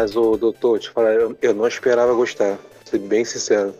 [0.00, 2.56] Mas o doutor, te falar, eu, eu não esperava gostar.
[2.86, 3.74] Ser bem sincero.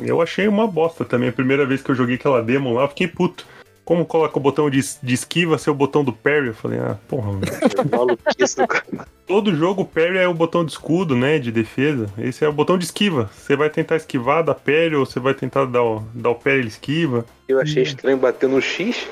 [0.00, 1.28] Eu achei uma bosta também.
[1.28, 3.46] A primeira vez que eu joguei aquela demo lá, eu fiquei puto.
[3.84, 6.46] Como coloca o botão de, de esquiva ser o botão do parry?
[6.46, 7.32] Eu falei, ah, porra.
[9.28, 11.38] Todo jogo parry é o botão de escudo, né?
[11.38, 12.06] De defesa.
[12.16, 13.30] Esse é o botão de esquiva.
[13.36, 16.60] Você vai tentar esquivar, dar parry, ou você vai tentar dar o, dar o parry,
[16.60, 17.26] ele esquiva.
[17.46, 19.06] Eu achei estranho bater no X.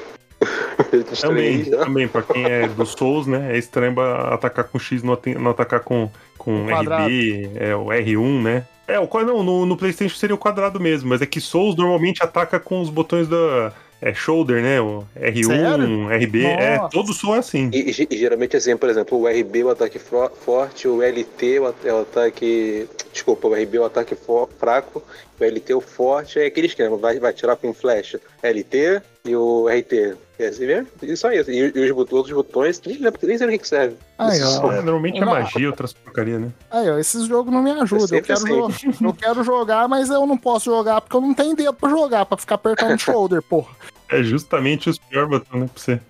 [1.20, 1.84] Também, ó.
[1.84, 3.54] também, pra quem é do Souls, né?
[3.54, 7.04] É estranho atacar com X, não, não atacar com, com quadrado.
[7.06, 8.64] RB, é o R1, né?
[8.86, 12.22] É, o, não, no, no PlayStation seria o quadrado mesmo, mas é que Souls normalmente
[12.22, 14.78] ataca com os botões da é, shoulder, né?
[14.80, 16.08] O R1, Sério?
[16.26, 16.90] RB, é, Nossa.
[16.90, 17.70] todo som é assim.
[17.72, 21.60] E, e- e geralmente assim, por exemplo, o RB o ataque fro- forte, o LT
[21.60, 22.86] o, at- é o ataque.
[23.10, 25.02] Desculpa, o RB o ataque fo- fraco,
[25.40, 29.66] o LT o forte, é aquele esquema, vai, vai tirar com flecha LT e o
[29.68, 30.14] RT.
[30.38, 30.88] É assim mesmo?
[31.02, 31.38] Isso aí.
[31.46, 33.96] E, e os outros botões, nem lembro, nem sei o que que serve.
[34.18, 34.72] Aí, ó.
[34.72, 36.48] É, normalmente é magia, outras porcaria, né?
[36.70, 37.98] Aí, ó, esses jogos não me ajudam.
[38.00, 38.91] Eu sempre quero, assim.
[38.91, 41.88] jo- eu quero jogar, mas eu não posso jogar porque eu não tenho dedo pra
[41.88, 43.74] jogar, pra ficar apertando o shoulder, porra.
[44.10, 45.68] É justamente os piores botões, né?
[45.72, 46.00] Pra você.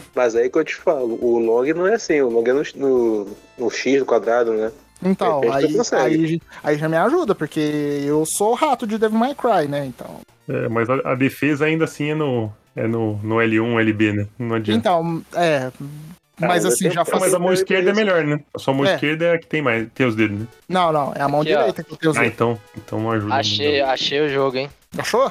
[0.14, 2.62] Mas aí que eu te falo, o long não é assim, o long é no,
[2.76, 4.70] no, no X do quadrado, né?
[5.02, 7.58] Então, aí, aí, aí já me ajuda, porque
[8.06, 9.84] eu sou o rato de Devil May Cry, né?
[9.86, 14.12] Então, É, mas a, a defesa ainda assim é no, é no, no L1, LB,
[14.12, 14.26] né?
[14.38, 14.78] Não adianta.
[14.78, 15.70] então é.
[16.40, 17.22] Mas Ah, assim, já faz.
[17.22, 18.40] mas a mão esquerda é melhor, né?
[18.54, 18.94] A sua mão É.
[18.94, 20.46] esquerda é a que tem mais, tem os dedos, né?
[20.68, 21.58] Não, não, é a mão Aqui, ó.
[21.58, 22.34] direita que eu tenho os Ah, dedos.
[22.34, 23.34] então, então não ajuda.
[23.34, 24.70] Achei, achei o jogo, hein?
[24.98, 25.30] Achou?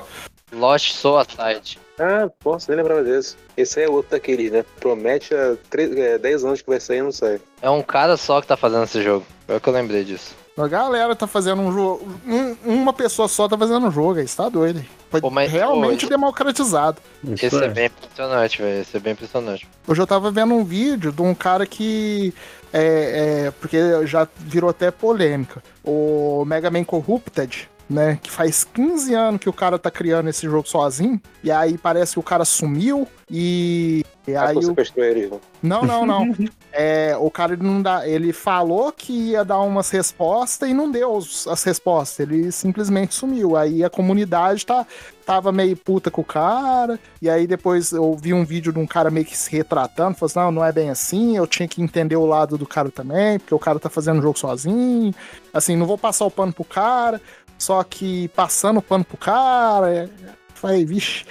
[0.54, 1.80] Lost Soul Aside.
[2.00, 3.36] Ah, posso, nem lembrava desse.
[3.58, 4.64] Esse aí é outro daqueles, né?
[4.80, 7.40] Promete há três- é, 10 anos que vai sair e não sai.
[7.62, 9.26] É um cara só que tá fazendo esse jogo.
[9.48, 10.36] Foi o que eu lembrei disso.
[10.58, 12.08] A galera tá fazendo um jogo.
[12.28, 14.84] um- uma pessoa só tá fazendo um jogo, aí você tá doido.
[15.10, 16.98] Foi Pô, mas, realmente pô, democratizado.
[17.24, 17.66] Isso Esse é.
[17.66, 17.70] é.
[17.70, 18.82] bem impressionante, velho.
[18.82, 19.68] Esse é bem impressionante.
[19.88, 22.34] Hoje eu tava vendo um vídeo de um cara que.
[22.74, 25.62] É, é, porque já virou até polêmica.
[25.84, 28.20] O Mega Man Corrupted, né?
[28.22, 31.22] Que faz 15 anos que o cara tá criando esse jogo sozinho.
[31.44, 33.08] E aí parece que o cara sumiu.
[33.30, 34.04] E.
[34.28, 34.62] E Ah, aí o...
[34.62, 35.40] né?
[35.64, 36.36] Não, não, não.
[36.74, 38.08] É, o cara ele não dá.
[38.08, 42.22] Ele falou que ia dar umas respostas e não deu as respostas.
[42.22, 43.58] Ele simplesmente sumiu.
[43.58, 44.88] Aí a comunidade tá,
[45.26, 46.98] tava meio puta com o cara.
[47.22, 50.16] E aí depois eu vi um vídeo de um cara meio que se retratando.
[50.16, 51.36] Falou assim: não, não é bem assim.
[51.36, 54.22] Eu tinha que entender o lado do cara também, porque o cara tá fazendo o
[54.22, 55.14] jogo sozinho.
[55.54, 57.20] Assim, não vou passar o pano pro cara.
[57.62, 59.94] Só que passando o pano pro cara.
[59.94, 60.10] É...
[60.56, 61.26] Falei, vixe.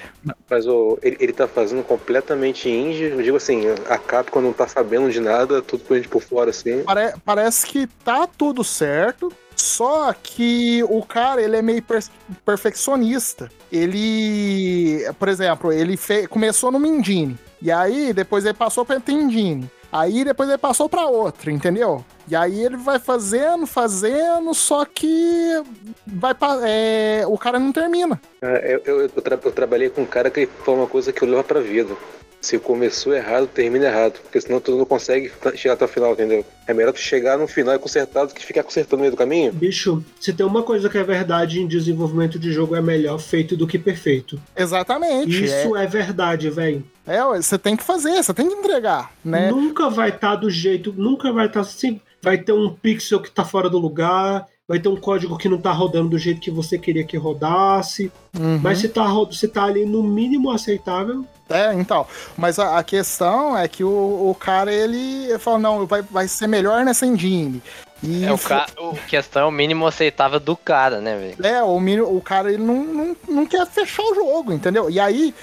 [0.48, 3.10] Mas o, ele, ele tá fazendo completamente indie.
[3.10, 6.50] Eu digo assim, a Capcom não tá sabendo de nada, tudo por gente por fora
[6.50, 6.82] assim.
[6.84, 12.02] Pare- parece que tá tudo certo, só que o cara, ele é meio per-
[12.44, 13.50] perfeccionista.
[13.70, 15.96] Ele, por exemplo, ele
[16.28, 19.70] começou no Mindini, e aí depois ele passou pra Tendini.
[19.92, 22.04] Aí depois ele passou pra outra, entendeu?
[22.28, 25.62] E aí ele vai fazendo, fazendo, só que
[26.06, 28.20] vai pa- é, o cara não termina.
[28.40, 31.22] É, Eu, eu, eu, tra- eu trabalhei com um cara que foi uma coisa que
[31.22, 31.94] eu levo pra vida.
[32.40, 34.18] Se começou errado, termina errado.
[34.22, 36.42] Porque senão tu não consegue chegar até o final, entendeu?
[36.66, 39.16] É melhor tu chegar no final e consertar do que ficar consertando no meio do
[39.18, 39.52] caminho.
[39.52, 43.58] Bicho, se tem uma coisa que é verdade em desenvolvimento de jogo é melhor feito
[43.58, 44.40] do que perfeito.
[44.56, 45.44] Exatamente.
[45.44, 46.82] Isso é, verdade, velho.
[47.16, 49.50] É, você tem que fazer, você tem que entregar, né?
[49.50, 52.00] Nunca vai estar do jeito, nunca vai estar assim.
[52.22, 55.56] Vai ter um pixel que tá fora do lugar, vai ter um código que não
[55.58, 58.12] tá rodando do jeito que você queria que rodasse.
[58.38, 58.60] Uhum.
[58.62, 62.06] Mas se tá, se tá ali no mínimo aceitável, É, então.
[62.36, 63.88] Mas a, a questão é que o,
[64.30, 67.62] o cara, ele fala, não, vai, vai ser melhor nessa engine.
[68.02, 68.66] E É o, ca...
[68.78, 71.46] o questão é o mínimo aceitável do cara, né, velho?
[71.46, 74.88] É, o, mini- o cara, ele não, não, não quer fechar o jogo, entendeu?
[74.88, 75.34] E aí,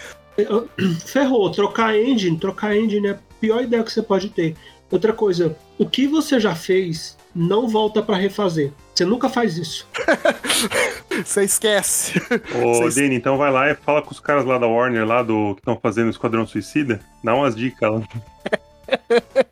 [1.06, 1.50] ferrou.
[1.52, 4.56] Trocar engine, trocar engine é a pior ideia que você pode ter.
[4.90, 8.72] Outra coisa, o que você já fez não volta pra refazer.
[8.96, 9.88] Você nunca faz isso.
[11.24, 12.20] você esquece.
[12.56, 15.22] Ô, Vocês- Dani, então vai lá e fala com os caras lá da Warner, lá
[15.22, 17.00] do que estão fazendo o Esquadrão Suicida.
[17.24, 18.02] Dá umas dicas lá.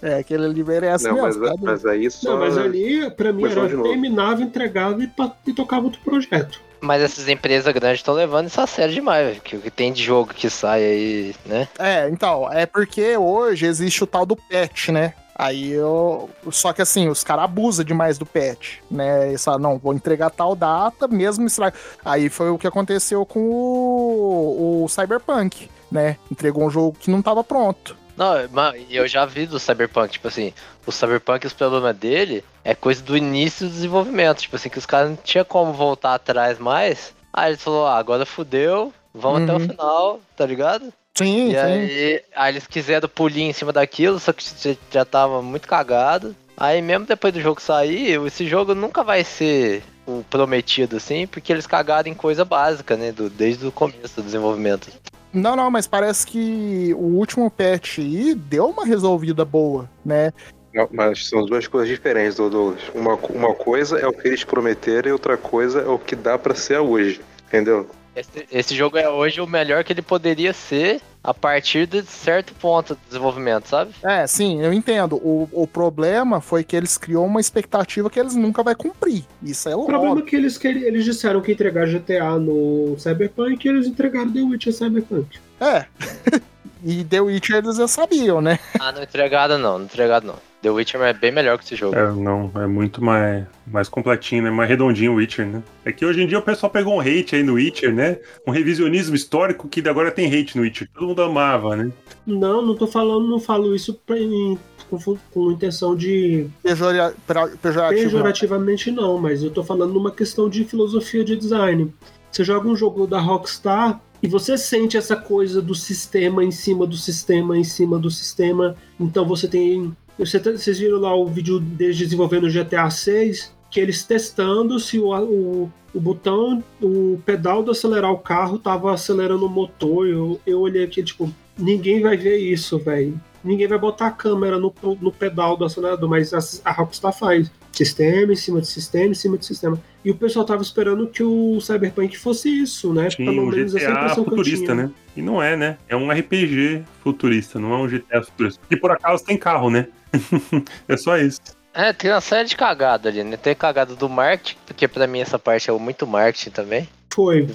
[0.00, 1.42] É, aquele ali merece Não, mas, mesmo.
[1.42, 1.64] tá doido?
[1.64, 2.30] mas aí só.
[2.30, 5.10] Não, mas ali, pra mim, era terminava, entregava e,
[5.46, 6.60] e tocava outro projeto.
[6.80, 9.40] Mas essas empresas grandes estão levando isso a sério demais, velho.
[9.40, 11.68] Que o que tem de jogo que sai aí, né?
[11.78, 15.14] É, então, é porque hoje existe o tal do patch, né?
[15.38, 16.30] Aí eu.
[16.50, 19.36] Só que assim, os caras abusam demais do patch, né?
[19.36, 21.76] Falam, não, vou entregar tal data, mesmo estraga.
[22.02, 26.16] Aí foi o que aconteceu com o, o Cyberpunk, né?
[26.30, 27.96] Entregou um jogo que não tava pronto.
[28.16, 30.52] Não, mas eu já vi do Cyberpunk, tipo assim,
[30.86, 34.86] o Cyberpunk, os problemas dele é coisa do início do desenvolvimento, tipo assim, que os
[34.86, 37.14] caras não tinham como voltar atrás mais.
[37.32, 39.60] Aí eles falaram, ah, agora fudeu, vamos até o Uhum.
[39.60, 40.90] final, tá ligado?
[41.14, 41.56] Sim, E sim.
[41.58, 46.34] aí, aí eles quiseram pulir em cima daquilo, só que já- já tava muito cagado.
[46.56, 51.52] Aí mesmo depois do jogo sair, esse jogo nunca vai ser o prometido, assim, porque
[51.52, 53.12] eles cagaram em coisa básica, né?
[53.12, 54.88] Do, desde o começo do desenvolvimento.
[55.32, 60.32] Não, não, mas parece que o último patch aí deu uma resolvida boa, né?
[60.72, 62.82] Não, mas são duas coisas diferentes, Douglas.
[62.94, 66.38] Uma, uma coisa é o que eles prometeram e outra coisa é o que dá
[66.38, 67.88] pra ser hoje, entendeu?
[68.16, 72.54] Esse, esse jogo é hoje o melhor que ele poderia ser a partir de certo
[72.54, 73.90] ponto de desenvolvimento, sabe?
[74.02, 75.16] É, sim, eu entendo.
[75.16, 79.24] O, o problema foi que eles criou uma expectativa que eles nunca vai cumprir.
[79.42, 82.96] Isso é O problema é que eles, queri- eles disseram que ia entregar GTA no
[82.98, 85.38] Cyberpunk e eles entregaram The Witcher Cyberpunk.
[85.60, 85.84] É.
[86.86, 88.58] e The Witcher eles já sabiam, né?
[88.80, 90.36] Ah, não entregado não, não entregado não.
[90.62, 91.94] The Witcher é bem melhor que esse jogo.
[91.94, 94.50] É, não, é muito mais, mais completinho, né?
[94.50, 95.62] Mais redondinho o Witcher, né?
[95.84, 98.18] É que hoje em dia o pessoal pegou um hate aí no Witcher, né?
[98.46, 100.88] Um revisionismo histórico que agora tem hate no Witcher.
[100.92, 101.90] Todo mundo amava, né?
[102.26, 104.58] Não, não tô falando, não falo isso pra- em-
[104.90, 104.98] com,
[105.32, 108.02] com intenção de Pejora, pra- pejorativo.
[108.02, 108.10] não.
[108.10, 111.92] pejorativamente não, mas eu tô falando numa questão de filosofia de design.
[112.30, 116.84] Você joga um jogo da Rockstar e você sente essa coisa do sistema em cima
[116.84, 118.74] do sistema em cima do sistema.
[118.98, 119.96] Então você tem.
[120.18, 124.80] Você tá- vocês viram lá o vídeo deles desenvolvendo o GTA 6, que eles testando
[124.80, 130.08] se o, o, o botão, o pedal do acelerar o carro tava acelerando o motor.
[130.08, 133.20] Eu, eu olhei aqui, tipo, ninguém vai ver isso, velho.
[133.44, 137.48] Ninguém vai botar a câmera no, no pedal do acelerador, mas a, a Rockstar faz.
[137.76, 139.78] Sistema em cima de sistema em cima de sistema.
[140.02, 143.08] E o pessoal tava esperando que o Cyberpunk fosse isso, né?
[143.08, 144.90] Tinha um GTA futurista, né?
[145.14, 145.76] E não é, né?
[145.86, 148.60] É um RPG futurista, não é um GTA futurista.
[148.70, 149.88] E por acaso tem carro, né?
[150.88, 151.40] é só isso.
[151.74, 153.36] É, tem uma série de cagadas ali, né?
[153.36, 156.88] Tem cagada do marketing, porque pra mim essa parte é muito marketing também.
[157.12, 157.46] Foi.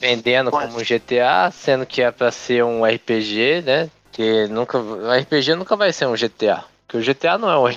[0.00, 3.88] Vendendo como um GTA, sendo que é pra ser um RPG, né?
[4.10, 4.78] Que nunca.
[4.78, 6.64] O RPG nunca vai ser um GTA.
[6.86, 7.68] Porque o GTA não é um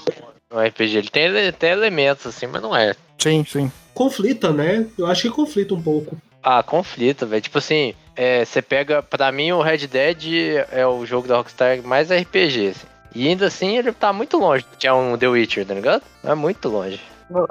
[0.51, 0.97] um RPG.
[0.97, 2.95] Ele tem, tem elementos assim, mas não é.
[3.17, 3.71] Sim, sim.
[3.93, 4.85] Conflita, né?
[4.97, 6.17] Eu acho que conflita um pouco.
[6.43, 7.41] Ah, conflito, velho.
[7.41, 9.03] Tipo assim, é, você pega.
[9.03, 12.69] Pra mim, o Red Dead é o jogo da Rockstar mais RPG.
[12.69, 12.87] assim.
[13.13, 16.01] E ainda assim, ele tá muito longe de é um The Witcher, tá ligado?
[16.23, 16.99] É muito longe.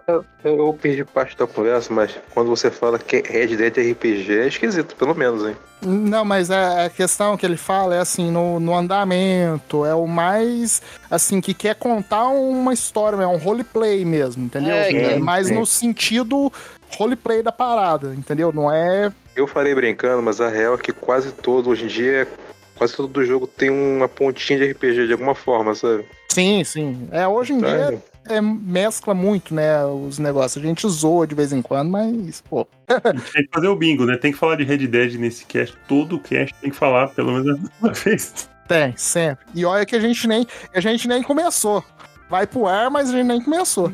[0.08, 4.38] Eu, eu perdi parte da conversa, mas quando você fala que Red Dead é RPG,
[4.38, 5.56] é esquisito, pelo menos, hein?
[5.82, 10.06] Não, mas a, a questão que ele fala é assim, no, no andamento, é o
[10.06, 14.74] mais, assim, que quer contar uma história, é um roleplay mesmo, entendeu?
[14.74, 15.54] É, É, sim, mais sim.
[15.54, 16.52] no sentido
[16.96, 18.52] roleplay da parada, entendeu?
[18.52, 19.10] Não é...
[19.34, 22.28] Eu falei brincando, mas a real é que quase todo, hoje em dia,
[22.76, 26.04] quase todo jogo tem uma pontinha de RPG de alguma forma, sabe?
[26.28, 27.08] Sim, sim.
[27.10, 28.09] É, hoje em dia Tá?
[28.26, 30.62] É, mescla muito, né, os negócios.
[30.62, 32.66] A gente zoa de vez em quando, mas, pô...
[32.88, 34.16] A gente tem que fazer o bingo, né?
[34.16, 35.76] Tem que falar de Red Dead nesse cast.
[35.88, 38.48] Todo cast tem que falar, pelo menos uma vez.
[38.68, 39.44] Tem, sempre.
[39.54, 41.84] E olha que a gente nem, a gente nem começou.
[42.28, 43.92] Vai pro ar, mas a gente nem começou.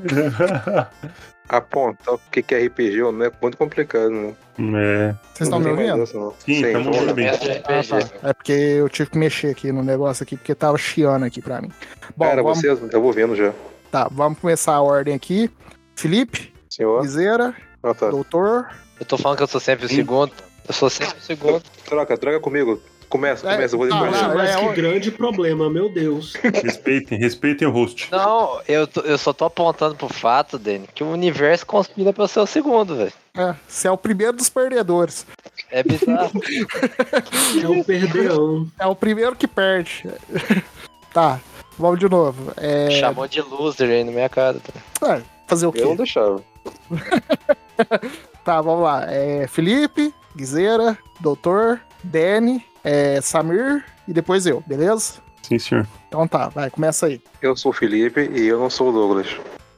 [1.48, 4.34] Apontar o que que é RPG ou não é muito complicado, né?
[4.58, 5.14] é.
[5.32, 6.04] Vocês estão me ouvindo?
[6.40, 7.28] Sim, tamo ouvindo bem.
[7.28, 8.28] Elemento de Ah, tá.
[8.28, 11.62] É porque eu tive que mexer aqui no negócio aqui, porque tava chiando aqui pra
[11.62, 11.70] mim.
[12.16, 13.54] Bom, Cara, vamos, você, eu vou vendo já.
[13.90, 15.50] Tá, vamos começar a ordem aqui.
[15.94, 17.02] Felipe, Senhor?
[17.02, 18.10] Miseira, Ah, tá.
[18.10, 18.68] Doutor.
[18.98, 20.32] Eu tô falando que eu sou sempre o segundo.
[20.66, 21.62] Eu sou sempre o segundo.
[21.84, 22.80] Troca, troca comigo.
[23.08, 24.10] Começa, É, começa, eu vou depois.
[24.20, 24.34] vai.
[24.34, 26.34] Mas é, que grande problema, meu Deus.
[26.64, 28.08] Respeitem, respeitem o host.
[28.10, 32.24] Não, eu, tô- eu só tô apontando pro fato, Dani, que o universo conspira pra
[32.24, 33.12] eu ser o segundo, velho.
[33.36, 35.24] É, você é o primeiro dos perdedores.
[35.70, 36.32] É bizarro.
[37.62, 38.66] É um perdeão.
[38.78, 40.02] É o primeiro que perde.
[41.14, 41.40] tá,
[41.78, 42.52] vamos de novo.
[42.56, 44.58] É, Chamou de loser aí na minha cara.
[45.00, 45.16] tá?
[45.16, 45.96] é, fazer o Eu não quê?
[45.98, 46.42] deixava.
[48.44, 49.04] Tá, vamos lá.
[49.10, 55.14] É, Felipe, Guizeira, Doutor, Danny, é, Samir e depois eu, beleza?
[55.42, 55.86] Sim, senhor.
[56.08, 57.20] Então tá, vai, começa aí.
[57.42, 59.28] Eu sou o Felipe e eu não sou o Douglas.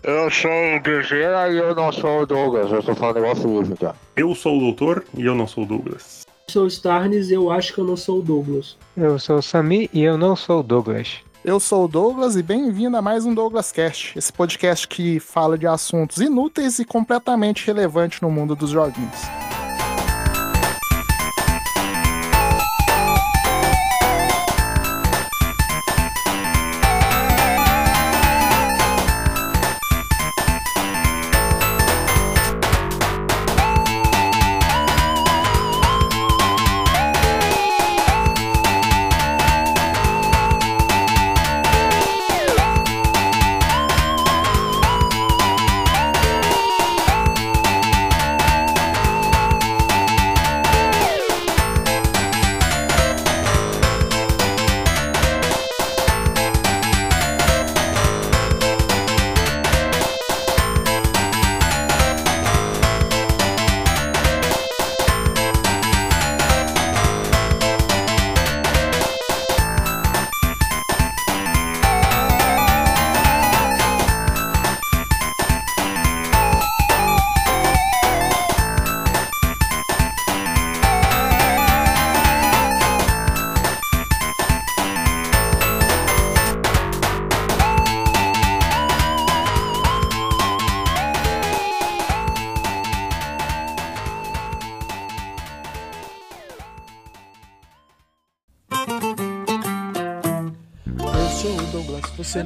[0.03, 2.71] Eu sou o Guerreira e eu não sou o Douglas.
[2.71, 3.95] Eu tô falando negócio hoje, tá?
[4.17, 6.23] Eu sou o doutor e eu não sou o Douglas.
[6.51, 8.77] Sou o Starnes e eu acho que eu não sou o Douglas.
[8.97, 11.19] Eu sou o Sami e eu não sou o Douglas.
[11.45, 15.57] Eu sou o Douglas e bem-vindo a mais um Douglas Cast, esse podcast que fala
[15.57, 19.48] de assuntos inúteis e completamente relevantes no mundo dos joguinhos.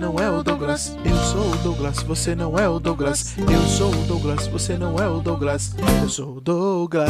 [0.02, 0.96] Não é o Douglas.
[1.04, 3.36] Eu sou o Douglas, você não é o Douglas.
[3.38, 5.72] Eu sou o Douglas, você não é o Douglas.
[6.02, 7.08] Eu sou o Douglas.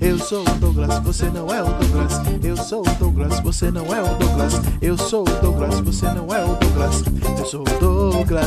[0.00, 2.14] Eu sou o Douglas, você não é o Douglas.
[2.42, 4.54] Eu sou o Douglas, você não é o Douglas.
[4.80, 7.04] Eu sou o Douglas, você não é o Douglas.
[7.38, 8.46] Eu sou o Douglas.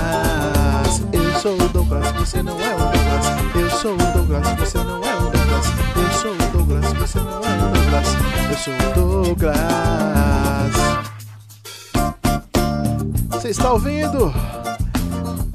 [1.14, 3.28] Eu sou o Douglas, você não é o Douglas.
[3.54, 5.68] Eu sou o Douglas, você não é o Douglas.
[5.96, 8.08] Eu sou o Douglas, você não é o Douglas.
[8.50, 10.29] Eu sou o Douglas.
[13.40, 14.34] Você está ouvindo?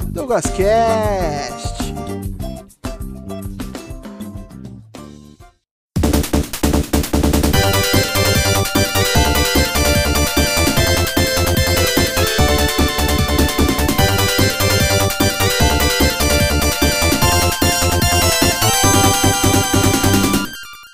[0.06, 1.84] Douglas Cast.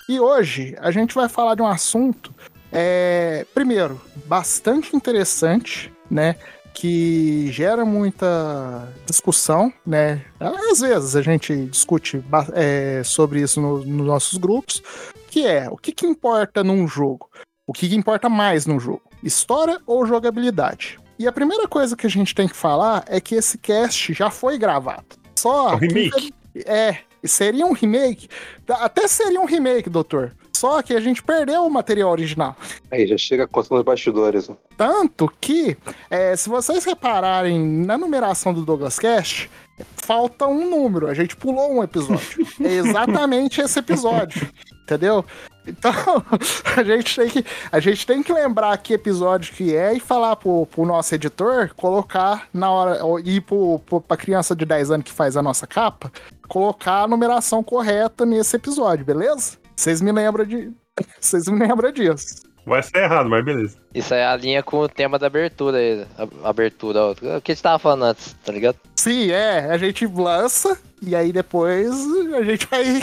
[0.08, 2.34] E hoje a gente vai falar de um assunto,
[2.72, 6.34] é, primeiro, bastante interessante, né?
[6.72, 10.24] Que gera muita discussão, né?
[10.38, 12.22] Às vezes a gente discute
[12.54, 14.82] é, sobre isso no- nos nossos grupos,
[15.28, 17.28] que é o que, que importa num jogo?
[17.66, 19.02] O que, que importa mais num jogo?
[19.22, 20.98] História ou jogabilidade?
[21.18, 24.30] E a primeira coisa que a gente tem que falar é que esse cast já
[24.30, 25.04] foi gravado.
[25.38, 26.34] Só É um remake.
[26.64, 28.26] é, seria um remake.
[28.66, 30.34] Até seria um remake, doutor.
[30.54, 32.56] Só que a gente perdeu o material original.
[32.90, 34.50] Aí, já chega contando os bastidores.
[34.50, 34.56] ó.
[34.76, 35.76] Tanto que,
[36.10, 39.50] é, se vocês repararem na numeração do Douglas Cast,
[39.96, 41.08] falta um número.
[41.08, 42.46] A gente pulou um episódio.
[42.60, 44.46] É exatamente esse episódio.
[44.82, 45.24] Entendeu?
[45.66, 45.92] Então,
[46.76, 50.36] a gente tem que, a gente tem que lembrar que episódio que é e falar
[50.36, 55.04] pro, pro nosso editor colocar na hora, ir pro, pro, pra criança de 10 anos
[55.04, 56.10] que faz a nossa capa,
[56.48, 59.59] colocar a numeração correta nesse episódio, beleza?
[59.80, 60.70] Vocês me lembram de.
[61.18, 62.42] Vocês me lembram disso.
[62.66, 63.78] Vai ser errado, mas beleza.
[63.94, 66.06] Isso aí é a linha com o tema da abertura aí.
[66.18, 67.10] a- Abertura, ó.
[67.12, 68.76] o que a gente tava falando antes, tá ligado?
[68.96, 69.70] Sim, é.
[69.70, 71.88] A gente lança e aí depois
[72.34, 73.02] a gente vai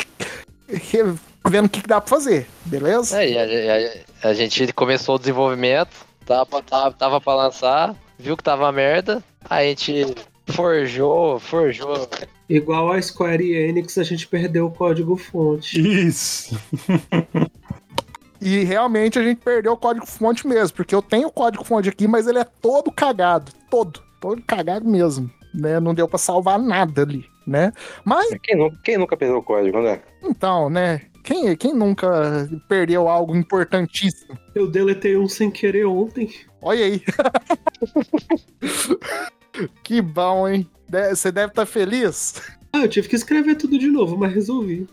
[1.50, 3.24] vendo o que, que dá pra fazer, beleza?
[3.24, 5.90] É, a, a- a gente começou o desenvolvimento,
[6.28, 10.14] tava, tava, tava pra lançar, viu que tava merda, aí a gente
[10.50, 12.08] forjou, forjou.
[12.50, 15.80] Igual a Square Enix, a gente perdeu o código fonte.
[15.80, 16.58] Isso.
[18.40, 22.28] E realmente a gente perdeu o código-fonte mesmo, porque eu tenho o código-fonte aqui, mas
[22.28, 23.52] ele é todo cagado.
[23.68, 24.00] Todo.
[24.22, 25.28] Todo cagado mesmo.
[25.52, 25.80] Né?
[25.80, 27.74] Não deu pra salvar nada ali, né?
[28.06, 30.02] Mas, Quem, nu- quem nunca perdeu o código, né?
[30.24, 31.02] então, né?
[31.24, 34.38] Quem, quem nunca perdeu algo importantíssimo?
[34.54, 36.30] Eu deletei um sem querer ontem.
[36.62, 37.02] Olha aí.
[39.84, 40.70] que bom, hein?
[40.90, 42.36] De- Você deve estar feliz?
[42.74, 44.88] Ah, eu tive que escrever tudo de novo, mas resolvi.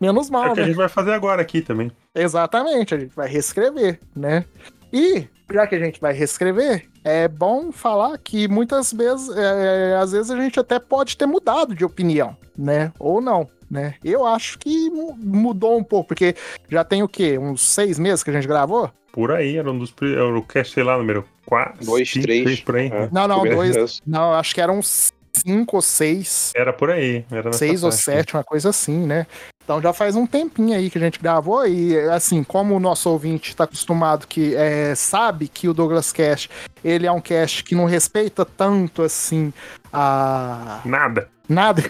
[0.00, 0.68] Menos É mal, o que a né?
[0.68, 1.90] gente vai fazer agora aqui também.
[2.14, 4.44] Exatamente, a gente vai reescrever, né?
[4.92, 10.12] E, já que a gente vai reescrever, é bom falar que muitas vezes, é, às
[10.12, 12.92] vezes a gente até pode ter mudado de opinião, né?
[12.98, 13.94] Ou não, né?
[14.04, 16.34] Eu acho que mu- mudou um pouco, porque
[16.68, 17.38] já tem o quê?
[17.38, 18.90] Uns seis meses que a gente gravou?
[19.12, 19.94] Por aí, era um dos.
[20.02, 21.86] Era o cast, sei lá, número 4.
[21.86, 22.60] Dois, três.
[22.60, 22.88] por aí.
[22.88, 23.08] É.
[23.12, 24.00] Não, não, Primeiro dois.
[24.04, 25.12] Não, acho que eram uns
[25.44, 26.52] cinco ou seis.
[26.54, 27.24] Era por aí.
[27.30, 28.02] Era nessa seis ou faixa.
[28.04, 29.26] sete, uma coisa assim, né?
[29.62, 33.08] Então já faz um tempinho aí que a gente gravou e assim, como o nosso
[33.08, 36.50] ouvinte está acostumado que é, sabe que o Douglas Cash,
[36.84, 39.52] ele é um cast que não respeita tanto assim
[39.92, 41.28] a Nada.
[41.48, 41.82] nada.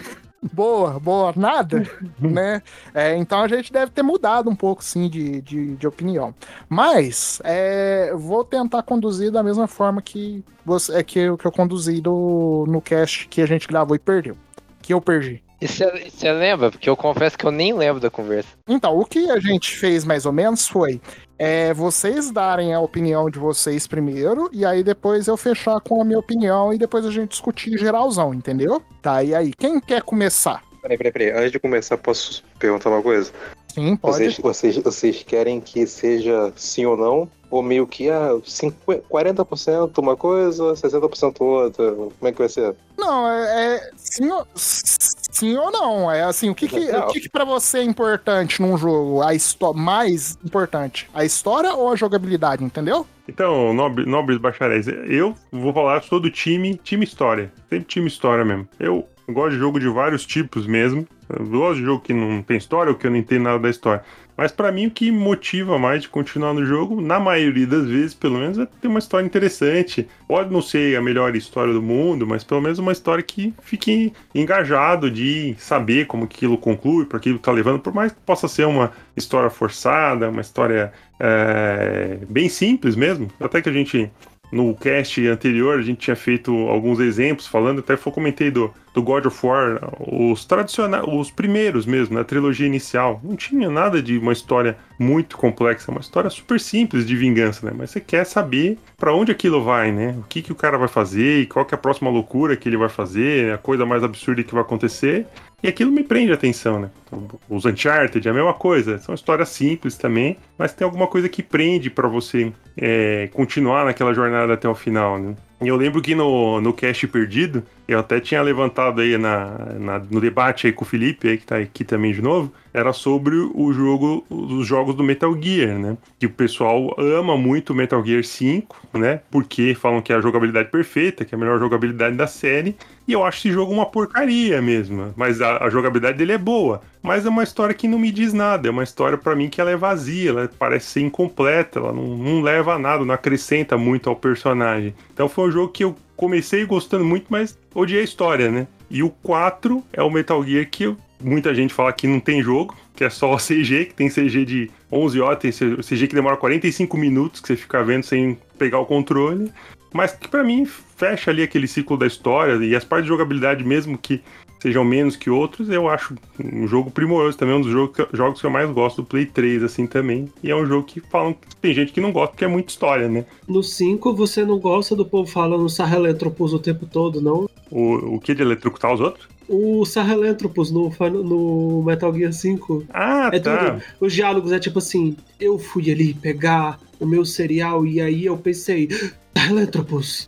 [0.53, 1.83] Boa, boa, nada,
[2.19, 2.61] né?
[2.93, 6.33] É, então a gente deve ter mudado um pouco, sim, de, de, de opinião.
[6.69, 11.51] Mas é, vou tentar conduzir da mesma forma que, você, é, que, eu, que eu
[11.51, 14.37] conduzi do, no cast que a gente gravou e perdeu.
[14.81, 15.41] Que eu perdi.
[15.61, 16.69] E você lembra?
[16.69, 18.49] Porque eu confesso que eu nem lembro da conversa.
[18.67, 21.01] Então, o que a gente fez mais ou menos foi
[21.37, 26.05] é, vocês darem a opinião de vocês primeiro, e aí depois eu fechar com a
[26.05, 28.81] minha opinião e depois a gente discutir geralzão, entendeu?
[29.01, 30.63] Tá, e aí, quem quer começar?
[30.81, 31.31] Peraí, peraí, peraí.
[31.31, 33.31] Antes de começar, posso perguntar uma coisa?
[33.73, 34.17] Sim, pode.
[34.17, 37.29] Vocês, vocês, vocês querem que seja sim ou não?
[37.55, 41.89] Ou meio que ah, 50, 40% uma coisa, 60% outra?
[41.93, 42.75] Como é que vai ser?
[42.97, 46.11] Não, é, é sim, ou, sim ou não.
[46.11, 49.21] É assim, o que que, o que, que pra você é importante num jogo?
[49.21, 53.07] A história mais importante, a história ou a jogabilidade, entendeu?
[53.25, 57.53] Então, nobre, nobres bacharéis, eu vou falar, sou do time, time história.
[57.69, 58.67] Sempre time história mesmo.
[58.77, 61.07] Eu gosto de jogo de vários tipos mesmo.
[61.29, 63.69] Eu gosto de jogo que não tem história ou que eu não entendo nada da
[63.69, 64.03] história.
[64.37, 68.13] Mas pra mim o que motiva mais de continuar no jogo, na maioria das vezes,
[68.13, 70.07] pelo menos, é ter uma história interessante.
[70.27, 74.11] Pode não ser a melhor história do mundo, mas pelo menos uma história que fique
[74.33, 78.65] engajado de saber como aquilo conclui, para aquilo tá levando, por mais que possa ser
[78.65, 83.29] uma história forçada, uma história é, bem simples mesmo.
[83.39, 84.11] Até que a gente
[84.55, 89.03] no cast anterior a gente tinha feito alguns exemplos falando, até foi comentei do, do
[89.03, 93.19] God of War, os tradicionais, os primeiros mesmo, na trilogia inicial.
[93.21, 97.73] Não tinha nada de uma história muito complexa, uma história super simples de vingança, né?
[97.77, 100.15] Mas você quer saber para onde aquilo vai, né?
[100.17, 102.69] O que, que o cara vai fazer, e qual que é a próxima loucura que
[102.69, 105.27] ele vai fazer, a coisa mais absurda que vai acontecer.
[105.65, 106.91] E aquilo me prende a atenção, né?
[107.07, 111.27] Então, os Uncharted é a mesma coisa, são histórias simples também, mas tem alguma coisa
[111.27, 115.35] que prende para você é, continuar naquela jornada até o final, né?
[115.61, 120.19] Eu lembro que no, no cast perdido, eu até tinha levantado aí na, na, no
[120.19, 123.71] debate aí com o Felipe, aí, que tá aqui também de novo, era sobre o
[123.71, 125.97] jogo, os jogos do Metal Gear, né?
[126.19, 129.21] Que o pessoal ama muito o Metal Gear 5, né?
[129.31, 132.75] Porque falam que é a jogabilidade perfeita, que é a melhor jogabilidade da série.
[133.07, 135.13] E eu acho esse jogo uma porcaria mesmo.
[135.15, 136.81] Mas a, a jogabilidade dele é boa.
[137.05, 138.67] Mas é uma história que não me diz nada.
[138.67, 142.17] É uma história para mim que ela é vazia, ela parece ser incompleta, ela não,
[142.17, 144.95] não leva a nada, não acrescenta muito ao personagem.
[145.13, 148.67] Então foi um jogo que eu comecei gostando muito, mas odiei a história, né?
[148.89, 152.75] E o 4 é o Metal Gear que muita gente fala que não tem jogo,
[152.95, 156.97] que é só CG, que tem CG de 11 horas, tem CG que demora 45
[156.97, 159.51] minutos, que você fica vendo sem pegar o controle,
[159.93, 160.65] mas que para mim
[160.97, 164.23] fecha ali aquele ciclo da história e as partes de jogabilidade mesmo que
[164.65, 168.41] sejam menos que outros, eu acho um jogo primoroso também, um dos jogos que, jogos
[168.41, 170.27] que eu mais gosto do Play 3, assim, também.
[170.41, 172.71] E é um jogo que falam que tem gente que não gosta porque é muita
[172.71, 173.25] história, né?
[173.47, 177.47] No 5, você não gosta do povo falando Sarreletropus o tempo todo, não?
[177.69, 179.27] O, o que de eletrocutar os outros?
[179.47, 180.91] O Sarreletropus no,
[181.23, 182.85] no Metal Gear 5.
[182.91, 183.57] Ah, é tá.
[183.57, 188.25] tudo, os diálogos é tipo assim, eu fui ali pegar o meu cereal e aí
[188.25, 188.89] eu pensei,
[189.37, 190.27] Sarreletropus.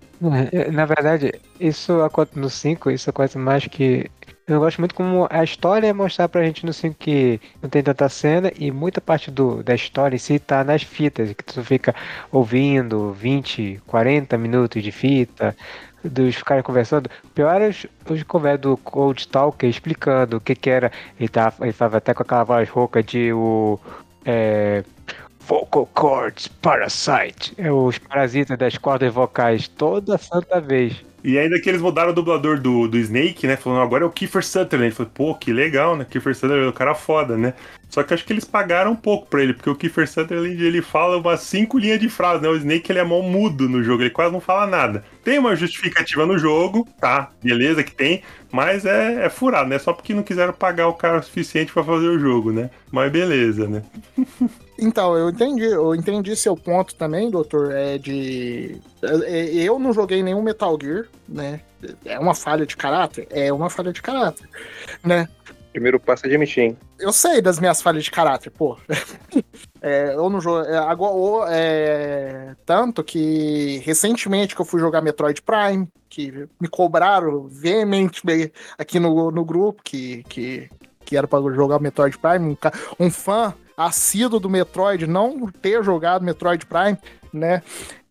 [0.52, 4.10] É, Na verdade, isso acontece no 5, isso acontece mais que.
[4.48, 7.84] Eu gosto muito como a história é mostrar pra gente no 5 que não tem
[7.84, 11.62] tanta cena e muita parte do, da história em si tá nas fitas, que tu
[11.66, 11.94] fica
[12.32, 15.54] ouvindo 20, 40 minutos de fita,
[16.02, 17.10] dos caras conversando.
[17.36, 20.94] Pior é os, os conversas do Cold Stalker explicando o que que era.
[21.20, 23.78] Ele, tava, ele tava até com aquela voz rouca de o.
[24.24, 24.82] É,
[25.42, 27.54] Vocal Cords Parasite.
[27.58, 31.04] É os parasitas das cordas vocais toda santa vez.
[31.28, 33.58] E ainda que eles mudaram o dublador do, do Snake, né?
[33.58, 34.96] Falando, agora é o Kiefer Sutherland.
[34.96, 36.08] Falou, pô, que legal, né?
[36.10, 37.54] Kiefer Sutherland é um cara foda, né?
[37.90, 40.82] Só que acho que eles pagaram um pouco pra ele, porque o Kiefer Sutherland, ele
[40.82, 42.48] fala umas cinco linhas de frase, né?
[42.48, 45.04] O Snake, ele é mó mudo no jogo, ele quase não fala nada.
[45.22, 47.30] Tem uma justificativa no jogo, tá?
[47.44, 49.78] Beleza que tem, mas é, é furado, né?
[49.80, 52.70] Só porque não quiseram pagar o cara o suficiente pra fazer o jogo, né?
[52.90, 53.84] Mas beleza, né?
[54.80, 58.80] Então, eu entendi, eu entendi seu ponto também, doutor, é de.
[59.02, 61.62] é- Eu não joguei nenhum Metal Gear, né?
[62.06, 63.28] É uma falha de caráter?
[63.32, 64.48] É uma falha de caráter,
[65.04, 65.28] né?
[65.72, 66.78] Primeiro passo é admitir, hein?
[67.00, 68.78] Eu sei das minhas falhas de caráter, pô.
[69.80, 70.66] É, eu não jogo.
[70.66, 77.48] é, agora, é, tanto que recentemente que eu fui jogar Metroid Prime, que me cobraram
[77.48, 80.68] veementemente aqui no, no grupo que, que,
[81.06, 82.58] que era pra jogar Metroid Prime,
[83.00, 86.98] um, um fã assíduo do Metroid não ter jogado Metroid Prime,
[87.32, 87.62] né?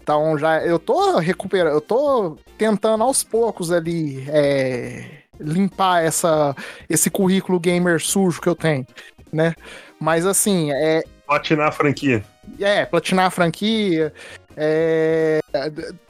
[0.00, 6.54] Então já eu tô recuperando, eu tô tentando aos poucos ali é, limpar essa,
[6.88, 8.86] esse currículo gamer sujo que eu tenho,
[9.32, 9.52] né?
[9.98, 12.24] Mas assim, é, Platinar a franquia.
[12.60, 14.12] é, platinar a franquia.
[14.56, 15.40] é,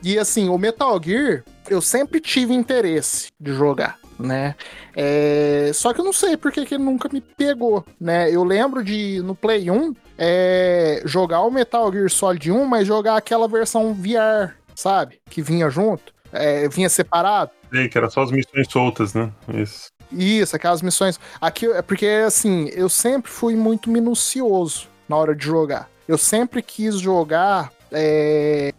[0.02, 4.54] E assim, o Metal Gear, eu sempre tive interesse de jogar, né?
[4.94, 8.30] É, Só que eu não sei por que que ele nunca me pegou, né?
[8.30, 13.16] Eu lembro de, no Play 1, é, jogar o Metal Gear Solid 1, mas jogar
[13.16, 15.20] aquela versão VR, sabe?
[15.28, 17.50] Que vinha junto, é, vinha separado.
[17.70, 19.30] Sei que era só as missões soltas, né?
[19.52, 19.88] Isso.
[20.12, 21.18] Isso, aquelas missões.
[21.40, 25.88] Aqui é porque assim, eu sempre fui muito minucioso na hora de jogar.
[26.06, 28.72] Eu sempre quis jogar é,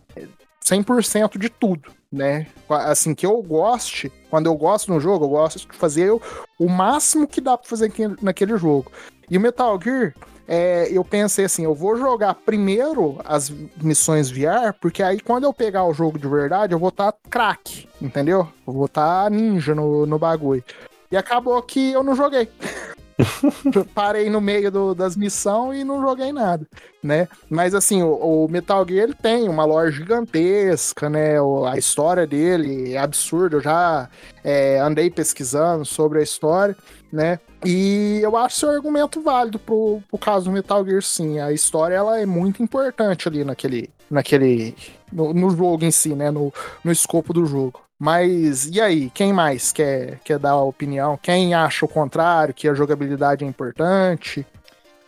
[0.63, 2.47] 100% de tudo, né?
[2.69, 6.21] Assim, que eu goste, quando eu gosto no jogo, eu gosto de fazer o,
[6.59, 7.91] o máximo que dá pra fazer
[8.21, 8.91] naquele jogo.
[9.29, 10.13] E o Metal Gear,
[10.47, 13.49] é, eu pensei assim, eu vou jogar primeiro as
[13.81, 17.89] missões VR, porque aí quando eu pegar o jogo de verdade, eu vou estar craque,
[18.01, 18.47] entendeu?
[18.65, 20.63] Eu vou estar ninja no, no bagulho.
[21.11, 22.49] E acabou que eu não joguei.
[23.95, 26.67] Parei no meio do- das missões e não joguei nada,
[27.03, 27.27] né?
[27.49, 31.41] Mas assim, o, o Metal Gear ele tem uma lore gigantesca, né?
[31.41, 33.57] O- a história dele é absurda.
[33.57, 34.09] Eu já
[34.43, 36.75] é, andei pesquisando sobre a história,
[37.11, 37.39] né?
[37.65, 41.39] E eu acho seu argumento válido pro, pro caso do Metal Gear sim.
[41.39, 43.89] A história ela é muito importante ali naquele.
[44.09, 44.75] naquele
[45.11, 46.29] no, no jogo em si, né?
[46.29, 46.53] No,
[46.83, 47.81] no escopo do jogo.
[47.99, 51.17] Mas e aí, quem mais quer, quer dar a opinião?
[51.21, 54.45] Quem acha o contrário, que a jogabilidade é importante?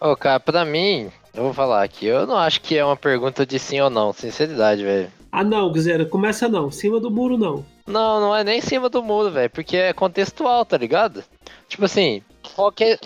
[0.01, 3.45] Ô, cara, pra mim, eu vou falar aqui, eu não acho que é uma pergunta
[3.45, 5.11] de sim ou não, sinceridade, velho.
[5.31, 6.71] Ah, não, Guizera, começa não.
[6.71, 7.63] Cima do muro, não.
[7.85, 11.23] Não, não é nem em cima do muro, velho, porque é contextual, tá ligado?
[11.67, 12.23] Tipo assim,
[12.55, 12.99] qual que é,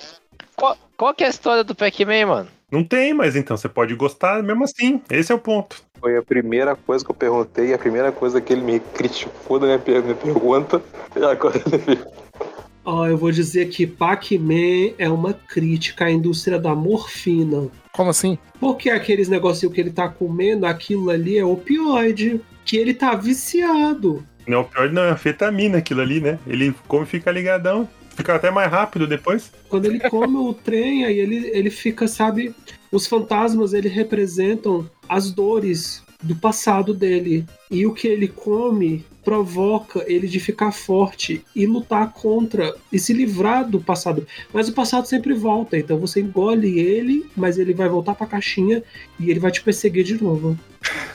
[0.56, 2.50] qual, qual que é a história do Pac-Man, mano?
[2.74, 5.00] Não tem, mas então você pode gostar mesmo assim.
[5.08, 5.84] Esse é o ponto.
[6.00, 9.68] Foi a primeira coisa que eu perguntei, a primeira coisa que ele me criticou da
[9.68, 10.82] minha, per- minha pergunta.
[11.16, 12.00] E agora ele
[12.84, 17.70] Ó, eu vou dizer que Pac-Man é uma crítica à indústria da morfina.
[17.92, 18.40] Como assim?
[18.60, 22.42] Porque aqueles negocinhos que ele tá comendo, aquilo ali é opioide.
[22.66, 24.26] Que ele tá viciado.
[24.48, 26.40] Não, o pior não é anfetamina aquilo ali, né?
[26.48, 27.88] Ele come e fica ligadão.
[28.16, 29.52] Fica até mais rápido depois.
[29.70, 32.54] Quando ele come o trem, aí ele, ele fica, sabe?
[32.92, 37.46] Os fantasmas, ele representam as dores do passado dele.
[37.74, 43.14] E o que ele come provoca ele de ficar forte e lutar contra e se
[43.14, 44.28] livrar do passado.
[44.54, 48.84] Mas o passado sempre volta, então você engole ele, mas ele vai voltar pra caixinha
[49.20, 50.56] e ele vai te perseguir de novo.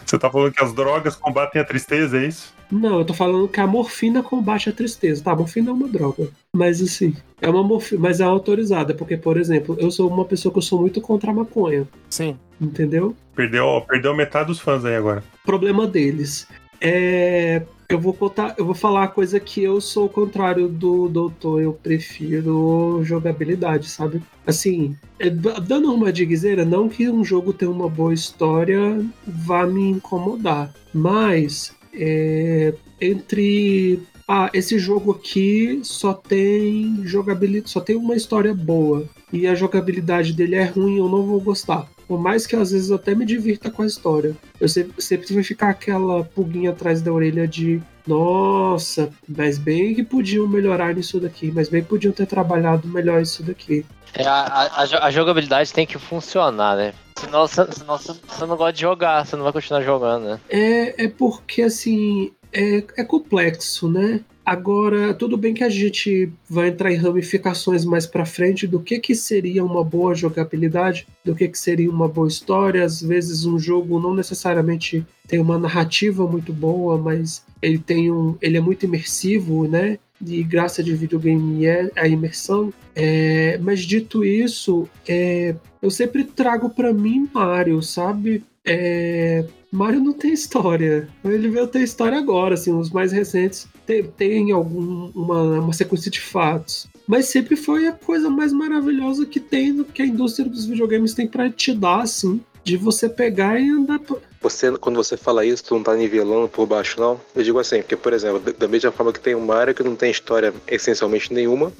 [0.04, 2.52] Você tá falando que as drogas combatem a tristeza, é isso?
[2.72, 5.22] Não, eu tô falando que a morfina combate a tristeza.
[5.22, 6.28] Tá, a morfina é uma droga.
[6.54, 10.52] Mas assim, é uma morfina, mas é autorizada, porque, por exemplo, eu sou uma pessoa
[10.52, 11.86] que eu sou muito contra a maconha.
[12.10, 12.36] Sim.
[12.60, 13.14] Entendeu?
[13.34, 15.22] Perdeu, perdeu metade dos fãs aí agora.
[15.48, 16.46] Problema deles.
[16.78, 17.62] É.
[17.88, 21.62] Eu vou contar, eu vou falar a coisa que eu sou o contrário do doutor,
[21.62, 24.20] eu prefiro jogabilidade, sabe?
[24.46, 29.66] Assim, é, dando uma de guiseira, não que um jogo tenha uma boa história vá
[29.66, 38.14] me incomodar, mas é, entre ah, esse jogo aqui só tem jogabilidade, só tem uma
[38.14, 41.88] história boa e a jogabilidade dele é ruim, eu não vou gostar.
[42.08, 44.34] Por mais que às vezes eu até me divirta com a história.
[44.58, 50.02] Eu sempre, sempre vai ficar aquela pulguinha atrás da orelha de nossa, mas bem que
[50.02, 53.84] podiam melhorar nisso daqui, mas bem que podiam ter trabalhado melhor isso daqui.
[54.14, 56.94] É, a, a- a jo- a jogabilidade tem que funcionar, né?
[57.18, 60.40] Senão, você- senão você não gosta de jogar, você não vai continuar jogando, né?
[60.48, 64.20] É, é porque assim é, é complexo, né?
[64.44, 68.98] Agora, tudo bem que a gente vai entrar em ramificações mais pra frente do que,
[68.98, 72.82] que seria uma boa jogabilidade, do que, que seria uma boa história.
[72.82, 78.38] Às vezes, um jogo não necessariamente tem uma narrativa muito boa, mas ele tem um,
[78.40, 79.98] ele é muito imersivo, né?
[80.26, 82.72] E graça de videogame é a imersão.
[82.94, 88.42] É, mas dito isso, é, eu sempre trago pra mim Mario, sabe?
[88.64, 91.08] É, Mario não tem história.
[91.24, 96.10] Ele veio ter história agora, assim, os mais recentes tem, tem algum, uma, uma sequência
[96.10, 96.86] de fatos.
[97.06, 101.26] Mas sempre foi a coisa mais maravilhosa que tem, que a indústria dos videogames tem
[101.26, 102.40] pra te dar, assim.
[102.64, 103.98] De você pegar e andar.
[104.42, 107.18] Você, quando você fala isso, tu não tá nivelando por baixo, não?
[107.34, 109.96] Eu digo assim, porque, por exemplo, da- mesma forma que tem o Mario, que não
[109.96, 111.72] tem história essencialmente nenhuma,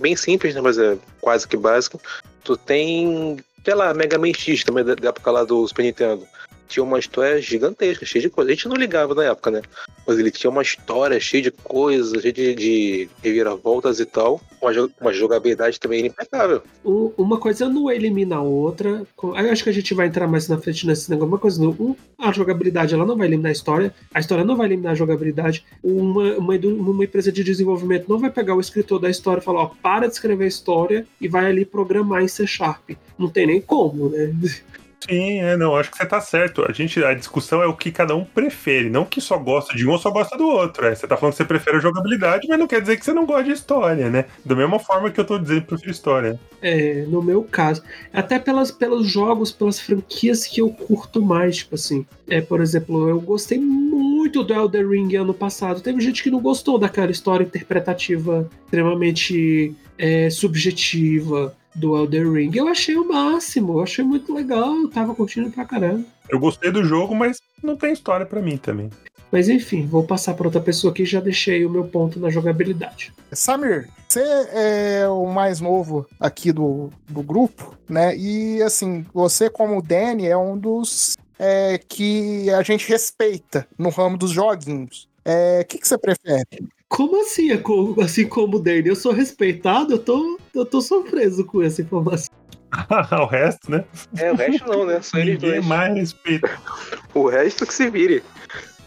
[0.00, 2.00] bem simples, né, mas é quase que básico.
[2.44, 6.24] Tu tem, sei lá, Mega Man X também, da época lá do Super Nintendo.
[6.68, 8.50] Tinha uma história gigantesca, cheia de coisa.
[8.50, 9.62] A gente não ligava na época, né?
[10.06, 14.40] Mas ele tinha uma história cheia de coisas, cheia de, de reviravoltas e tal.
[14.60, 16.62] Uma, uma jogabilidade também impecável.
[16.84, 19.02] um- uma coisa não elimina a outra.
[19.50, 21.28] Acho que a gente vai entrar mais na frente nesse negócio.
[21.28, 21.96] Uma coisa não.
[22.18, 23.94] a jogabilidade ela não vai eliminar a história.
[24.12, 25.64] A história não vai eliminar a jogabilidade.
[25.82, 29.62] Uma, uma, uma empresa de desenvolvimento não vai pegar o escritor da história e falar:
[29.62, 32.90] ó, para de escrever a história e vai ali programar em C Sharp.
[33.18, 34.34] Não tem nem como, né?
[35.08, 36.64] Sim, é, não, acho que você tá certo.
[36.68, 39.86] A gente, a discussão é o que cada um prefere, não que só gosta de
[39.86, 40.84] um ou só gosta do outro.
[40.84, 43.14] É, você tá falando que você prefere a jogabilidade, mas não quer dizer que você
[43.14, 44.26] não gosta de história, né?
[44.44, 46.38] Da mesma forma que eu tô dizendo que prefiro história.
[46.60, 47.82] É, no meu caso.
[48.12, 52.04] Até pelas, pelos jogos, pelas franquias que eu curto mais, tipo assim.
[52.28, 55.80] É, por exemplo, eu gostei muito do Elder Ring ano passado.
[55.80, 62.50] Teve gente que não gostou daquela história interpretativa extremamente é, subjetiva do Elder Ring.
[62.54, 66.04] Eu achei o máximo, eu achei muito legal, eu tava curtindo pra caramba.
[66.28, 68.90] Eu gostei do jogo, mas não tem história pra mim também.
[69.30, 73.12] Mas enfim, vou passar pra outra pessoa que já deixei o meu ponto na jogabilidade.
[73.32, 78.16] Samir, você é o mais novo aqui do, do grupo, né?
[78.16, 83.90] E assim, você, como o Danny, é um dos é, que a gente respeita no
[83.90, 85.06] ramo dos joguinhos.
[85.24, 86.46] É, O que, que você prefere?
[86.88, 87.62] Como assim, é
[88.02, 88.88] assim como o Dane?
[88.88, 92.28] Eu sou respeitado, eu tô, eu tô surpreso com essa informação.
[93.22, 93.84] o resto, né?
[94.16, 95.00] É, o resto não, né?
[95.02, 95.66] Só eles Ninguém dois.
[95.66, 96.50] mais respeita.
[97.14, 98.22] O resto que se vire.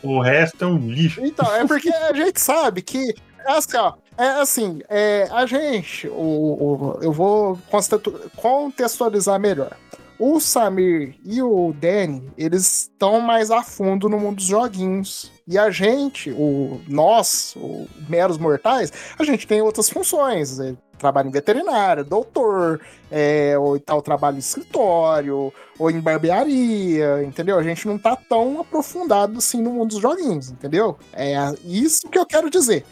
[0.03, 1.23] O resto é um lixo.
[1.23, 3.13] Então, é porque a gente sabe que,
[3.45, 7.57] assim, ó, É assim, é, a gente, o, o- eu vou
[8.35, 9.75] contextualizar melhor.
[10.23, 15.31] O Samir e o Danny, eles estão mais a fundo no mundo dos joguinhos.
[15.47, 20.59] E a gente, o nós, o meros mortais, a gente tem outras funções.
[20.59, 22.79] é, trabalho em veterinária, doutor,
[23.09, 27.57] é, ou tal trabalho em escritório, ou em barbearia, entendeu?
[27.57, 30.99] A gente não tá tão aprofundado assim no mundo dos joguinhos, entendeu?
[31.13, 31.33] É
[31.65, 32.85] isso que eu quero dizer.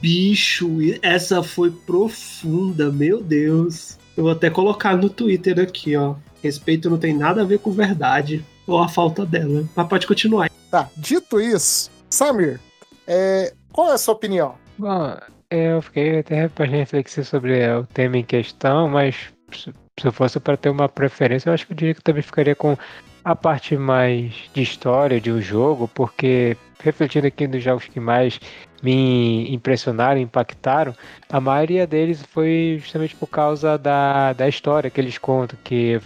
[0.00, 3.98] Bicho, essa foi profunda, meu Deus.
[4.16, 6.14] Eu vou até colocar no Twitter aqui, ó.
[6.44, 9.64] Respeito não tem nada a ver com verdade ou a falta dela.
[9.74, 10.50] Mas pode continuar.
[10.70, 12.60] Tá, dito isso, Samir,
[13.06, 14.54] é, qual é a sua opinião?
[14.76, 15.16] Bom,
[15.50, 19.14] eu fiquei até bastante reflexivo sobre é, o tema em questão, mas
[19.52, 22.04] se se eu fosse para ter uma preferência, eu acho que eu diria que eu
[22.04, 22.76] também ficaria com
[23.24, 28.40] a parte mais de história de um jogo, porque refletindo aqui nos jogos que mais
[28.82, 30.94] me impressionaram, impactaram,
[31.30, 36.00] a maioria deles foi justamente por causa da, da história que eles contam, que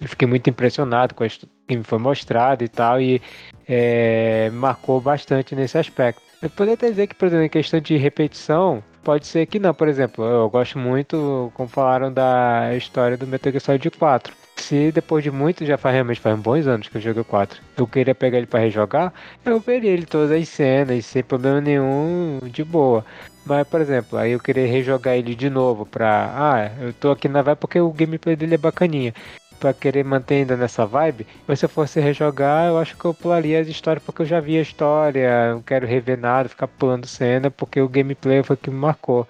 [0.00, 3.20] eu fiquei muito impressionado com histó- que me foi mostrado e tal, e
[3.68, 6.22] é, marcou bastante nesse aspecto.
[6.42, 9.72] Eu poderia até dizer que, por exemplo, em questão de repetição, pode ser que não.
[9.72, 14.34] Por exemplo, eu gosto muito, como falaram, da história do Metal Gear Solid 4.
[14.56, 17.60] Se depois de muito, já faz realmente faz bons anos que eu joguei o 4,
[17.76, 19.12] eu queria pegar ele pra rejogar,
[19.44, 23.04] eu veria ele todas as cenas, sem problema nenhum, de boa.
[23.44, 26.32] Mas, por exemplo, aí eu queria rejogar ele de novo pra.
[26.36, 29.12] Ah, eu tô aqui na vibe porque o gameplay dele é bacaninha.
[29.60, 33.14] Pra querer manter ainda nessa vibe, mas se eu fosse rejogar, eu acho que eu
[33.14, 37.06] pularia as histórias porque eu já vi a história, não quero rever nada, ficar pulando
[37.06, 39.26] cena, porque o gameplay foi o que me marcou.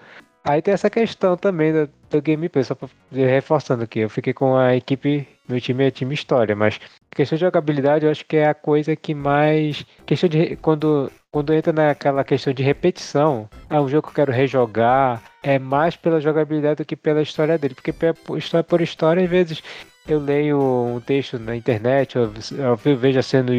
[0.46, 4.56] Aí tem essa questão também do, do gameplay, só pra reforçando aqui, eu fiquei com
[4.56, 6.78] a equipe, meu time é time história, mas
[7.14, 9.86] questão de jogabilidade eu acho que é a coisa que mais.
[10.04, 10.56] Questão de.
[10.56, 15.58] Quando, quando entra naquela questão de repetição, é um jogo que eu quero rejogar, é
[15.58, 17.94] mais pela jogabilidade do que pela história dele, porque
[18.36, 19.62] história por história, às vezes
[20.06, 23.50] eu leio um texto na internet, eu, eu vejo a cena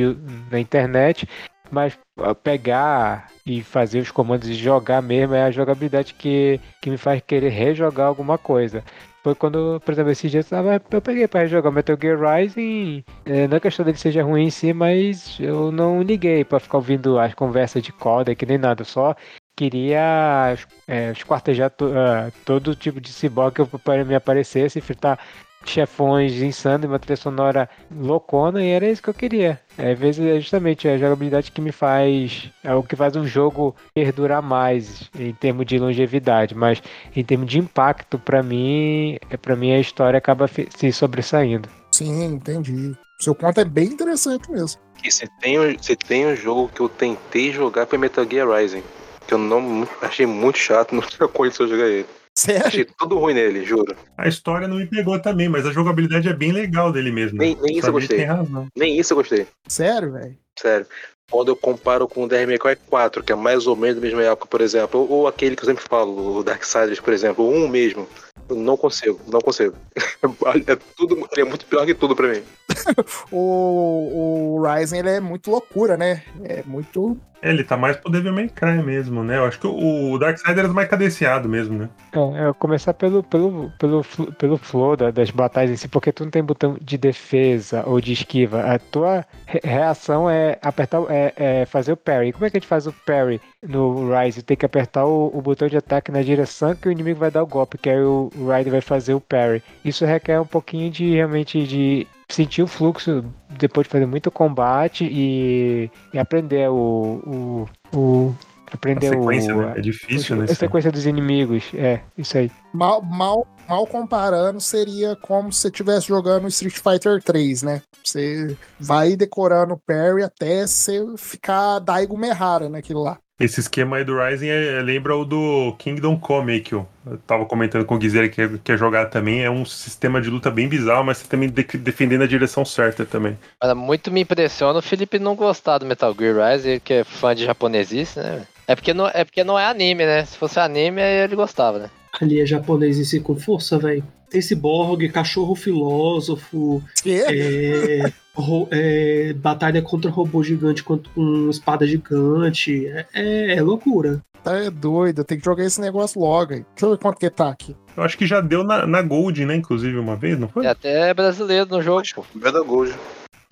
[0.51, 1.27] na internet,
[1.71, 6.89] mas ah, pegar e fazer os comandos e jogar mesmo é a jogabilidade que, que
[6.89, 8.83] me faz querer rejogar alguma coisa.
[9.23, 13.03] Foi quando, por exemplo, esse dia eu, eu peguei para rejogar Metal Gear Rising.
[13.25, 16.77] é, não é questão dele seja ruim em si, mas eu não liguei para ficar
[16.77, 17.91] ouvindo as conversas de
[18.37, 18.83] que nem nada.
[18.83, 19.15] Só
[19.57, 20.55] queria
[20.87, 25.17] é, esquartejar to, ah, todo tipo de ciborgue que me aparecesse, fritar
[25.65, 29.59] chefões insanos, uma trilha sonora loucona, e era isso que eu queria.
[29.77, 32.49] É, Às vezes é justamente a jogabilidade que me faz.
[32.63, 36.81] É o que faz um jogo perdurar mais em termos de longevidade, mas
[37.15, 41.67] em termos de impacto, pra mim, é para mim a história acaba se sobressaindo.
[41.91, 42.93] Sim, entendi.
[43.19, 44.79] Seu ponto é bem interessante mesmo.
[45.03, 48.49] E se tem, um- se tem um jogo que eu tentei jogar foi Metal Gear
[48.49, 48.83] Rising.
[49.27, 52.05] Que eu não achei muito chato, não tinha condição de jogar ele.
[52.37, 52.67] Sério?
[52.67, 53.95] Achei tudo ruim nele, juro.
[54.17, 57.37] A história não me pegou também, mas a jogabilidade é bem legal dele mesmo.
[57.37, 58.17] Nem- nem isso eu gostei.
[58.17, 58.67] tem razão.
[58.75, 59.47] Nem isso eu gostei.
[59.67, 60.37] Sério, velho?
[60.59, 60.85] Sério.
[61.31, 64.47] Quando eu comparo com o Cry 4, que é mais ou menos da mesma época,
[64.47, 67.67] por exemplo, ou, ou aquele que eu sempre falo, o Darksiders, por exemplo, o 1
[67.67, 68.07] mesmo,
[68.49, 69.75] não consigo, não consigo.
[70.67, 72.41] É tudo, ele é muito pior que tudo pra mim.
[73.31, 76.23] O, o Ryzen ele é muito loucura, né?
[76.43, 77.17] É muito.
[77.41, 79.37] É, ele tá mais pro Devil May Cry mesmo, né?
[79.37, 81.89] Eu acho que o o Darksiders é mais cadenciado mesmo, né?
[82.13, 84.03] É, eu começar pelo, pelo, pelo,
[84.37, 87.99] pelo flow da- das batalhas em si, porque tu não tem botão de defesa ou
[88.01, 88.61] de esquiva.
[88.61, 92.31] A tua re- reação é apertar, é, é fazer o parry.
[92.31, 94.43] Como é que a gente faz o parry no Rise?
[94.43, 97.43] Tem que apertar o, o botão de ataque na direção que o inimigo vai dar
[97.43, 99.63] o golpe, que aí o, o Ryder vai fazer o parry.
[99.83, 105.07] Isso requer um pouquinho de realmente de sentir o fluxo depois de fazer muito combate
[105.09, 107.67] e, e aprender o.
[107.93, 108.35] o, o
[108.67, 109.73] A aprender sequência, o, né?
[109.77, 110.45] É difícil, né?
[110.49, 112.51] a sequência dos inimigos, é, isso aí.
[112.73, 117.81] Mal, mal, mal comparando, seria como se você estivesse jogando Street Fighter 3, né?
[118.03, 123.17] Você vai decorando o parry até você ficar Daigo Mehara naquilo lá.
[123.37, 126.87] Esse esquema aí do Rising é- lembra o do Kingdom Come que eu,
[127.27, 129.43] tava comentando com o Guizera que quer, quer jogar também.
[129.43, 133.05] É um sistema de luta bem bizarro, mas você também de- defendendo a direção certa
[133.05, 133.37] também.
[133.61, 137.35] Mas muito me impressiona o Felipe não gostar do Metal Gear Rise, que é fã
[137.35, 138.47] de japonesice, né?
[138.67, 140.23] É porque, não, é porque não é anime, né?
[140.23, 141.89] Se fosse anime, aí ele gostava, né?
[142.21, 144.03] Ali é japonês em si com força, velho.
[144.41, 147.21] Ciborgue, cachorro filósofo, Que?
[147.27, 151.01] é, ro- é, batalha contra robô gigante com
[151.49, 152.87] espada gigante.
[153.13, 154.21] É, é- loucura.
[154.43, 156.63] Tá é doido, tem que jogar esse negócio logo aí.
[156.75, 157.75] Deixa eu ver quanto que tá aqui.
[157.97, 159.55] Eu acho que já deu na, na Gold, né?
[159.55, 160.65] Inclusive, uma vez, não foi?
[160.65, 162.23] É até brasileiro no jogo, pô.
[162.35, 162.93] Veda Gold.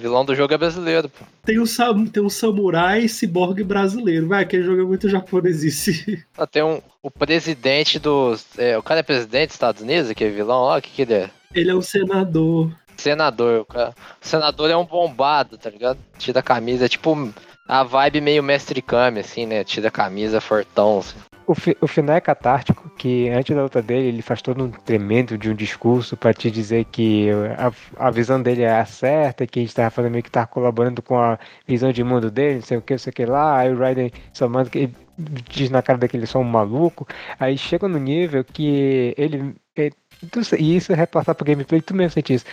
[0.04, 1.24] Vilão do jogo é brasileiro, pô.
[1.46, 1.66] Tem um,
[2.08, 4.28] tem um samurai ciborgue brasileiro.
[4.28, 6.24] Vai, aquele jogo é muito japonesice.
[6.38, 8.46] Ah, Tem um, o presidente dos.
[8.58, 11.14] é, o cara é presidente dos Estados Unidos, aquele vilão lá, o que que ele
[11.14, 11.30] é?
[11.54, 12.72] Ele é um senador.
[12.98, 13.94] Senador, o, cara.
[14.22, 15.98] o senador é um bombado, tá ligado?
[16.18, 17.32] Tira a camisa, é tipo
[17.68, 19.64] a vibe meio mestre Kami, assim, né?
[19.64, 21.18] Tira a camisa, fortão, assim.
[21.46, 24.72] O, fi- o final é catártico, que antes da luta dele, ele faz todo um
[24.72, 27.28] tremendo de um discurso pra te dizer que
[27.58, 30.48] a, a visão dele é a certa, que a gente tava fazendo meio que tava
[30.48, 33.26] colaborando com a visão de mundo dele, não sei o que, não sei o que
[33.26, 34.96] lá, aí o Raiden só manda que ele
[35.50, 37.06] diz na cara daquele só um maluco,
[37.40, 39.56] aí chega no nível que ele.
[40.58, 42.46] E isso é repassar pro gameplay, tu mesmo sente isso.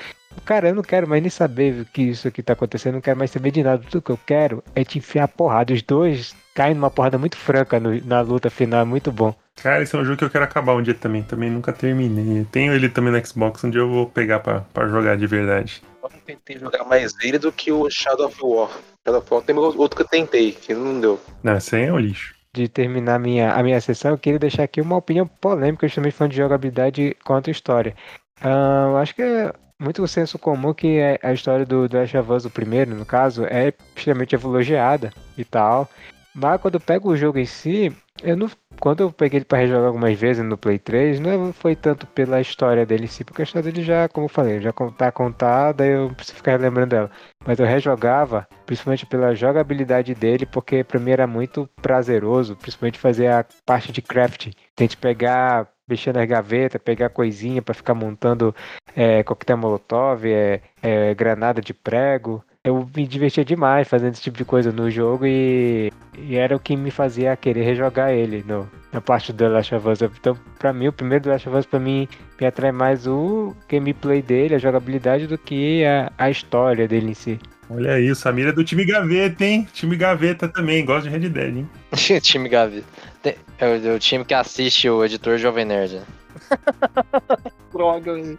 [0.44, 3.00] Cara, eu não quero mais nem saber o que isso aqui tá acontecendo, eu não
[3.00, 3.82] quero mais saber de nada.
[3.90, 5.72] Tudo que eu quero é te enfiar a porrada.
[5.72, 9.34] Os dois caem numa porrada muito franca no- na luta final, é muito bom.
[9.62, 11.22] Cara, esse é um jogo que eu quero acabar um dia também.
[11.22, 12.40] Também nunca terminei.
[12.40, 15.26] Eu tenho ele também no Xbox, um dia eu vou pegar pra, pra jogar de
[15.26, 15.82] verdade.
[16.02, 18.70] Eu tentei jogar mais ele do que o Shadow of War.
[19.04, 21.20] Shadow of War tem outro que eu tentei, que não deu.
[21.42, 22.34] Não, esse aí é um lixo.
[22.54, 26.32] De terminar minha, a minha sessão, eu queria deixar aqui uma opinião polêmica, justamente falando
[26.32, 27.94] de jogabilidade quanto história.
[28.42, 32.44] Eu acho que é muito senso comum que é- a história do Last of Us,
[32.44, 35.88] o primeiro, no caso, é extremamente elogiada e tal.
[36.34, 38.50] Mas quando eu pego o jogo em si, eu não.
[38.80, 42.40] Quando eu peguei ele pra rejogar algumas vezes no Play 3, não foi tanto pela
[42.40, 45.84] história dele em si, porque a história dele já, como eu falei, já tá contada,
[45.84, 47.10] eu preciso ficar lembrando dela.
[47.46, 53.28] Mas eu rejogava, principalmente pela jogabilidade dele, porque pra mim era muito prazeroso, principalmente fazer
[53.28, 54.52] a parte de crafting.
[54.76, 58.54] Tente pegar, mexer nas gavetas, pegar coisinha pra ficar montando
[58.94, 62.44] é, coquetel molotov, é, é, granada de prego.
[62.62, 66.60] Eu me divertia demais fazendo esse tipo de coisa no jogo e, e era o
[66.60, 70.02] que me fazia querer rejogar ele no, na parte do The Last of Us.
[70.02, 72.06] Então, pra mim, o primeiro The Last of Us, pra mim,
[72.38, 77.14] me atrai mais o gameplay dele, a jogabilidade, do que a, a história dele em
[77.14, 77.38] si.
[77.70, 79.66] Olha aí, o Samir é do time Gaveta, hein?
[79.72, 81.70] Time Gaveta também, gosta de Red Dead, hein?
[82.20, 82.84] time Gavi.
[83.22, 85.94] Tem- É o, é o time que assiste o editor Jovem Nerd.
[85.94, 86.02] né?
[87.72, 88.38] Droga, velho.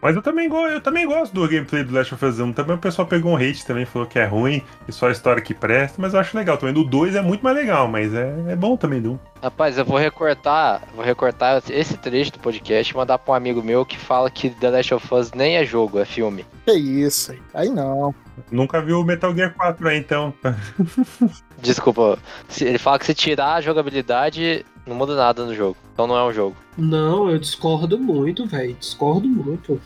[0.00, 2.52] Mas eu também, eu também gosto do gameplay do Last of Us 1.
[2.52, 5.42] Também o pessoal pegou um hate também, falou que é ruim, e só a história
[5.42, 6.74] que presta, mas eu acho legal também.
[6.74, 9.18] Do 2 é muito mais legal, mas é, é bom também do 1.
[9.42, 13.62] Rapaz, eu vou recortar, vou recortar esse trecho do podcast e mandar pra um amigo
[13.62, 16.44] meu que fala que The Last of Us nem é jogo, é filme.
[16.64, 17.38] Que isso aí.
[17.54, 18.14] Aí não.
[18.50, 20.32] Nunca viu o Metal Gear 4 aí, então.
[21.60, 22.18] Desculpa,
[22.60, 25.76] ele fala que se tirar a jogabilidade, não muda nada no jogo.
[25.92, 26.56] Então não é um jogo.
[26.76, 28.74] Não, eu discordo muito, velho.
[28.74, 29.80] Discordo muito.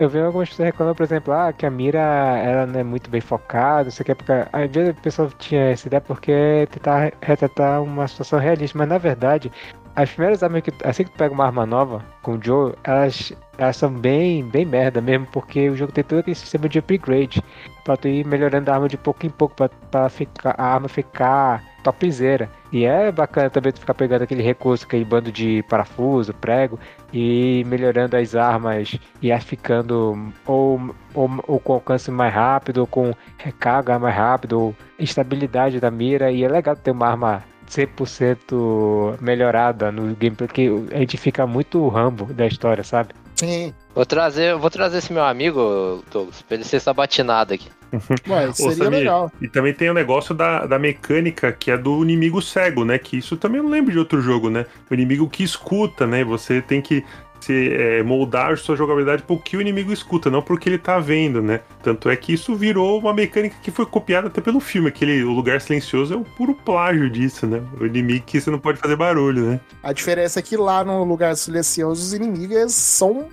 [0.00, 3.08] Eu vi algumas pessoas reclamando, por exemplo, ah, que a mira ela não é muito
[3.08, 4.32] bem focada, isso aqui é porque.
[4.32, 8.98] Às vezes a pessoa tinha essa ideia porque tentar retratar uma situação realista, mas na
[8.98, 9.52] verdade,
[9.94, 10.72] as primeiras armas que.
[10.82, 14.64] Assim que tu pega uma arma nova com o Joe, elas, elas são bem, bem
[14.64, 17.40] merda mesmo, porque o jogo tem todo aquele sistema de upgrade
[17.84, 20.88] pra tu ir melhorando a arma de pouco em pouco, pra, pra ficar, a arma
[20.88, 22.50] ficar topzera.
[22.74, 26.76] E é bacana também tu ficar pegando aquele recurso, aquele bando de parafuso, prego,
[27.12, 32.86] e melhorando as armas e as ficando ou, ou, ou com alcance mais rápido, ou
[32.88, 36.32] com recarga mais rápido, ou estabilidade da mira.
[36.32, 41.86] E é legal ter uma arma 100% melhorada no gameplay, porque a gente fica muito
[41.86, 43.14] rambo da história, sabe?
[43.34, 43.74] Sim.
[43.94, 47.68] Vou trazer, vou trazer esse meu amigo, Douglas, pra ele ser sabatinado aqui.
[48.28, 49.32] Ué, Ô, seria Samir, legal.
[49.40, 52.98] E também tem o negócio da, da mecânica que é do inimigo cego, né?
[52.98, 54.66] Que isso também eu não lembro de outro jogo, né?
[54.90, 56.24] O inimigo que escuta, né?
[56.24, 57.04] Você tem que
[57.44, 60.78] se, é, moldar a sua jogabilidade pro que o inimigo escuta, não pro que ele
[60.78, 61.60] tá vendo, né?
[61.82, 64.88] Tanto é que isso virou uma mecânica que foi copiada até pelo filme.
[64.88, 67.62] Aquele O Lugar Silencioso é o puro plágio disso, né?
[67.80, 69.60] O inimigo que você não pode fazer barulho, né?
[69.82, 73.28] A diferença é que lá no lugar silencioso os inimigos são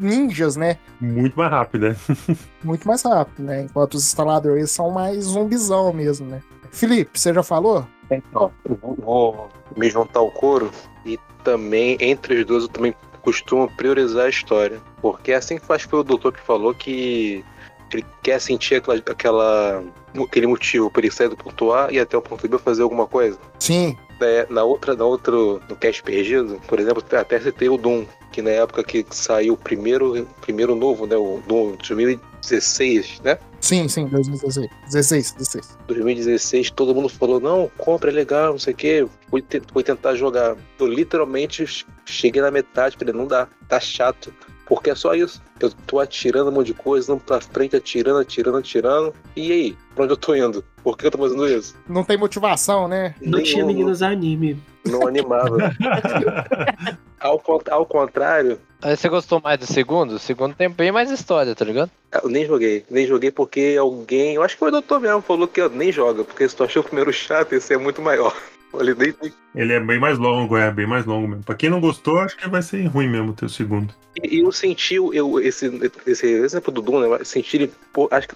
[0.00, 0.78] ninjas, né?
[1.00, 1.96] Muito mais rápido, né?
[2.64, 3.62] Muito mais rápido, né?
[3.62, 6.40] Enquanto os instaladores são mais zumbizão mesmo, né?
[6.70, 7.86] Felipe, você já falou?
[8.10, 10.70] Então, eu vou- vou me juntar ao coro
[11.06, 14.80] e também, entre os dois, eu também costumo priorizar a história.
[15.00, 17.44] Porque é assim que faz foi o doutor que falou que
[17.92, 19.82] ele quer sentir aquela, aquela-
[20.24, 23.06] aquele motivo para ele sair do ponto A e até o ponto B fazer alguma
[23.06, 23.38] coisa.
[23.58, 23.96] Sim.
[24.20, 28.42] É, na outra, na outro, no cast perdido, por exemplo, até citei o Doom, que
[28.42, 33.38] na época que saiu o primeiro, primeiro novo, né, o Doom de 2016, né?
[33.60, 34.68] Sim, sim, 2016.
[34.90, 35.78] 16, 16.
[35.86, 39.06] 2016, todo mundo falou, não, compra, é legal, não sei o quê.
[39.28, 40.56] Fui, te- fui tentar jogar.
[40.78, 41.64] Eu literalmente
[42.06, 44.32] cheguei na metade, falei, não dá, tá chato.
[44.70, 45.42] Porque é só isso.
[45.58, 49.12] Eu tô atirando um monte de coisa, indo pra frente, atirando, atirando, atirando.
[49.34, 49.76] E aí?
[49.96, 50.64] Pra onde eu tô indo?
[50.84, 51.74] Por que eu tô fazendo isso?
[51.88, 53.16] Não tem motivação, né?
[53.20, 53.66] Não tinha Nenhum.
[53.66, 54.62] meninas anime.
[54.86, 55.56] não animava.
[57.18, 60.12] ao, ao contrário Aí você gostou mais do segundo?
[60.12, 61.90] O segundo tem bem mais história, tá ligado?
[62.22, 62.84] Eu nem joguei.
[62.88, 64.36] Nem joguei porque alguém.
[64.36, 66.80] Eu acho que o doutor mesmo falou que eu nem joga, porque se tu achou
[66.80, 68.34] o primeiro chato, esse é muito maior.
[68.72, 69.12] Olha, nem,
[69.54, 71.42] Ele é bem mais longo, é, bem mais longo mesmo.
[71.42, 73.92] Pra quem não gostou, acho que vai ser ruim mesmo ter o segundo.
[74.22, 75.66] E eu senti eu, esse,
[76.06, 77.24] esse exemplo do Doom, né?
[77.24, 77.72] Senti ele,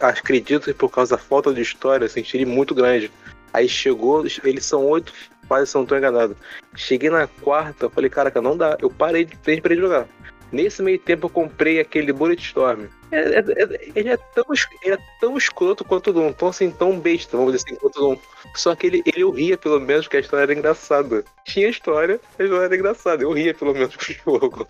[0.01, 3.11] acredito que por causa da falta de história, eu senti ele muito grande.
[3.53, 5.13] Aí chegou, eles são oito
[5.49, 6.37] fases, se não tô enganado.
[6.75, 8.77] Cheguei na quarta, falei, caraca, não dá.
[8.81, 10.09] Eu parei de, parei de jogar.
[10.55, 12.85] Nesse meio tempo eu comprei aquele Bulletstorm.
[13.11, 14.45] É, é, é- ele, é tão,
[14.83, 17.97] ele é tão escroto quanto o Doom, tão assim, tão besta, vamos dizer assim, quanto
[17.97, 18.17] o Doom.
[18.55, 21.25] Só que ele, ele eu ria pelo menos, porque a história era engraçada.
[21.45, 23.25] Tinha história, a história era engraçada.
[23.25, 24.69] Eu ria pelo menos com o jogo.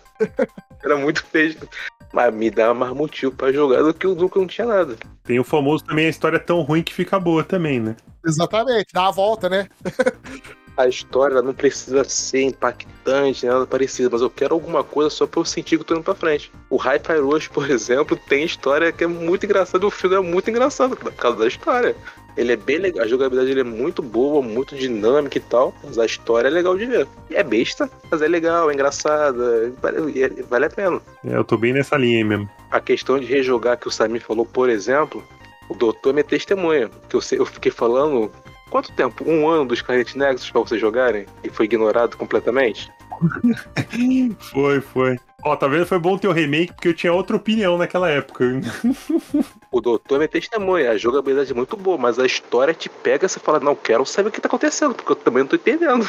[0.83, 1.67] Era muito besta.
[2.11, 4.95] Mas me dá mais motivo pra jogar do que o Doom que não tinha nada.
[5.23, 7.95] Tem o famoso também, a história é tão ruim que fica boa também, né?
[8.25, 9.69] Exatamente, dá a volta, né?
[10.77, 15.39] A história não precisa ser impactante, nada parecido, mas eu quero alguma coisa só pra
[15.39, 16.51] eu sentir que eu tô indo pra frente.
[16.69, 20.49] O Hyper Rush, por exemplo, tem história que é muito engraçada, o filme é muito
[20.49, 21.95] engraçado por causa da história.
[22.35, 25.97] Ele é bem legal, a jogabilidade ele é muito boa, muito dinâmica e tal, mas
[25.97, 27.07] a história é legal de ver.
[27.31, 31.01] É besta, mas é legal, é engraçada, vale, é- vale a pena.
[31.23, 32.49] É, eu tô bem nessa linha aí mesmo.
[32.69, 35.23] A questão de rejogar que o Samir falou, por exemplo,
[35.69, 36.89] o doutor é minha testemunha.
[37.07, 38.29] Que eu, sei- eu fiquei falando.
[38.75, 39.23] Quanto tempo?
[39.25, 41.25] Um ano dos Scarlet Nexus pra vocês jogarem?
[41.41, 42.91] E foi ignorado completamente?
[44.51, 45.17] Foi, foi.
[45.41, 45.85] Ó, tá vendo?
[45.85, 48.43] Foi bom ter o remake, porque eu tinha outra opinião naquela época.
[49.71, 50.91] O doutor é minha testemunha.
[50.91, 54.05] A jogabilidade é muito boa, mas a história te pega e você fala, não, quero
[54.05, 56.05] saber o que tá acontecendo, porque eu também não tô entendendo.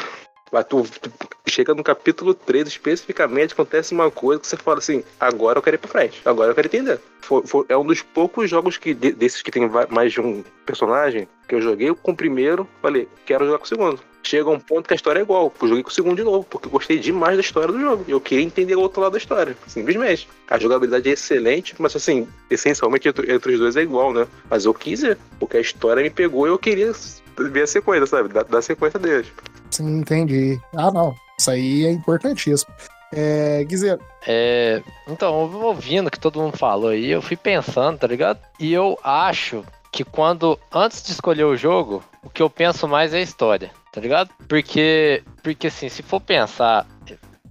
[0.52, 1.10] Mas tu, tu
[1.48, 5.76] chega no capítulo 3, especificamente, acontece uma coisa que você fala assim, agora eu quero
[5.76, 7.00] ir pra frente, agora eu quero entender.
[7.20, 10.44] Foi- foi- é um dos poucos jogos que, de- desses que tem mais de um
[10.64, 14.00] personagem, que eu joguei com o primeiro, falei, quero jogar com o segundo.
[14.22, 16.44] Chega um ponto que a história é igual, eu joguei com o segundo de novo,
[16.50, 18.04] porque eu gostei demais da história do jogo.
[18.08, 20.28] Eu queria entender o outro lado da história, simplesmente.
[20.48, 24.26] A jogabilidade é excelente, mas assim, essencialmente entre, entre os dois é igual, né?
[24.50, 25.02] Mas eu quis
[25.38, 26.92] porque a história me pegou e eu queria
[27.36, 28.28] ver a sequência, sabe?
[28.28, 29.26] Da, da sequência deles.
[29.70, 30.60] Sim, entendi.
[30.76, 31.14] Ah, não.
[31.38, 32.72] Isso aí é importantíssimo.
[33.12, 35.32] É, Guizeiro, É, então,
[35.62, 38.40] ouvindo o que todo mundo falou aí, eu fui pensando, tá ligado?
[38.58, 43.14] E eu acho que quando, antes de escolher o jogo, o que eu penso mais
[43.14, 44.30] é a história, tá ligado?
[44.48, 46.86] Porque, porque assim, se for pensar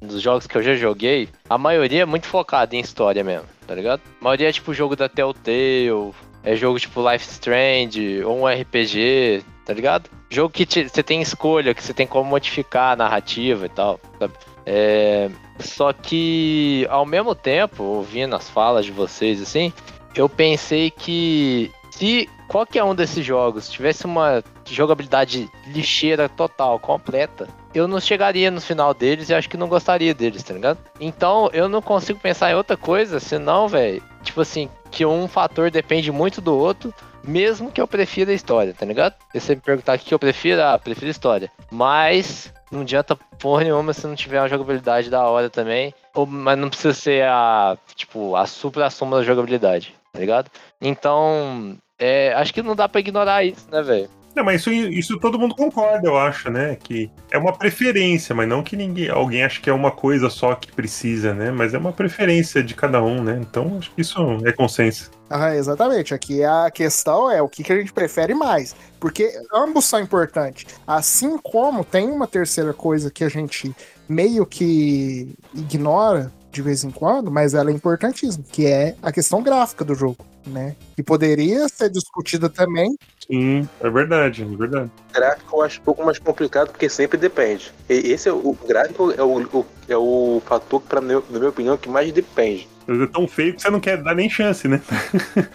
[0.02, 3.74] nos jogos que eu já joguei, a maioria é muito focada em história mesmo, tá
[3.74, 4.02] ligado?
[4.22, 6.14] A maioria é tipo jogo da Telltale,
[6.44, 10.10] é jogo tipo Life Strange, ou um RPG, tá ligado?
[10.30, 14.34] Jogo que você tem escolha, que você tem como modificar a narrativa e tal, sabe?
[14.66, 19.74] É, só que, ao mesmo tempo, ouvindo as falas de vocês, assim,
[20.16, 27.88] eu pensei que se qualquer um desses jogos tivesse uma jogabilidade lixeira total, completa, eu
[27.88, 30.80] não chegaria no final deles e acho que não gostaria deles, tá ligado?
[31.00, 35.70] Então, eu não consigo pensar em outra coisa, senão, velho, tipo assim, que um fator
[35.70, 36.94] depende muito do outro,
[37.28, 39.16] mesmo que eu prefira a história, tá ligado?
[39.32, 41.52] Se você me perguntar o que eu prefiro, ah, prefiro história.
[41.72, 45.94] Mas não adianta porra nenhuma se não tiver uma jogabilidade da hora também.
[46.14, 50.50] Ou, mas não precisa ser a, tipo, a supra-soma da jogabilidade, tá ligado?
[50.82, 54.10] Então, é, acho que não dá pra ignorar isso, né, velho?
[54.36, 56.76] Não, mas isso, isso todo mundo concorda, eu acho, né?
[56.76, 60.56] Que é uma preferência, mas não que ninguém, alguém ache que é uma coisa só
[60.56, 61.52] que precisa, né?
[61.52, 63.40] Mas é uma preferência de cada um, né?
[63.40, 65.10] Então acho que isso é consenso.
[65.30, 66.14] Ah, exatamente.
[66.14, 68.76] Aqui a questão é o que, que a gente prefere mais.
[69.00, 70.66] Porque ambos são importantes.
[70.86, 73.76] Assim como tem uma terceira coisa que a gente
[74.08, 79.44] meio que ignora de vez em quando, mas ela é importantíssima, que é a questão
[79.44, 80.76] gráfica do jogo, né?
[80.96, 82.98] Que poderia ser discutida também.
[83.28, 84.92] Sim, é verdade, é verdade.
[85.12, 87.74] gráfico eu acho um pouco mais complicado porque sempre depende.
[87.90, 91.24] E esse é o, o gráfico é o, o- é o fator que, pra, meu-
[91.30, 92.68] na minha opinião, que mais depende.
[92.86, 94.80] Mas é tão feio que você não quer dar nem chance, né?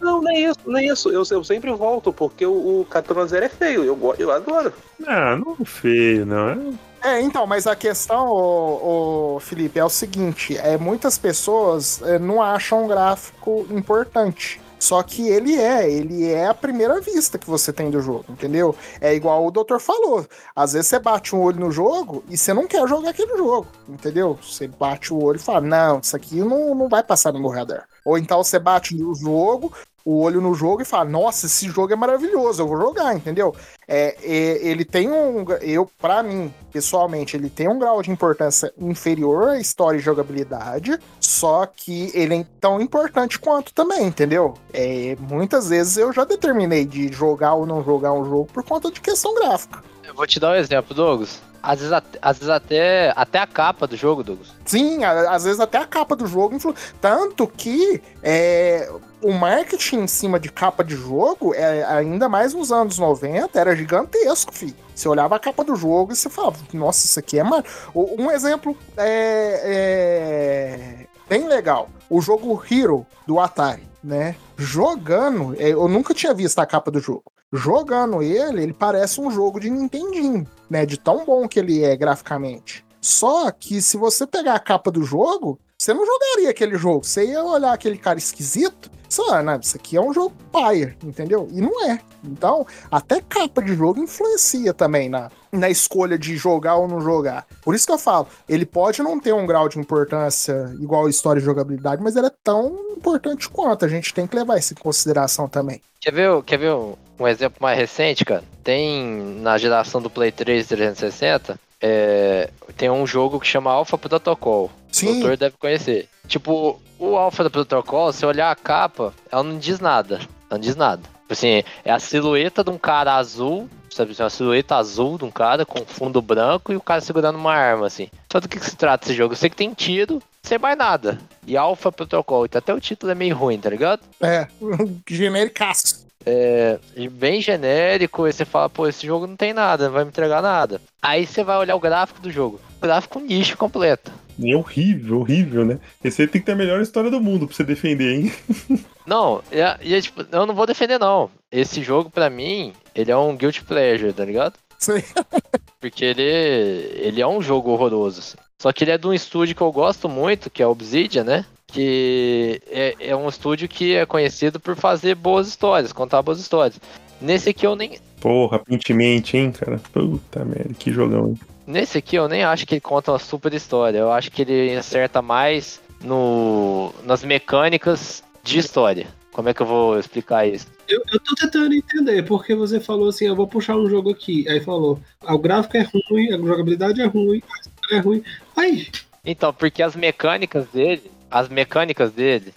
[0.00, 1.10] Não, nem isso, nem isso.
[1.10, 3.82] Eu, eu sempre volto porque o, o Katana Zero é feio.
[3.82, 4.72] Eu, eu adoro.
[5.04, 6.48] Ah, não é feio, não.
[6.50, 6.58] É...
[7.00, 12.16] É, então, mas a questão, ô, ô, Felipe, é o seguinte: é, muitas pessoas é,
[12.18, 14.60] não acham o gráfico importante.
[14.78, 18.74] Só que ele é, ele é a primeira vista que você tem do jogo, entendeu?
[19.00, 20.26] É igual o doutor falou.
[20.54, 23.66] Às vezes você bate um olho no jogo e você não quer jogar aquele jogo,
[23.88, 24.38] entendeu?
[24.42, 27.50] Você bate o olho e fala, não, isso aqui não, não vai passar no meu
[27.50, 27.88] radar.
[28.04, 29.72] Ou então você bate no jogo,
[30.08, 33.54] o olho no jogo e fala, nossa, esse jogo é maravilhoso, eu vou jogar, entendeu?
[33.86, 35.44] É, é, ele tem um.
[35.60, 40.98] Eu, para mim, pessoalmente, ele tem um grau de importância inferior à história e jogabilidade,
[41.20, 44.54] só que ele é tão importante quanto também, entendeu?
[44.72, 48.90] É, muitas vezes eu já determinei de jogar ou não jogar um jogo por conta
[48.90, 49.84] de questão gráfica.
[50.02, 51.42] Eu vou te dar um exemplo, Douglas.
[51.62, 54.54] Às vezes, até, às vezes até, até a capa do jogo, Douglas.
[54.64, 56.56] Sim, às vezes até a capa do jogo.
[57.00, 58.90] Tanto que é,
[59.22, 63.74] o marketing em cima de capa de jogo, é, ainda mais nos anos 90, era
[63.74, 64.76] gigantesco, filho.
[64.94, 67.64] Você olhava a capa do jogo e você falava, nossa, isso aqui é mar...
[67.94, 71.88] Um exemplo é, é bem legal.
[72.08, 74.36] O jogo Hero do Atari, né?
[74.56, 77.24] Jogando, é, eu nunca tinha visto a capa do jogo.
[77.52, 80.84] Jogando ele, ele parece um jogo de Nintendinho, né?
[80.84, 82.84] De tão bom que ele é graficamente.
[83.00, 87.04] Só que se você pegar a capa do jogo, você não jogaria aquele jogo.
[87.04, 90.94] Você ia olhar aquele cara esquisito, você fala, não, isso aqui é um jogo paia,
[91.02, 91.48] entendeu?
[91.52, 92.00] E não é.
[92.24, 97.46] Então, até capa de jogo influencia também na, na escolha de jogar ou não jogar.
[97.62, 101.10] Por isso que eu falo, ele pode não ter um grau de importância igual a
[101.10, 103.84] história de jogabilidade, mas ele é tão importante quanto.
[103.84, 105.80] A gente tem que levar isso em consideração também.
[106.00, 108.42] Quer ver, quer ver um, um exemplo mais recente, cara?
[108.64, 109.06] Tem
[109.40, 114.70] na geração do Play 3 360, é, tem um jogo que chama Alpha Protocol.
[114.98, 116.08] O Sim, doutor deve conhecer.
[116.26, 120.16] Tipo, o Alpha Protocol, se olhar a capa, ela não diz nada.
[120.16, 121.02] Ela não diz nada.
[121.02, 124.12] Tipo Assim, é a silhueta de um cara azul, sabe?
[124.12, 127.54] assim, Uma silhueta azul de um cara com fundo branco e o cara segurando uma
[127.54, 128.08] arma, assim.
[128.32, 129.34] Só do que, que se trata esse jogo?
[129.34, 131.18] Eu sei que tem tiro, sem mais nada.
[131.46, 134.00] E Alpha Protocol, então até o título é meio ruim, tá ligado?
[134.20, 134.48] é,
[135.08, 136.06] genericaço.
[136.26, 136.78] É,
[137.12, 140.42] bem genérico, e você fala, pô, esse jogo não tem nada, não vai me entregar
[140.42, 140.80] nada.
[141.00, 142.60] Aí você vai olhar o gráfico do jogo.
[142.78, 144.12] O gráfico nicho completo.
[144.38, 145.78] E é horrível, horrível, né?
[146.02, 148.32] Esse aí tem que ter a melhor história do mundo pra você defender, hein?
[149.06, 151.30] Não, e é- e é tipo, eu não vou defender não.
[151.50, 154.54] Esse jogo pra mim, ele é um guilty pleasure, tá ligado?
[154.78, 155.02] Sim.
[155.80, 158.20] Porque ele, ele é um jogo horroroso.
[158.20, 158.36] assim.
[158.60, 161.24] Só que ele é de um estúdio que eu gosto muito, que é a Obsidian,
[161.24, 161.44] né?
[161.66, 166.78] Que é, é um estúdio que é conhecido por fazer boas histórias, contar boas histórias.
[167.20, 169.80] Nesse aqui eu nem, Porra, pentemente, hein, cara?
[169.92, 171.38] Puta merda, que jogão, hein?
[171.68, 173.98] Nesse aqui eu nem acho que ele conta uma super história.
[173.98, 179.06] Eu acho que ele acerta mais no, nas mecânicas de história.
[179.32, 180.66] Como é que eu vou explicar isso?
[180.88, 184.48] Eu, eu tô tentando entender, porque você falou assim, eu vou puxar um jogo aqui.
[184.48, 188.24] Aí falou, ah, o gráfico é ruim, a jogabilidade é ruim, a história é ruim.
[188.56, 188.88] Aí,
[189.22, 192.54] Então, porque as mecânicas dele, as mecânicas dele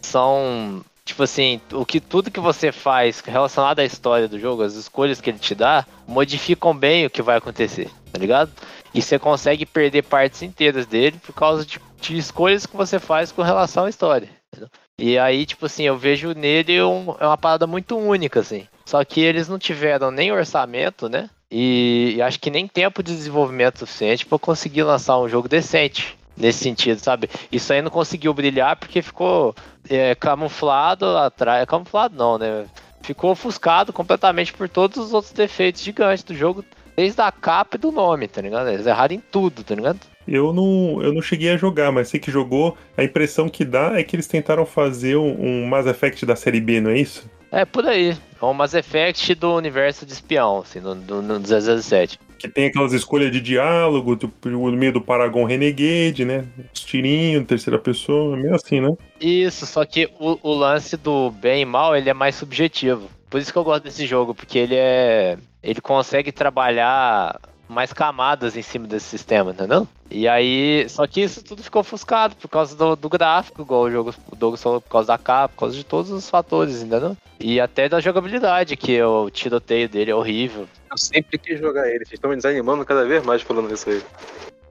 [0.00, 4.74] são tipo assim, o que tudo que você faz relacionado à história do jogo, as
[4.74, 8.50] escolhas que ele te dá, modificam bem o que vai acontecer, tá ligado?
[8.94, 13.30] E você consegue perder partes inteiras dele por causa de, de escolhas que você faz
[13.32, 14.28] com relação à história.
[14.52, 14.68] entendeu?
[14.98, 18.66] E aí, tipo assim, eu vejo nele um- é uma parada muito única, assim.
[18.84, 21.30] Só que eles não tiveram nem orçamento, né?
[21.50, 26.16] E, e acho que nem tempo de desenvolvimento suficiente pra conseguir lançar um jogo decente
[26.36, 27.28] nesse sentido, sabe?
[27.50, 29.54] Isso aí não conseguiu brilhar porque ficou
[29.88, 31.64] é, camuflado atrás.
[31.66, 32.66] Camuflado não, né?
[33.02, 36.64] Ficou ofuscado completamente por todos os outros defeitos gigantes do jogo,
[36.96, 38.68] desde a capa e do nome, tá ligado?
[38.68, 39.98] Eles erraram em tudo, tá ligado?
[40.26, 42.76] Eu não, eu não cheguei a jogar, mas sei que jogou.
[42.96, 46.60] A impressão que dá é que eles tentaram fazer um, um Mass Effect da série
[46.60, 47.28] B, não é isso?
[47.50, 48.16] É por aí.
[48.40, 52.18] É um Mass Effect do universo de espião, assim, no, no, no 007.
[52.42, 56.44] Que tem aquelas escolhas de diálogo, do, no meio do Paragon Renegade, né?
[56.74, 58.92] Os tirinhos, terceira pessoa, meio assim, né?
[59.20, 63.08] Isso, só que o, o lance do bem e mal, ele é mais subjetivo.
[63.30, 65.38] Por isso que eu gosto desse jogo, porque ele é.
[65.62, 69.86] Ele consegue trabalhar mais camadas em cima desse sistema, entendeu?
[70.10, 70.84] E aí.
[70.88, 74.34] Só que isso tudo ficou ofuscado por causa do, do gráfico, igual o jogo o
[74.34, 77.16] Douglas falou, por causa da capa, por causa de todos os fatores, entendeu?
[77.38, 80.66] E até da jogabilidade, que o tiroteio dele é horrível.
[80.92, 82.04] Eu sempre quis jogar ele.
[82.04, 84.02] Vocês estão me desanimando cada vez mais falando isso aí.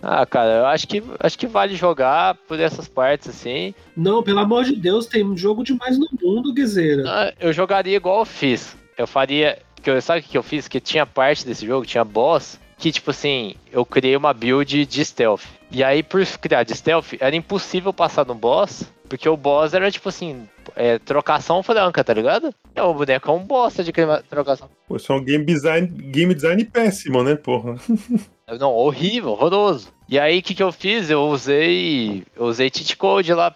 [0.03, 3.73] Ah, cara, eu acho que acho que vale jogar por essas partes, assim.
[3.95, 7.03] não, pelo amor de Deus, tem jogo demais no mundo, Guizeira.
[7.05, 8.75] Ah, Eu jogaria igual eu fiz.
[8.97, 9.59] Eu faria.
[9.81, 10.67] Que eu, sabe o que eu fiz?
[10.67, 15.05] Que tinha parte desse jogo, tinha boss, que tipo assim, eu criei uma build de
[15.05, 15.41] stealth.
[15.71, 19.91] E aí, por criar de stealth, era impossível passar no boss, porque o boss era
[19.91, 22.55] tipo assim, é, trocação franca, tá ligado?
[22.73, 23.91] É, o boneco é um bosta de
[24.29, 24.69] trocação.
[24.87, 27.75] Pô, isso é um game design, game design péssimo, né, porra?
[28.57, 29.89] Não, horrível, horroroso.
[30.07, 31.09] E aí, o que, que eu fiz?
[31.09, 32.23] Eu usei.
[32.37, 33.53] Eu usei cheat code lá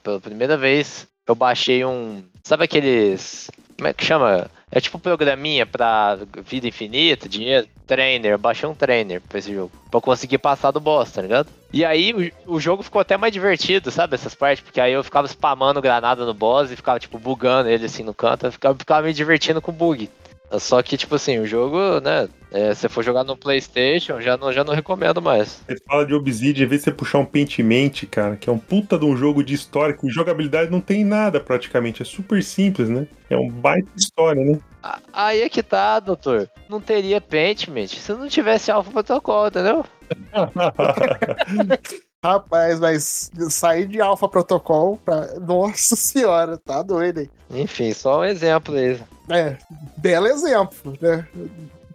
[0.00, 1.08] pela primeira vez.
[1.26, 2.22] Eu baixei um.
[2.44, 3.50] Sabe aqueles.
[3.76, 4.48] Como é que chama?
[4.74, 7.68] É tipo um programinha pra vida infinita, dinheiro.
[7.86, 8.32] Trainer.
[8.32, 9.70] Eu baixei um trainer pra esse jogo.
[9.88, 11.48] Pra conseguir passar do boss, tá ligado?
[11.72, 14.16] E aí o, o jogo ficou até mais divertido, sabe?
[14.16, 14.64] Essas partes.
[14.64, 18.12] Porque aí eu ficava spamando granada no boss e ficava, tipo, bugando ele assim no
[18.12, 18.46] canto.
[18.46, 20.10] Eu ficava, ficava me divertindo com bug.
[20.58, 22.28] Só que, tipo assim, o jogo, né?
[22.50, 25.60] É, se for jogar no PlayStation, já não, já não recomendo mais.
[25.66, 28.58] Você fala de Obsidian, em vez de você puxar um Pentiment, cara, que é um
[28.58, 32.88] puta de um jogo de história, com jogabilidade não tem nada praticamente, é super simples,
[32.88, 33.08] né?
[33.28, 34.60] É um baita história, né?
[34.82, 36.48] a- aí é que tá, doutor.
[36.68, 39.84] Não teria Paintment se não tivesse Alpha Protocol, entendeu?
[42.24, 45.26] Rapaz, mas sair de Alpha Protocol pra.
[45.40, 47.30] Nossa senhora, tá doido, hein?
[47.50, 48.98] Enfim, só um exemplo aí.
[49.28, 49.56] É,
[49.96, 51.26] belo exemplo, né?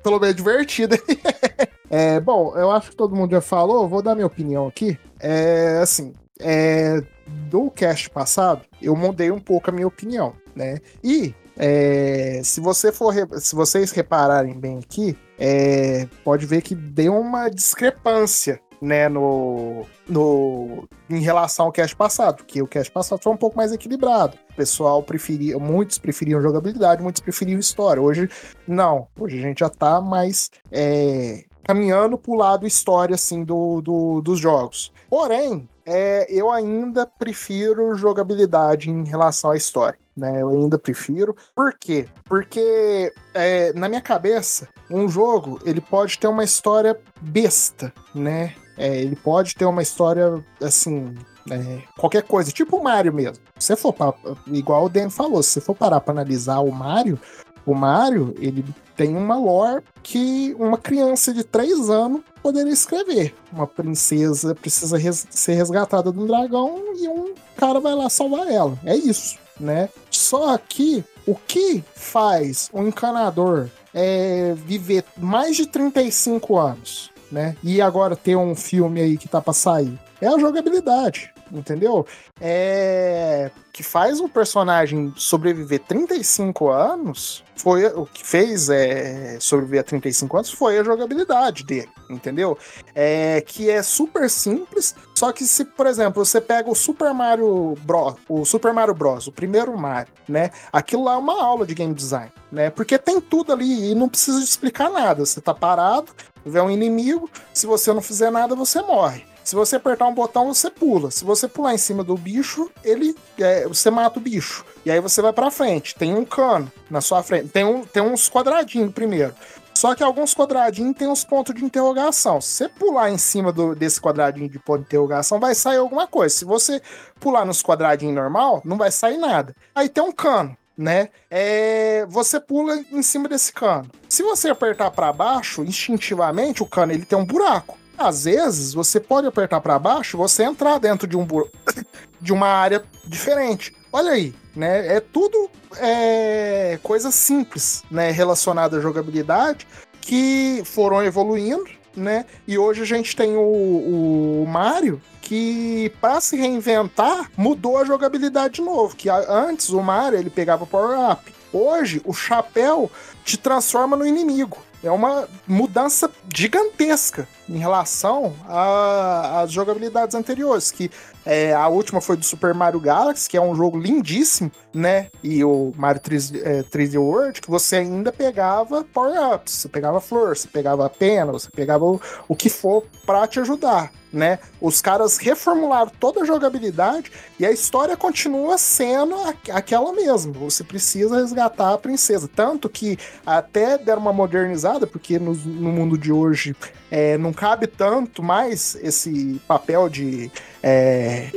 [0.01, 0.97] Pelo menos divertido.
[1.89, 4.97] é, bom, eu acho que todo mundo já falou, vou dar minha opinião aqui.
[5.19, 7.01] É, assim, é,
[7.49, 10.79] do cast passado, eu mudei um pouco a minha opinião, né?
[11.03, 17.19] E é, se você for, se vocês repararem bem aqui, é, pode ver que deu
[17.19, 23.33] uma discrepância, né, no, no em relação ao cast passado, porque o cast passado foi
[23.33, 24.37] um pouco mais equilibrado.
[24.51, 28.01] O pessoal preferia, muitos preferiam jogabilidade, muitos preferiam história.
[28.01, 28.29] Hoje
[28.67, 34.21] não, hoje a gente já tá mais é, caminhando pro lado história assim do, do-
[34.21, 34.91] dos jogos.
[35.09, 39.97] Porém, é, eu ainda prefiro jogabilidade em relação à história.
[40.15, 41.33] Né, eu ainda prefiro.
[41.55, 42.05] Por quê?
[42.25, 48.53] Porque é, na minha cabeça, um jogo ele pode ter uma história besta, né?
[48.79, 51.13] É, ele pode ter uma história assim,
[51.51, 53.43] é, qualquer coisa, tipo o Mario mesmo.
[53.59, 54.13] Se você for pra,
[54.47, 57.19] igual o Dan falou, se você for parar para analisar o Mario,
[57.65, 58.63] o Mario ele
[58.95, 63.35] tem uma lore que uma criança de 3 anos poderia escrever.
[63.51, 68.47] Uma princesa precisa res- ser resgatada de um dragão e um cara vai lá salvar
[68.49, 68.77] ela.
[68.85, 69.89] É isso, né?
[70.09, 77.55] Só que o que faz um encanador é, viver mais de 35 anos, né?
[77.63, 79.97] E agora ter um filme aí que tá pra sair.
[80.21, 82.05] É a jogabilidade, entendeu?
[82.39, 89.83] É que faz o personagem sobreviver 35 anos foi o que fez é, sobreviver a
[89.83, 92.57] 35 anos foi a jogabilidade dele, entendeu?
[92.93, 97.75] É que é super simples, só que se, por exemplo, você pega o Super Mario
[97.81, 100.51] Bros, o Super Mario Bros, o primeiro Mario, né?
[100.73, 102.69] Aquilo lá é uma aula de game design, né?
[102.69, 105.25] Porque tem tudo ali e não precisa explicar nada.
[105.25, 106.11] Você tá parado,
[106.45, 109.23] vê um inimigo, se você não fizer nada, você morre.
[109.43, 111.09] Se você apertar um botão, você pula.
[111.09, 114.63] Se você pular em cima do bicho, ele é, você mata o bicho.
[114.85, 115.95] E aí você vai pra frente.
[115.95, 117.47] Tem um cano na sua frente.
[117.49, 119.33] Tem, um, tem uns quadradinhos primeiro.
[119.73, 122.39] Só que alguns quadradinhos tem uns pontos de interrogação.
[122.41, 126.05] Se você pular em cima do- desse quadradinho de ponto de interrogação, vai sair alguma
[126.05, 126.35] coisa.
[126.35, 126.81] Se você
[127.19, 129.55] pular nos quadradinhos normal, não vai sair nada.
[129.73, 131.09] Aí tem um cano, né?
[131.29, 133.91] É, você pula em cima desse cano.
[134.07, 137.77] Se você apertar para baixo, instintivamente, o cano ele tem um buraco.
[137.97, 141.49] Às vezes, você pode apertar para baixo, você entrar dentro de um bu-
[142.21, 143.75] de uma área diferente.
[143.91, 144.95] Olha aí, né?
[144.95, 148.09] É tudo é, coisa simples, né?
[148.11, 149.67] Relacionada à jogabilidade
[149.99, 152.25] que foram evoluindo, né?
[152.47, 158.55] E hoje a gente tem o, o Mario que para se reinventar mudou a jogabilidade
[158.55, 158.95] de novo.
[158.95, 161.31] Que antes o Mario ele pegava power up.
[161.53, 162.89] Hoje o chapéu
[163.23, 164.57] te transforma no inimigo.
[164.83, 170.89] É uma mudança gigantesca em relação às jogabilidades anteriores, que
[171.23, 175.09] é, a última foi do Super Mario Galaxy, que é um jogo lindíssimo, né?
[175.21, 180.35] E o Mario 3, é, 3D World, que você ainda pegava power-ups, você pegava flor,
[180.35, 184.39] você pegava pena, você pegava o, o que for pra te ajudar, né?
[184.59, 189.15] Os caras reformularam toda a jogabilidade e a história continua sendo
[189.51, 190.33] aquela mesma.
[190.33, 192.29] Você precisa resgatar a princesa.
[192.33, 196.55] Tanto que até deram uma modernizada, porque no, no mundo de hoje
[196.89, 200.31] é, não cabe tanto mais esse papel de
[200.61, 201.31] é,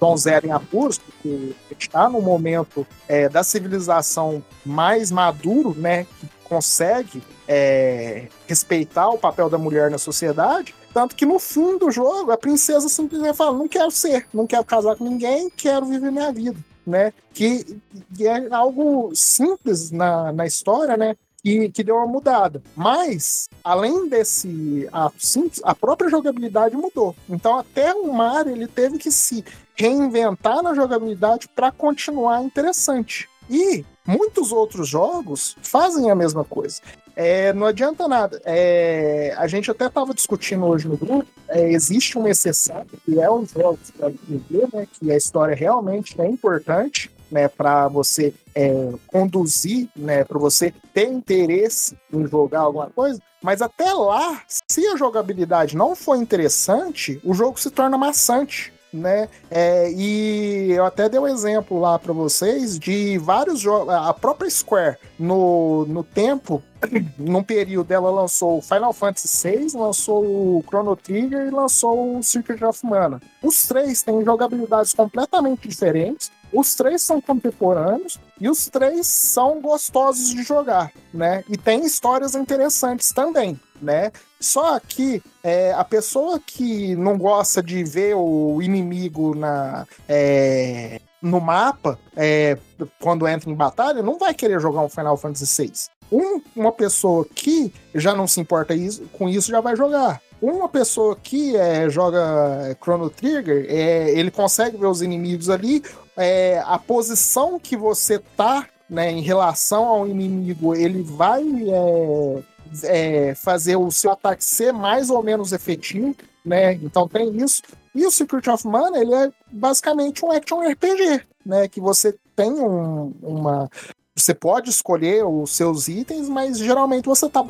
[0.00, 6.06] donzela em apuros, porque a gente está no momento é, da civilização mais maduro, né?
[6.20, 10.74] Que consegue é, respeitar o papel da mulher na sociedade.
[10.96, 14.64] Tanto que no fim do jogo, a princesa simplesmente fala: não quero ser, não quero
[14.64, 16.58] casar com ninguém, quero viver minha vida.
[16.86, 17.12] Né?
[17.34, 17.78] Que,
[18.16, 21.14] que é algo simples na, na história, né?
[21.42, 22.62] que, que deu uma mudada.
[22.74, 27.14] Mas, além desse ato simples, a própria jogabilidade mudou.
[27.28, 29.44] Então, até o Mario ele teve que se
[29.74, 33.28] reinventar na jogabilidade para continuar interessante.
[33.50, 36.80] E muitos outros jogos fazem a mesma coisa.
[37.14, 38.40] É, não adianta nada.
[38.44, 41.26] É, a gente até estava discutindo hoje no grupo.
[41.48, 44.86] é, existe uma exceção, que é os jogos para RPG, né?
[44.92, 51.08] Que a história realmente é importante né, para você é, conduzir, né, para você ter
[51.08, 53.20] interesse em jogar alguma coisa.
[53.42, 58.72] Mas até lá, se a jogabilidade não for interessante, o jogo se torna maçante.
[58.96, 59.28] Né?
[59.50, 63.92] É, e eu até dei um exemplo lá para vocês de vários jogos.
[63.92, 66.62] A própria Square, no, no tempo,
[67.18, 72.22] num período, ela lançou o Final Fantasy VI, lançou o Chrono Trigger e lançou o
[72.22, 73.20] Secret of Mana.
[73.42, 80.30] Os três têm jogabilidades completamente diferentes, Os três são contemporâneos e os três são gostosos
[80.30, 81.44] de jogar, né?
[81.48, 84.12] E tem histórias interessantes também, né?
[84.40, 91.40] Só que é, a pessoa que não gosta de ver o inimigo na, é, no
[91.40, 92.58] mapa é,
[93.00, 95.72] quando entra em batalha não vai querer jogar um Final Fantasy VI.
[96.12, 100.20] Um, uma pessoa que já não se importa isso, com isso já vai jogar.
[100.40, 105.82] Uma pessoa que é, joga Chrono Trigger, é, ele consegue ver os inimigos ali,
[106.16, 112.42] é, a posição que você tá né, em relação ao inimigo, ele vai é,
[112.84, 116.14] é, fazer o seu ataque ser mais ou menos efetivo,
[116.44, 116.74] né?
[116.74, 117.62] Então tem isso.
[117.94, 121.66] E o Secret of Mana, ele é basicamente um action RPG, né?
[121.66, 123.70] Que você tem um, uma...
[124.14, 127.44] Você pode escolher os seus itens, mas geralmente você tá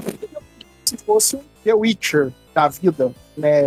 [0.85, 3.61] se fosse The Witcher da vida, né,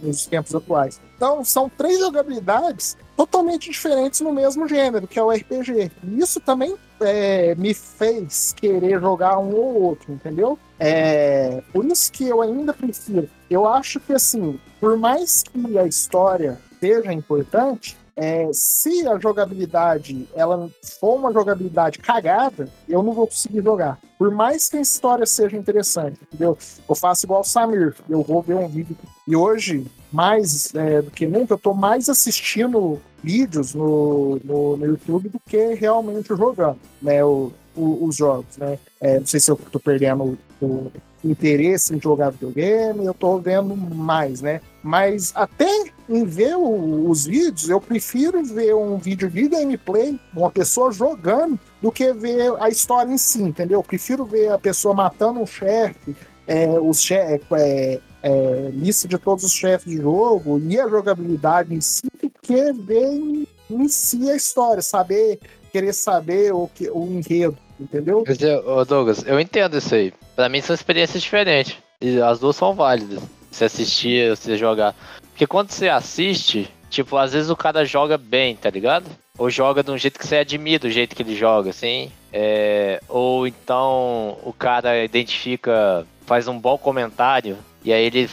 [0.00, 1.00] nos tempos atuais.
[1.16, 5.90] Então, são três jogabilidades totalmente diferentes no mesmo gênero, que é o RPG.
[6.04, 10.56] E isso também é, me fez querer jogar um ou outro, entendeu?
[10.78, 13.28] É, por isso que eu ainda prefiro.
[13.50, 20.28] Eu acho que, assim, por mais que a história seja importante, é, se a jogabilidade
[20.34, 23.98] ela for uma jogabilidade cagada, eu não vou conseguir jogar.
[24.18, 26.58] Por mais que a história seja interessante, entendeu?
[26.86, 28.94] Eu faço igual o Samir, eu vou ver um vídeo.
[29.26, 34.84] E hoje, mais é, do que nunca, eu tô mais assistindo vídeos no, no, no
[34.84, 37.24] YouTube do que realmente jogando, né?
[37.24, 38.78] O, o, os jogos, né?
[39.00, 40.92] É, não sei se eu tô perdendo o,
[41.24, 44.60] interesse em jogar videogame, eu tô vendo mais, né?
[44.82, 45.68] Mas até
[46.08, 51.58] em ver o, os vídeos, eu prefiro ver um vídeo de gameplay, uma pessoa jogando,
[51.80, 53.78] do que ver a história em si, entendeu?
[53.78, 56.16] Eu prefiro ver a pessoa matando um chefe,
[56.46, 61.74] é, os chefes, é, é, lista de todos os chefes de jogo e a jogabilidade
[61.74, 65.38] em si, do que ver em, em si a história, saber,
[65.70, 68.24] querer saber o, que, o enredo entendeu?
[68.26, 70.12] Mas, ô Douglas, eu entendo isso aí.
[70.36, 71.76] Pra mim são experiências diferentes.
[72.00, 73.22] E as duas são válidas.
[73.50, 74.94] Você assistir, você jogar.
[75.30, 79.06] Porque quando você assiste, tipo, às vezes o cara joga bem, tá ligado?
[79.38, 82.10] Ou joga de um jeito que você admira o jeito que ele joga, assim.
[82.32, 83.00] É...
[83.08, 88.28] Ou então o cara identifica, faz um bom comentário, e aí ele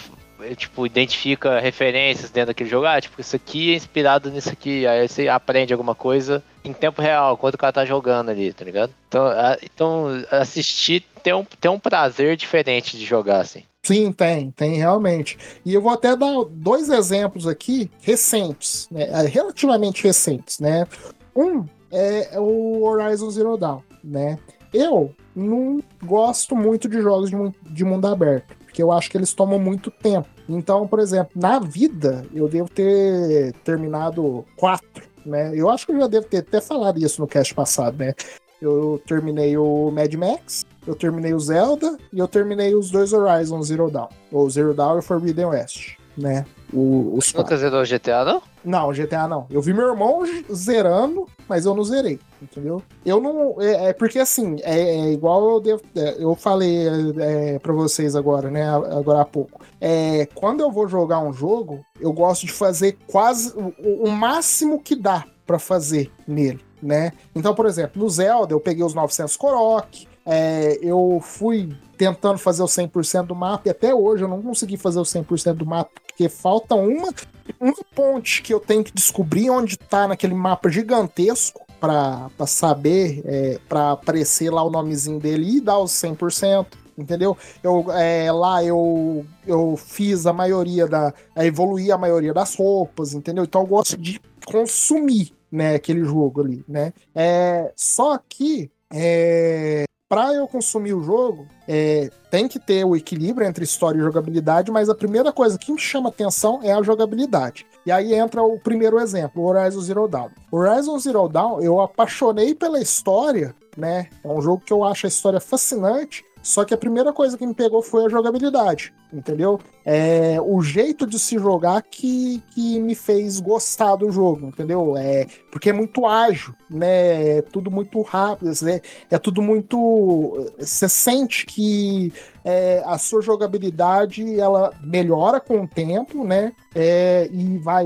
[0.56, 2.86] tipo, identifica referências dentro daquele jogo.
[2.86, 4.86] Ah, tipo, isso aqui é inspirado nisso aqui.
[4.86, 8.66] Aí você aprende alguma coisa em tempo real, quando o cara tá jogando ali, tá
[8.66, 8.94] ligado?
[9.08, 13.64] Então, a, então assistir tem um, tem um prazer diferente de jogar, assim.
[13.84, 15.38] Sim, tem, tem realmente.
[15.66, 20.86] E eu vou até dar dois exemplos aqui recentes, né, é, relativamente recentes, né?
[21.34, 24.38] Um é o Horizon Zero Dawn, né?
[24.74, 27.38] Eu não gosto muito de jogos de,
[27.72, 30.28] de mundo aberto porque eu acho que eles tomam muito tempo.
[30.48, 35.52] Então, por exemplo, na vida, eu devo ter terminado quatro, né?
[35.56, 38.14] Eu acho que eu já devo ter até falado isso no cast passado, né?
[38.62, 43.64] Eu terminei o Mad Max, eu terminei o Zelda e eu terminei os dois Horizon
[43.64, 44.10] Zero Dawn.
[44.32, 46.46] Ou Zero Dawn e Forbidden West, né?
[46.74, 48.42] O, os Nunca zerou GTA, não?
[48.66, 49.46] Não, GTA não.
[49.50, 52.82] Eu vi meu irmão zerando, mas eu não zerei, entendeu?
[53.06, 53.56] Eu não.
[53.62, 55.82] É, é porque assim, é, é, igual eu devo.
[55.96, 56.88] É, eu falei
[57.20, 58.68] é, pra vocês agora, né?
[58.68, 59.62] Agora há pouco.
[59.80, 64.82] É, quando eu vou jogar um jogo, eu gosto de fazer quase o, o máximo
[64.82, 67.14] que dá para fazer nele, né?
[67.34, 72.62] Então, por exemplo, no Zelda eu peguei os 900 Korok, é, eu fui tentando fazer
[72.62, 75.92] o 100% do mapa e até hoje eu não consegui fazer o 100% do mapa
[76.18, 77.14] porque falta uma,
[77.60, 83.60] uma ponte que eu tenho que descobrir onde tá naquele mapa gigantesco para saber, é,
[83.70, 86.66] para aparecer lá o nomezinho dele e dar os 100%
[86.98, 87.38] entendeu?
[87.62, 91.14] Eu, é, lá eu, eu fiz a maioria da.
[91.36, 93.44] evoluir a maioria das roupas, entendeu?
[93.44, 96.92] Então eu gosto de consumir né, aquele jogo ali, né?
[97.14, 103.46] É, só que é, para eu consumir o jogo, é, tem que ter o equilíbrio
[103.46, 107.66] entre história e jogabilidade, mas a primeira coisa que me chama atenção é a jogabilidade.
[107.86, 110.30] E aí entra o primeiro exemplo, Horizon Zero Dawn.
[110.52, 114.08] Horizon Zero Dawn, eu apaixonei pela história, né?
[114.24, 117.46] É um jogo que eu acho a história fascinante, só que a primeira coisa que
[117.46, 119.60] me pegou foi a jogabilidade, entendeu?
[119.86, 124.96] É o jeito de se jogar que, que me fez gostar do jogo, entendeu?
[124.98, 127.38] É porque é muito ágil, né?
[127.38, 128.82] É tudo muito rápido, né?
[129.10, 130.52] é tudo muito.
[130.60, 132.14] Você sente que
[132.44, 136.54] é, a sua jogabilidade ela melhora com o tempo, né?
[136.76, 137.86] É, e vai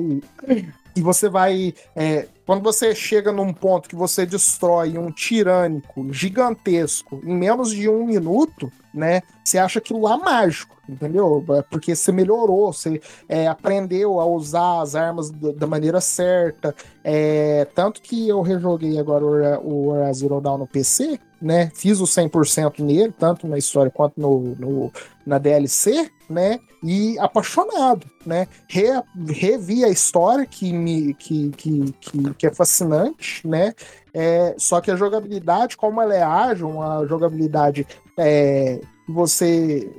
[0.95, 7.21] e você vai é, quando você chega num ponto que você destrói um tirânico gigantesco
[7.23, 9.21] em menos de um minuto, né?
[9.41, 11.45] Você acha aquilo lá mágico, entendeu?
[11.57, 12.99] É Porque você melhorou, você
[13.29, 16.75] é, aprendeu a usar as armas da, maneira certa.
[17.01, 21.71] É, tanto que eu rejoguei agora o o Zero Dawn no PC, né?
[21.73, 24.91] Fiz o 100% nele, tanto na história quanto no, no-
[25.25, 26.59] na DLC, né?
[26.83, 28.47] E apaixonado, né?
[28.67, 33.73] Re- revi a história que, me, que, que, que, que é fascinante, né?
[34.13, 37.87] É, só que a jogabilidade, como ela é ágil, uma jogabilidade
[38.17, 39.89] é, você.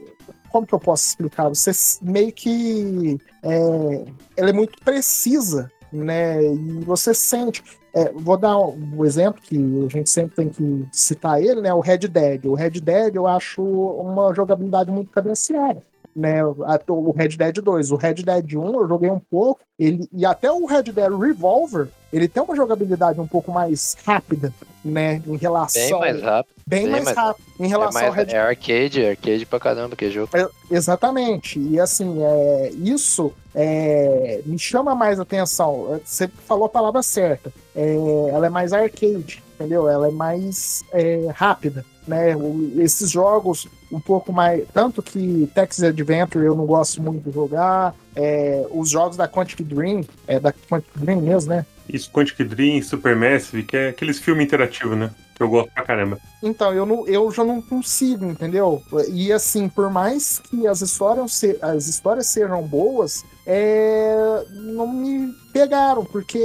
[0.50, 1.48] Como que eu posso explicar?
[1.48, 1.70] Você
[2.02, 3.18] meio que.
[3.42, 4.04] é,
[4.36, 6.42] ela é muito precisa, né?
[6.42, 7.62] E você sente.
[7.94, 11.72] é, vou dar um, exemplo que a gente sempre tem que citar ele, né?
[11.74, 12.46] O Red Dead.
[12.46, 15.82] O Red Dead eu acho uma jogabilidade muito cadenciada.
[16.14, 20.26] Né, o Red Dead 2, o Red Dead 1 eu joguei um pouco, ele, e
[20.26, 24.52] até o Red Dead Revolver, ele tem uma jogabilidade um pouco mais rápida,
[24.84, 26.54] né, em relação Bem mais rápido.
[26.66, 29.58] bem bem mais mais- rápido em É, relação ao mais, Red é arcade, arcade pra
[29.58, 30.28] caramba que jogo.
[30.36, 31.58] é, Exatamente.
[31.58, 36.00] E assim, é, isso é, me chama mais atenção.
[36.04, 37.52] Você falou a palavra certa.
[37.74, 37.96] É,
[38.30, 39.88] ela é mais arcade, entendeu?
[39.88, 41.84] Ela é mais é, rápida.
[42.06, 42.34] Né?
[42.36, 44.64] O- esses jogos um pouco mais.
[44.72, 47.94] Tanto que Texas Adventure eu não gosto muito de jogar.
[48.16, 51.64] é, os jogos da Quantic Dream, é da Quantic Dream mesmo, né?
[51.88, 55.10] Isso, Quantic Dream, Supermassive, que é aqueles filmes interativos, né?
[55.34, 56.18] Que eu gosto pra caramba.
[56.42, 58.82] Então, eu, não, eu já não consigo, entendeu?
[59.10, 65.32] E assim, por mais que as histórias, se- as histórias sejam boas, é, não me
[65.52, 66.38] pegaram, porque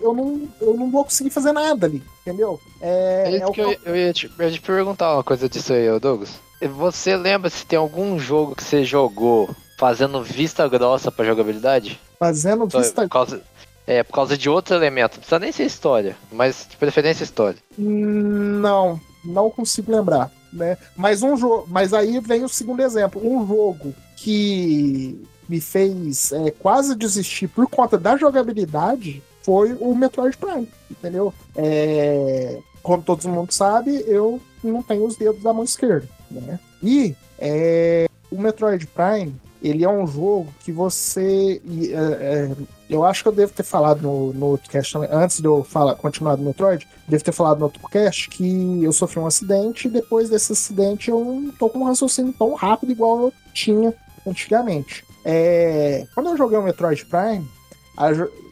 [0.00, 2.60] eu não, eu não vou conseguir fazer nada ali, entendeu?
[2.80, 5.48] É, É é o que eu, eu, ia te, eu ia te perguntar uma coisa
[5.48, 6.40] disso aí, Douglas.
[6.68, 12.00] Você lembra se tem algum jogo que você jogou fazendo vista grossa pra jogabilidade?
[12.24, 13.08] fazendo Só vista.
[13.08, 13.42] Causa,
[13.86, 15.14] é, por causa de outro elemento.
[15.14, 17.58] Não precisa nem ser história, mas de preferência história.
[17.76, 20.78] Não, não consigo lembrar, né?
[20.96, 26.50] Mas um jogo, mas aí vem o segundo exemplo, um jogo que me fez é,
[26.50, 31.34] quase desistir por conta da jogabilidade foi o Metroid Prime, entendeu?
[31.54, 36.08] É, como todo mundo sabe, eu não tenho os dedos da mão esquerda,
[36.40, 36.58] né?
[36.82, 41.60] E é, o Metroid Prime, ele é um jogo que você
[41.90, 42.56] é, é,
[42.88, 45.94] eu acho que eu devo ter falado no, no outro cast antes de eu falar,
[45.94, 49.90] continuar do Metroid, devo ter falado no outro cast que eu sofri um acidente e
[49.90, 53.94] depois desse acidente eu não tô com um raciocínio tão rápido igual eu tinha
[54.26, 55.04] antigamente.
[55.24, 57.46] É, quando eu joguei o Metroid Prime,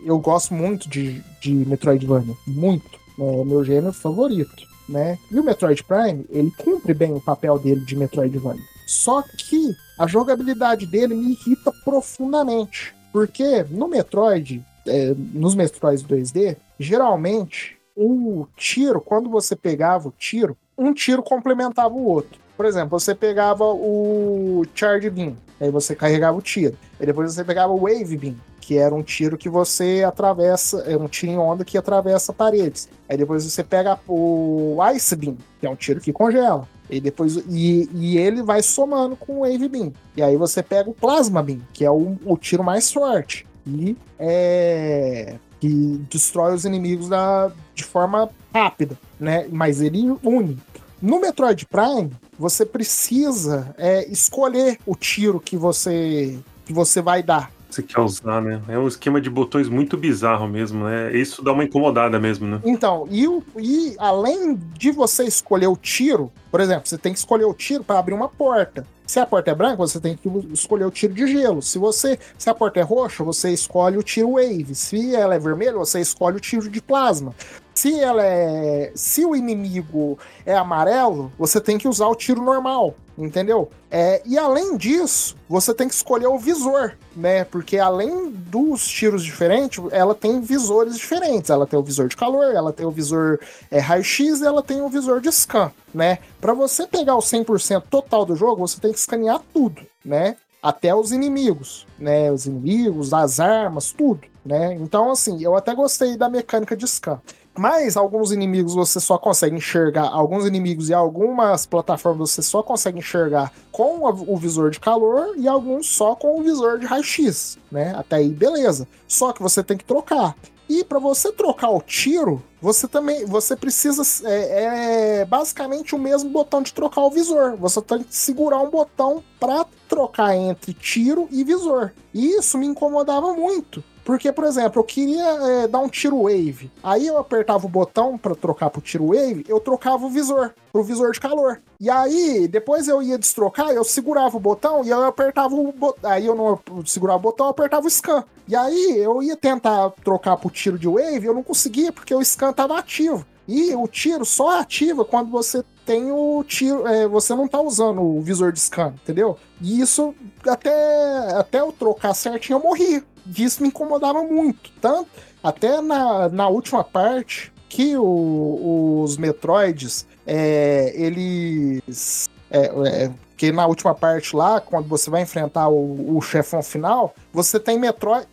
[0.04, 5.18] eu gosto muito de, de Metroidvania, muito, é meu gênero favorito, né?
[5.30, 8.62] E o Metroid Prime, ele cumpre bem o papel dele de Metroidvania.
[8.86, 16.56] Só que a jogabilidade dele me irrita profundamente, porque no Metroid, é, nos Metroids 2D,
[16.78, 22.40] geralmente o tiro, quando você pegava o tiro, um tiro complementava o outro.
[22.56, 26.76] Por exemplo, você pegava o Charge Beam, aí você carregava o tiro.
[26.98, 30.96] Aí depois você pegava o Wave Beam, que era um tiro que você atravessa, é
[30.96, 32.88] um tiro em onda que atravessa paredes.
[33.08, 36.68] Aí depois você pega o Ice Beam, que é um tiro que congela.
[36.90, 39.92] E depois e, e ele vai somando com o Wave Beam.
[40.16, 43.46] E aí você pega o Plasma Beam, que é o, o tiro mais forte.
[43.66, 49.46] E é que destrói os inimigos da, de forma rápida, né?
[49.48, 50.58] Mas ele une.
[51.00, 57.50] No Metroid Prime, você precisa é, escolher o tiro que você que você vai dar.
[57.68, 58.60] Você quer usar, né?
[58.68, 61.16] É um esquema de botões muito bizarro mesmo, né?
[61.16, 62.60] Isso dá uma incomodada mesmo, né?
[62.64, 63.26] Então, e,
[63.58, 67.82] e além de você escolher o tiro, por exemplo, você tem que escolher o tiro
[67.82, 68.86] para abrir uma porta.
[69.06, 71.62] Se a porta é branca, você tem que escolher o tiro de gelo.
[71.62, 74.74] Se você, se a porta é roxa, você escolhe o tiro wave.
[74.74, 77.34] Se ela é vermelha, você escolhe o tiro de plasma.
[77.74, 82.94] Se ela é, se o inimigo é amarelo, você tem que usar o tiro normal,
[83.16, 83.70] entendeu?
[83.90, 87.44] É, e além disso, você tem que escolher o visor, né?
[87.44, 91.50] Porque além dos tiros diferentes, ela tem visores diferentes.
[91.50, 93.38] Ela tem o visor de calor, ela tem o visor
[93.70, 96.18] é, raio-x e ela tem o visor de scan, né?
[96.40, 100.36] Para você pegar o 100% total do jogo, você tem que escanear tudo, né?
[100.62, 102.30] Até os inimigos, né?
[102.30, 104.74] Os inimigos, as armas, tudo, né?
[104.74, 107.20] Então, assim, eu até gostei da mecânica de scan.
[107.56, 112.98] Mas alguns inimigos você só consegue enxergar, alguns inimigos e algumas plataformas você só consegue
[112.98, 117.92] enxergar com o visor de calor e alguns só com o visor de raio-x, né?
[117.94, 118.88] Até aí, beleza.
[119.06, 120.34] Só que você tem que trocar.
[120.68, 126.30] E para você trocar o tiro, você também você precisa é, é basicamente o mesmo
[126.30, 127.56] botão de trocar o visor.
[127.56, 131.92] Você tem que segurar um botão para trocar entre tiro e visor.
[132.14, 136.70] E isso me incomodava muito, Porque, por exemplo, eu queria é, dar um tiro wave.
[136.82, 140.82] Aí eu apertava o botão para trocar pro tiro wave, eu trocava o visor, pro
[140.82, 141.60] visor de calor.
[141.80, 146.10] E aí, depois eu ia destrocar, eu segurava o botão e eu apertava o botão.
[146.10, 148.24] Aí eu não segurava o botão, eu apertava o scan.
[148.48, 152.22] E aí eu ia tentar trocar pro tiro de wave, eu não conseguia, porque o
[152.22, 153.24] scan tava ativo.
[153.46, 158.00] E o tiro só ativa quando você tem o tiro, é, você não tá usando
[158.00, 159.36] o visor de scan, entendeu?
[159.60, 160.14] E isso
[160.46, 163.04] até, até eu trocar certinho eu morri.
[163.36, 164.70] Isso me incomodava muito.
[164.80, 165.08] Tanto,
[165.42, 172.28] até na, na última parte que o, os Metroids, é, eles.
[172.50, 177.14] É, é, que na última parte lá, quando você vai enfrentar o, o chefão final,
[177.32, 178.28] você tem Metroid.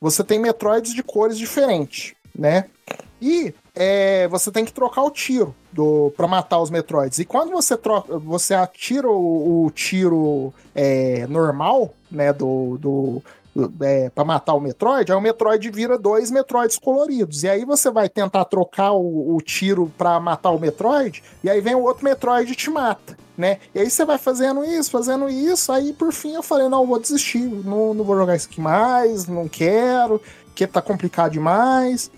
[0.00, 2.64] Você tem Metroids de cores diferentes, né?
[3.20, 7.18] E é, você tem que trocar o tiro do para matar os Metroids.
[7.18, 13.22] E quando você troca, você atira o, o tiro é, normal, né, do, do
[13.80, 17.42] é, para matar o Metroid, aí o Metroid vira dois Metroids coloridos.
[17.42, 21.60] E aí você vai tentar trocar o, o tiro para matar o Metroid, e aí
[21.60, 23.16] vem o outro Metroid e te mata.
[23.36, 23.58] Né?
[23.74, 27.00] E aí você vai fazendo isso, fazendo isso, aí por fim eu falei, não, vou
[27.00, 30.20] desistir, não, não vou jogar isso aqui mais, não quero,
[30.54, 32.10] que tá complicado demais.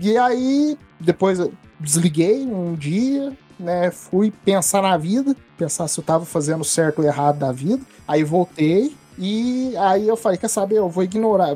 [0.00, 3.90] E aí, depois eu desliguei um dia, né?
[3.90, 7.82] Fui pensar na vida, pensar se eu tava fazendo certo ou errado da vida.
[8.06, 8.96] Aí voltei.
[9.22, 11.54] E aí eu falei, quer saber, eu vou ignorar.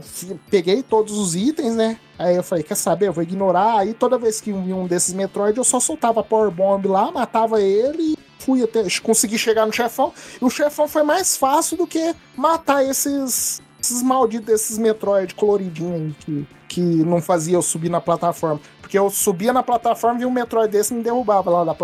[0.50, 1.98] Peguei todos os itens, né?
[2.18, 3.78] Aí eu falei, quer saber, eu vou ignorar.
[3.78, 7.62] Aí toda vez que um, um desses Metroid, eu só soltava Power Bomb lá, matava
[7.62, 8.84] ele fui até.
[9.02, 10.12] Consegui chegar no chefão.
[10.40, 16.14] E o chefão foi mais fácil do que matar esses, esses malditos desses Metroid coloridinhos
[16.20, 18.60] que que não fazia eu subir na plataforma.
[18.84, 21.74] Porque eu subia na plataforma e um Metroid desse me derrubava lá da,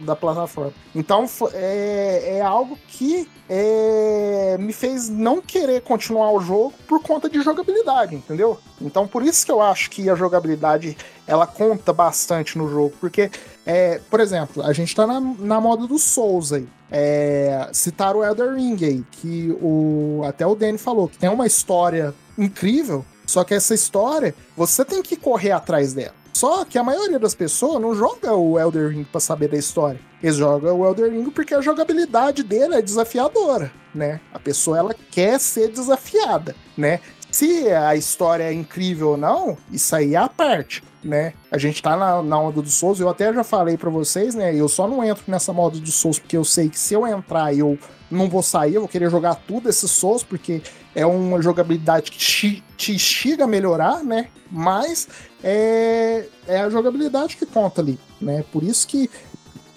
[0.00, 0.72] da plataforma.
[0.94, 7.28] Então é, é algo que é, me fez não querer continuar o jogo por conta
[7.28, 8.56] de jogabilidade, entendeu?
[8.80, 10.96] Então por isso que eu acho que a jogabilidade
[11.26, 12.94] ela conta bastante no jogo.
[13.00, 13.32] Porque,
[13.66, 16.68] é, por exemplo, a gente tá na, na moda do Souls aí.
[16.88, 21.48] É, citar o Elder Ring aí, que o, até o Danny falou que tem uma
[21.48, 26.23] história incrível, só que essa história, você tem que correr atrás dela.
[26.34, 30.00] Só que a maioria das pessoas não joga o Elder Ring para saber da história.
[30.20, 34.20] Eles jogam o Elder Ring porque a jogabilidade dele é desafiadora, né?
[34.32, 36.98] A pessoa ela quer ser desafiada, né?
[37.30, 41.34] Se a história é incrível ou não, isso aí é a parte, né?
[41.50, 44.54] A gente tá na, na onda do Souls, eu até já falei para vocês, né?
[44.54, 47.54] Eu só não entro nessa moda do Souls porque eu sei que se eu entrar
[47.54, 47.78] eu
[48.10, 50.62] não vou sair, eu vou querer jogar tudo esses Souls, porque
[50.94, 54.28] é uma jogabilidade que te instiga a melhorar, né?
[54.50, 55.08] Mas
[55.42, 58.44] é, é a jogabilidade que conta ali, né?
[58.52, 59.10] Por isso que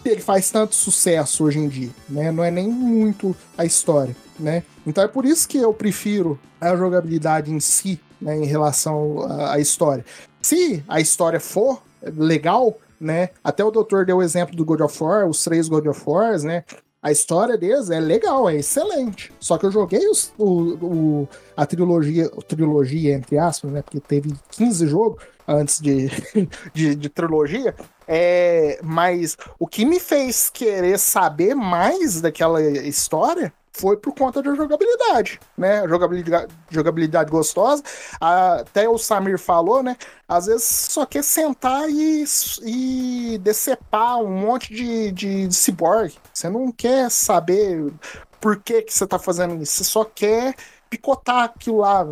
[0.05, 2.31] ele faz tanto sucesso hoje em dia, né?
[2.31, 4.63] Não é nem muito a história, né?
[4.85, 9.59] Então é por isso que eu prefiro a jogabilidade em si, né, em relação à
[9.59, 10.05] história.
[10.41, 11.81] Se a história for
[12.15, 13.29] legal, né?
[13.43, 16.43] Até o doutor deu o exemplo do God of War, os três God of Wars,
[16.43, 16.63] né?
[17.07, 19.31] A história deles é legal, é excelente.
[19.39, 23.81] Só que eu joguei os, o, o, a trilogia, trilogia, entre aspas, né?
[23.81, 26.09] Porque teve 15 jogos antes de,
[26.75, 27.73] de, de trilogia.
[28.05, 34.53] É, mas o que me fez querer saber mais daquela história foi por conta da
[34.55, 35.87] jogabilidade, né?
[35.87, 37.83] Jogabilidade, jogabilidade gostosa.
[38.19, 39.95] Até o Samir falou, né?
[40.27, 42.25] Às vezes só quer sentar e,
[42.63, 46.13] e decepar um monte de, de, de cyborg.
[46.33, 47.93] Você não quer saber
[48.41, 49.73] por que, que você tá fazendo isso.
[49.73, 50.55] Você só quer
[50.89, 52.05] picotar aquilo lá,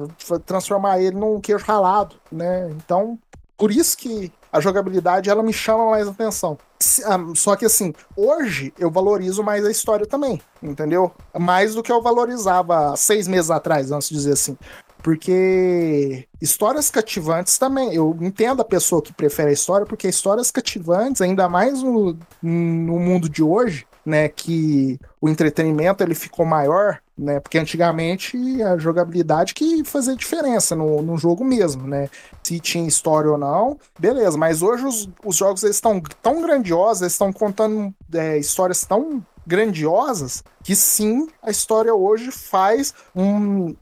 [0.45, 2.69] transformar ele num queijo ralado, né?
[2.71, 3.17] Então,
[3.57, 6.57] por isso que a jogabilidade ela me chama mais atenção.
[7.03, 11.11] Ah, só que assim, hoje eu valorizo mais a história também, entendeu?
[11.37, 14.57] Mais do que eu valorizava seis meses atrás, vamos dizer assim.
[15.03, 17.93] Porque histórias cativantes também.
[17.93, 22.99] Eu entendo a pessoa que prefere a história, porque histórias cativantes, ainda mais no, no
[22.99, 29.53] mundo de hoje, né, que o entretenimento ele ficou maior, né, porque antigamente a jogabilidade
[29.53, 32.09] que fazia diferença no, no jogo mesmo, né,
[32.43, 37.13] se tinha história ou não, beleza, mas hoje os, os jogos estão tão grandiosos, eles
[37.13, 43.75] estão contando é, histórias tão grandiosas que sim, a história hoje faz um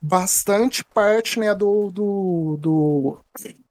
[0.00, 3.18] bastante parte, né, do, do, do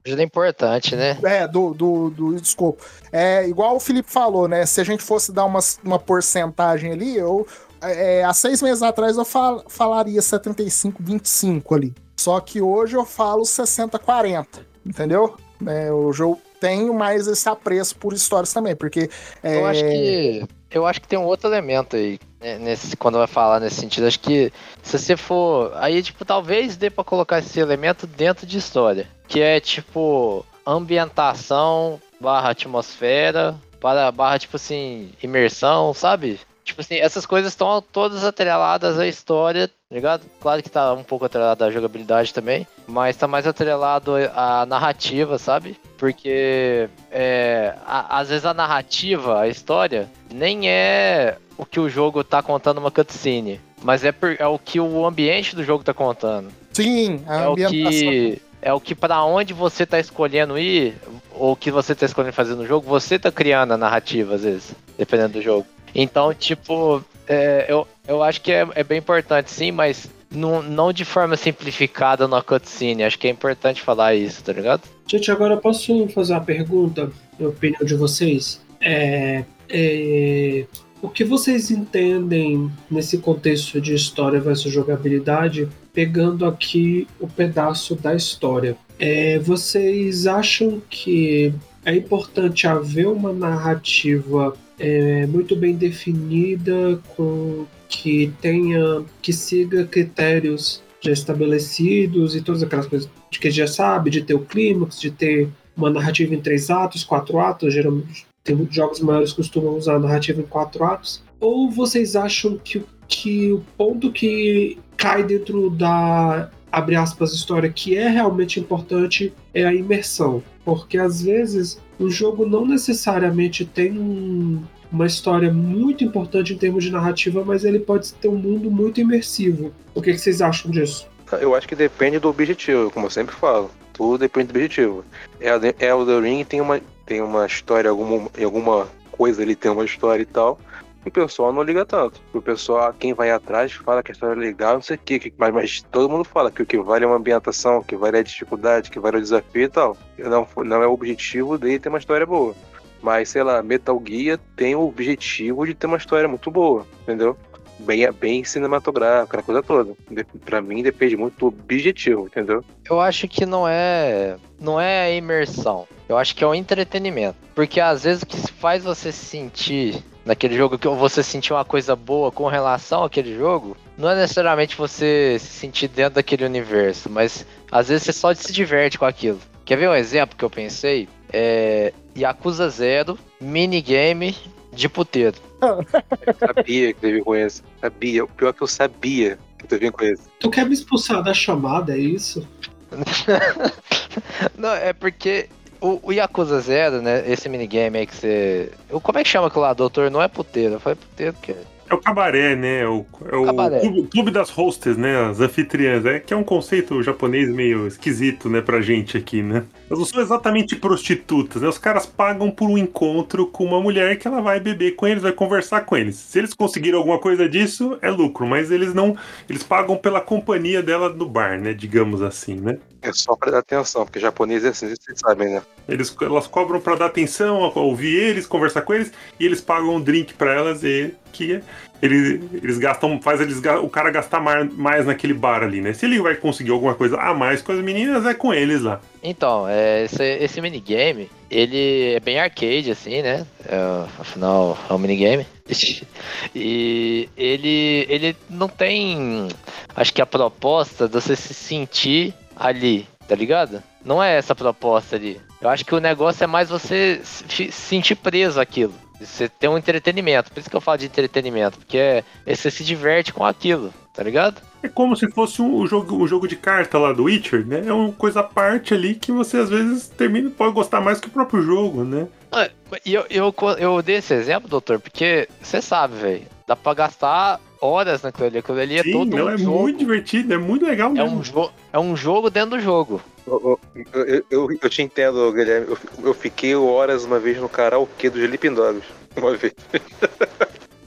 [0.05, 1.17] Ajuda importante, né?
[1.23, 2.83] É, do, do, do escopo.
[3.11, 4.65] É, igual o Felipe falou, né?
[4.65, 7.47] Se a gente fosse dar uma, uma porcentagem ali, eu.
[7.83, 11.93] É, há seis meses atrás eu fal, falaria 75-25 ali.
[12.15, 14.45] Só que hoje eu falo 60-40,
[14.85, 15.35] entendeu?
[15.67, 19.09] É, hoje eu tenho mais esse apreço por histórias também, porque.
[19.41, 19.57] É...
[19.57, 20.47] Eu acho que.
[20.69, 24.07] Eu acho que tem um outro elemento aí né, nesse, quando vai falar nesse sentido.
[24.07, 25.71] Acho que se você for.
[25.75, 29.07] Aí, tipo, talvez dê pra colocar esse elemento dentro de história.
[29.31, 36.39] Que é tipo ambientação barra atmosfera, para barra, tipo assim, imersão, sabe?
[36.63, 40.21] Tipo assim, essas coisas estão todas atreladas à história, tá ligado?
[40.39, 45.39] Claro que tá um pouco atrelado à jogabilidade também, mas tá mais atrelado à narrativa,
[45.39, 45.75] sabe?
[45.97, 52.23] Porque é, a- às vezes a narrativa, a história, nem é o que o jogo
[52.23, 55.93] tá contando uma cutscene, mas é, por- é o que o ambiente do jogo tá
[55.93, 56.51] contando.
[56.71, 57.81] Sim, a É o ambientação.
[57.89, 58.41] que.
[58.61, 60.95] É o que para onde você tá escolhendo ir,
[61.31, 64.43] ou o que você tá escolhendo fazer no jogo, você tá criando a narrativa, às
[64.43, 65.65] vezes, dependendo do jogo.
[65.95, 70.93] Então, tipo, é, eu, eu acho que é, é bem importante, sim, mas não, não
[70.93, 73.03] de forma simplificada na cutscene.
[73.03, 74.83] Acho que é importante falar isso, tá ligado?
[75.07, 78.61] Gente, agora eu posso fazer uma pergunta, a opinião de vocês?
[78.79, 80.65] É, é,
[81.01, 88.13] o que vocês entendem nesse contexto de história versus jogabilidade, pegando aqui o pedaço da
[88.13, 88.77] história?
[88.99, 98.31] É, vocês acham que é importante haver uma narrativa é, muito bem definida, com que
[98.39, 104.21] tenha, que siga critérios já estabelecidos e todas aquelas coisas de que já sabe, de
[104.21, 108.99] ter o clímax, de ter uma narrativa em três atos, quatro atos, geralmente tem jogos
[108.99, 111.21] maiores costumam usar a narrativa em quatro atos.
[111.39, 117.97] Ou vocês acham que, que o ponto que cai dentro da abre aspas história que
[117.97, 124.63] é realmente importante é a imersão, porque às vezes o jogo não necessariamente tem um-
[124.91, 128.99] uma história muito importante em termos de narrativa, mas ele pode ter um mundo muito
[129.01, 129.71] imersivo.
[129.93, 131.07] O que, que vocês acham disso?
[131.39, 133.69] Eu acho que depende do objetivo, como eu sempre falo.
[133.93, 135.03] Tudo depende do objetivo.
[135.39, 136.79] Elden Elden Ring tem uma,
[137.11, 140.57] tem uma história, alguma, alguma coisa ali tem uma história e tal.
[141.05, 142.21] E o pessoal não liga tanto.
[142.33, 145.19] O pessoal, quem vai atrás, fala que a história é legal, não sei o quê.
[145.19, 148.15] que- Mas, mas todo mundo fala que o que vale é uma ambientação, que vale
[148.15, 149.97] é a dificuldade, que vale é o desafio e tal.
[150.17, 152.55] Não, não é o objetivo dele ter uma história boa.
[153.01, 157.35] Mas, sei lá, Metal Gear tem o objetivo de ter uma história muito boa, entendeu?
[157.81, 159.93] Bem, bem cinematográfica, aquela coisa toda.
[160.09, 162.63] De- Pra mim depende muito do objetivo, entendeu?
[162.89, 164.35] Eu acho que não é.
[164.59, 165.87] Não é a imersão.
[166.07, 167.37] Eu acho que é o entretenimento.
[167.55, 171.65] Porque às vezes o que faz você se sentir naquele jogo, que você sentir uma
[171.65, 177.09] coisa boa com relação àquele jogo, não é necessariamente você se sentir dentro daquele universo,
[177.09, 179.39] mas às vezes você só se diverte com aquilo.
[179.65, 181.07] Quer ver um exemplo que eu pensei?
[181.33, 181.93] É.
[182.17, 184.35] Yakuza Zero, minigame
[184.73, 185.37] de puteiro.
[185.61, 187.61] Eu sabia que teve com esse.
[187.79, 188.23] Sabia.
[188.23, 190.23] O pior é que eu sabia que teve com esse.
[190.39, 192.47] Tu quer me expulsar da chamada, é isso?
[194.57, 195.47] Não, é porque
[195.79, 197.23] o, o Yakuza Zero, né?
[197.29, 198.71] Esse minigame aí que você.
[198.89, 200.09] o- Como é que chama aquilo lá, doutor?
[200.11, 200.73] Não é puteiro.
[200.75, 201.57] Eu falei puteiro que é.
[201.91, 202.83] É o cabaré, né?
[202.83, 205.29] É o, é o clube, clube das hostes, né?
[205.29, 206.05] As anfitriãs.
[206.05, 209.65] É que é um conceito japonês meio esquisito, né, pra gente aqui, né?
[209.89, 211.67] Elas não são exatamente prostitutas, né?
[211.67, 215.21] Os caras pagam por um encontro com uma mulher que ela vai beber com eles,
[215.21, 216.15] vai conversar com eles.
[216.15, 219.17] Se eles conseguirem alguma coisa disso, é lucro, mas eles não.
[219.49, 221.73] Eles pagam pela companhia dela no bar, né?
[221.73, 222.77] Digamos assim, né?
[223.01, 225.61] É só pra dar atenção, porque japonês é assim, vocês sabem, né?
[225.89, 230.01] Eles, elas cobram pra dar atenção, ouvir eles, conversar com eles, e eles pagam um
[230.01, 231.61] drink pra elas e que
[232.01, 235.93] eles, eles gastam, faz eles, o cara gastar mais, mais naquele bar ali, né?
[235.93, 238.99] Se ele vai conseguir alguma coisa a mais com as meninas, é com eles lá.
[239.23, 243.45] Então, é, esse, esse minigame, ele é bem arcade, assim, né?
[243.65, 245.45] É, afinal, é um minigame.
[246.53, 249.47] E ele, ele não tem.
[249.95, 253.81] Acho que a proposta de você se sentir ali, tá ligado?
[254.05, 255.41] Não é essa a proposta ali.
[255.59, 258.93] Eu acho que o negócio é mais você se se sentir preso àquilo.
[259.19, 260.51] Você ter um entretenimento.
[260.51, 261.77] Por isso que eu falo de entretenimento.
[261.77, 264.59] Porque é, é você se diverte com aquilo, tá ligado?
[264.81, 267.83] É como se fosse um, jogo, o jogo de carta lá do Witcher, né?
[267.85, 271.27] É uma coisa à parte ali que você às vezes termina pode gostar mais que
[271.27, 272.27] o próprio jogo, né?
[272.51, 272.67] Ah,
[273.05, 276.47] E eu, eu, eu dei esse exemplo, doutor, porque você sabe, velho.
[276.67, 278.57] Dá pra gastar horas naquilo ali.
[278.59, 279.79] Aquilo ali é Sim, todo não, um é jogo.
[279.79, 281.39] muito divertido, é muito legal É mesmo.
[281.39, 283.21] um, jo é um jogo dentro do jogo.
[283.47, 283.79] Eu,
[284.13, 285.87] eu, eu, eu- te entendo, Guilherme.
[285.87, 289.03] Eu, eu fiquei horas uma vez no karaokê dos Sleeping Dogs.
[289.35, 289.73] Uma vez.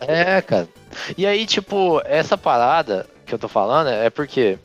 [0.01, 0.69] É, cara.
[1.17, 4.59] E aí, tipo, essa parada que eu tô falando é porque.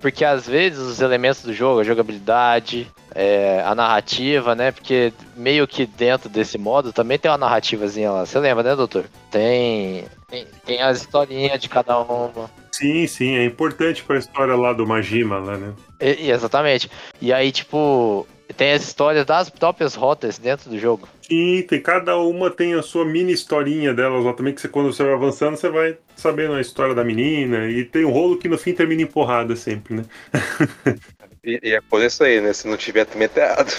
[0.00, 4.70] Porque às vezes os elementos do jogo, a jogabilidade, é, a narrativa, né?
[4.70, 8.26] Porque meio que dentro desse modo também tem uma narrativazinha lá.
[8.26, 9.06] Você lembra, né, doutor?
[9.30, 10.04] Tem.
[10.34, 12.50] Tem, tem as historinhas de cada uma.
[12.72, 15.72] Sim, sim, é importante pra história lá do Majima lá, né?
[16.00, 16.90] E- exatamente.
[17.20, 21.08] E aí, tipo, tem as histórias das próprias rotas dentro do jogo.
[21.22, 24.92] Sim, tem, cada uma tem a sua mini historinha delas lá também, que você, quando
[24.92, 27.68] você vai avançando, você vai sabendo a história da menina.
[27.68, 30.04] E tem um rolo que no fim termina em porrada sempre, né?
[31.46, 32.54] E, e é isso aí, né?
[32.54, 33.70] Se não tiver, também tá errado.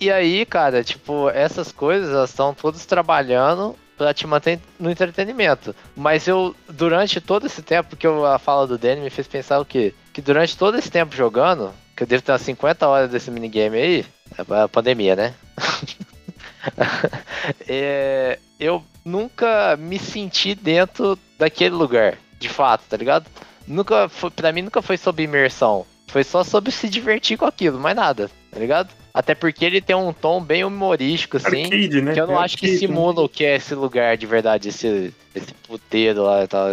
[0.00, 5.76] E aí, cara, tipo, essas coisas elas estão todas trabalhando pra te manter no entretenimento.
[5.94, 9.60] Mas eu, durante todo esse tempo, que eu, a fala do Danny me fez pensar
[9.60, 9.92] o quê?
[10.10, 13.76] Que durante todo esse tempo jogando, que eu devo ter umas 50 horas desse minigame
[13.76, 14.06] aí,
[14.38, 15.34] é a pandemia, né?
[17.66, 23.24] É, eu nunca me senti dentro daquele lugar, de fato, tá ligado?
[23.66, 25.86] Nunca foi, pra mim nunca foi sobre imersão.
[26.08, 28.90] Foi só sobre se divertir com aquilo, mais nada, tá ligado?
[29.12, 31.64] Até porque ele tem um tom bem humorístico, assim.
[31.64, 32.14] Arcade, né?
[32.14, 32.94] Que eu não É acho que arcade, né?
[32.94, 36.68] simula o que é esse lugar de verdade, esse, esse puteiro lá e tal.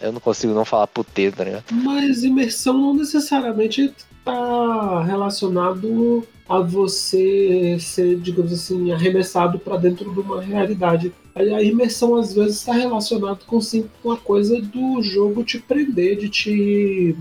[0.00, 1.64] Eu não consigo não falar puteiro, tá ligado?
[1.70, 10.18] Mas imersão não necessariamente está relacionado a você ser, digamos assim, arremessado para dentro de
[10.18, 11.12] uma realidade.
[11.36, 16.16] A imersão às vezes está relacionado com sim com a coisa do jogo te prender,
[16.16, 17.16] de te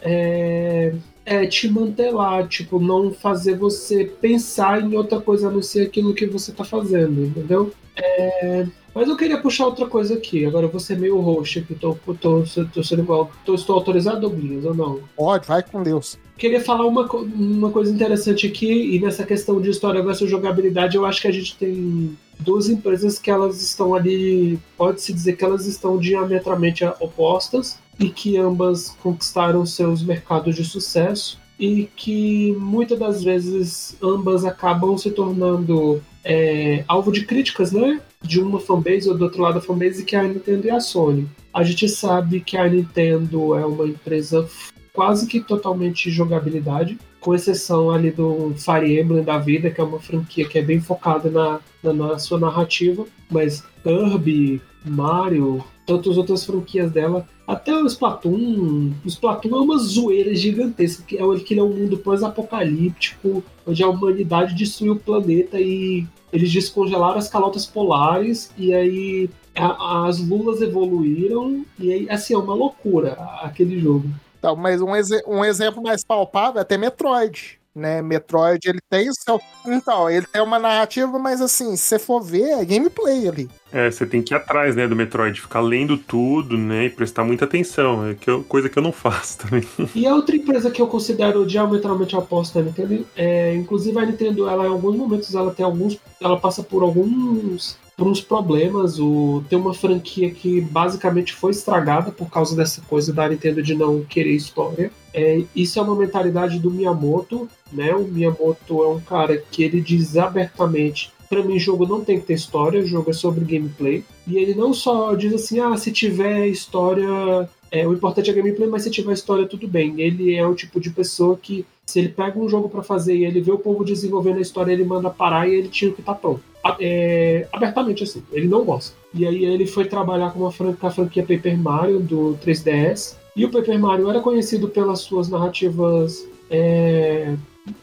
[0.00, 0.92] é,
[1.24, 5.86] é, te manter lá, tipo, não fazer você pensar em outra coisa a não ser
[5.86, 7.72] aquilo que você tá fazendo, entendeu?
[7.96, 10.44] É, mas eu queria puxar outra coisa aqui.
[10.44, 13.30] Agora eu vou ser meio host aqui, tô, tô, tô, tô sendo igual.
[13.44, 15.00] Tô, estou autorizado, Douglas, ou não?
[15.16, 16.18] Pode, vai com Deus.
[16.36, 21.06] Queria falar uma, uma coisa interessante aqui, e nessa questão de história versus jogabilidade, eu
[21.06, 25.66] acho que a gente tem duas empresas que elas estão ali, pode-se dizer que elas
[25.66, 33.22] estão diametralmente opostas, e que ambas conquistaram seus mercados de sucesso, e que muitas das
[33.22, 38.00] vezes ambas acabam se tornando é, alvo de críticas, né?
[38.20, 40.80] De uma fanbase ou do outro lado da fanbase, que é a Nintendo e a
[40.80, 41.28] Sony.
[41.52, 44.48] A gente sabe que a Nintendo é uma empresa
[44.92, 50.00] quase que totalmente jogabilidade, com exceção ali do Fire Emblem da vida, que é uma
[50.00, 56.44] franquia que é bem focada na, na, na sua narrativa, mas Kirby, Mario, tantas outras
[56.44, 61.62] franquias dela, até o Splatoon, o Splatoon é uma zoeira gigantesca, que é ele é
[61.62, 68.50] um mundo pós-apocalíptico, onde a humanidade destruiu o planeta e eles descongelaram as calotas polares
[68.56, 74.08] e aí a- as lulas evoluíram e aí, assim, é uma loucura aquele jogo.
[74.38, 77.60] Então, mas um, exe- um exemplo mais palpável é até Metroid.
[77.74, 79.40] Né, Metroid, ele tem o seu.
[79.66, 83.48] Então, ele tem uma narrativa, mas assim, se você for ver, é gameplay ali.
[83.72, 87.24] É, você tem que ir atrás, né, do Metroid, ficar lendo tudo, né, e prestar
[87.24, 88.06] muita atenção.
[88.06, 89.66] É que eu- coisa que eu não faço também.
[89.94, 94.46] E a outra empresa que eu considero diametralmente oposta à Nintendo, é, inclusive a Nintendo,
[94.50, 98.98] ela em alguns momentos ela tem alguns, ela passa por alguns por uns problemas.
[98.98, 103.76] O, tem uma franquia que basicamente foi estragada por causa dessa coisa da Nintendo de
[103.76, 104.90] não querer história.
[105.14, 107.94] É, isso é uma mentalidade do Miyamoto, né?
[107.94, 112.26] O Miyamoto é um cara que ele diz abertamente Pra mim, jogo não tem que
[112.26, 114.04] ter história, o jogo é sobre gameplay.
[114.26, 118.68] E ele não só diz assim, ah, se tiver história, é, o importante é gameplay,
[118.68, 119.98] mas se tiver história, tudo bem.
[119.98, 123.26] Ele é o tipo de pessoa que, se ele pega um jogo pra fazer e
[123.26, 126.14] ele vê o povo desenvolvendo a história, ele manda parar e ele o que tá
[126.14, 126.40] pronto.
[126.80, 128.96] É, abertamente assim, ele não gosta.
[129.12, 133.16] E aí ele foi trabalhar com, uma fran- com a franquia Paper Mario do 3DS.
[133.36, 137.34] E o Paper Mario era conhecido pelas suas narrativas é,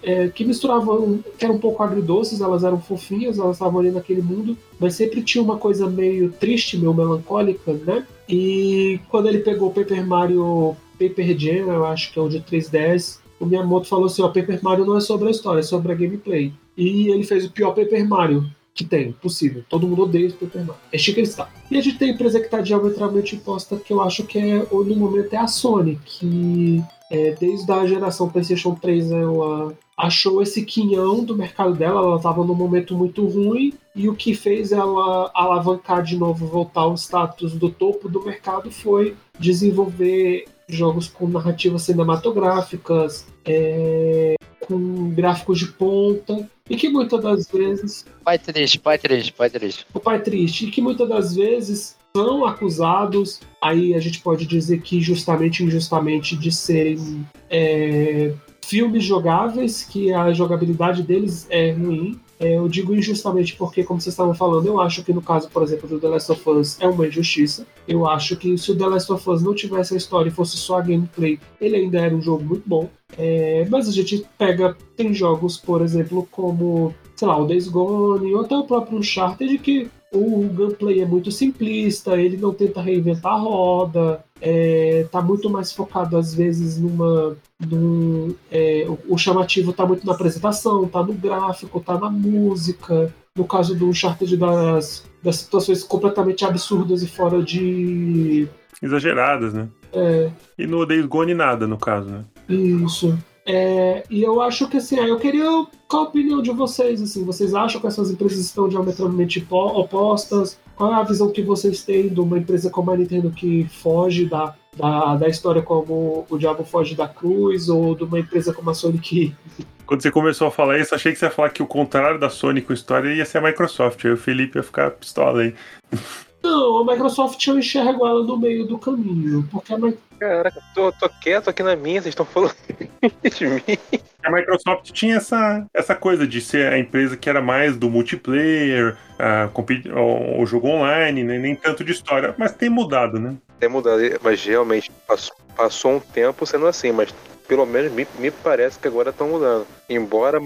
[0.01, 4.23] é, que misturavam, que eram um pouco agridoces, elas eram fofinhas, elas estavam ali naquele
[4.23, 8.03] mundo, mas sempre tinha uma coisa meio triste, meio melancólica, né?
[8.27, 12.39] E quando ele pegou o Paper Mario Paper Jam, eu acho que é o de
[12.41, 15.91] 3DS, o Miyamoto falou assim, ó, Paper Mario não é sobre a história, é sobre
[15.91, 16.53] a gameplay.
[16.77, 19.63] E ele fez o pior Paper Mario que tem, possível.
[19.67, 20.81] Todo mundo odeia esse Paper Mario.
[20.91, 21.51] É Chicken Star.
[21.69, 24.95] E a gente tem empresa que está diametralmente imposta, que eu acho que é, no
[24.95, 31.23] momento é a Sony, que é, desde a geração PlayStation 3 ela achou esse quinhão
[31.23, 36.01] do mercado dela, ela estava num momento muito ruim, e o que fez ela alavancar
[36.01, 43.25] de novo, voltar ao status do topo do mercado foi desenvolver jogos com narrativas cinematográficas,
[43.45, 49.49] é, com gráficos de ponta, e que muitas das vezes Pai triste, pai triste, pai
[49.49, 49.87] triste.
[49.93, 54.81] o pai triste, e que muitas das vezes são acusados, aí a gente pode dizer
[54.81, 58.33] que justamente injustamente de serem é,
[58.63, 62.19] filmes jogáveis, que a jogabilidade deles é ruim.
[62.39, 65.61] É, eu digo injustamente porque, como vocês estavam falando, eu acho que no caso, por
[65.61, 67.67] exemplo, do The Last of Us é uma injustiça.
[67.85, 70.55] Eu acho que se o The Last of Us não tivesse a história e fosse
[70.55, 72.89] só a gameplay, ele ainda era um jogo muito bom.
[73.17, 78.33] É, mas a gente pega, tem jogos, por exemplo, como, sei lá, o Days Gone
[78.33, 83.33] ou até o próprio Uncharted, que o gameplay é muito simplista, ele não tenta reinventar
[83.33, 87.35] a roda, é, tá muito mais focado às vezes numa.
[87.65, 93.13] Num, é, o, o chamativo tá muito na apresentação, tá no gráfico, tá na música.
[93.35, 98.47] No caso do Uncharted das, das situações completamente absurdas e fora de.
[98.81, 99.67] Exageradas, né?
[99.91, 102.23] É, E no Days Gone nada, no caso, né?
[102.47, 103.17] Isso.
[103.45, 107.55] É, e eu acho que assim, eu queria qual a opinião de vocês, assim, vocês
[107.55, 110.59] acham que essas empresas estão diametralmente po- opostas?
[110.79, 114.25] Qual é a visão que vocês têm de uma empresa como a Nintendo que foge
[114.25, 118.69] da, da, da história como o diabo foge da cruz, ou de uma empresa como
[118.69, 119.35] a Sony que.
[119.85, 122.29] Quando você começou a falar isso, achei que você ia falar que o contrário da
[122.29, 124.05] Sony com história ia ser a Microsoft.
[124.05, 125.53] Aí o Felipe ia ficar pistola aí.
[126.49, 129.77] Não, a Microsoft eu enxergo ela no meio do caminho, porque a
[130.19, 132.55] Caraca, tô, tô quieto aqui na minha, vocês estão falando
[133.37, 133.77] de mim.
[134.23, 138.97] A Microsoft tinha essa, essa coisa de ser a empresa que era mais do multiplayer,
[139.17, 139.47] a,
[139.95, 141.37] o, o jogo online, né?
[141.37, 142.33] nem tanto de história.
[142.37, 143.37] Mas tem mudado, né?
[143.59, 147.13] Tem mudado, mas realmente passou, passou um tempo sendo assim, mas
[147.47, 149.67] pelo menos me, me parece que agora estão mudando.
[149.87, 150.39] Embora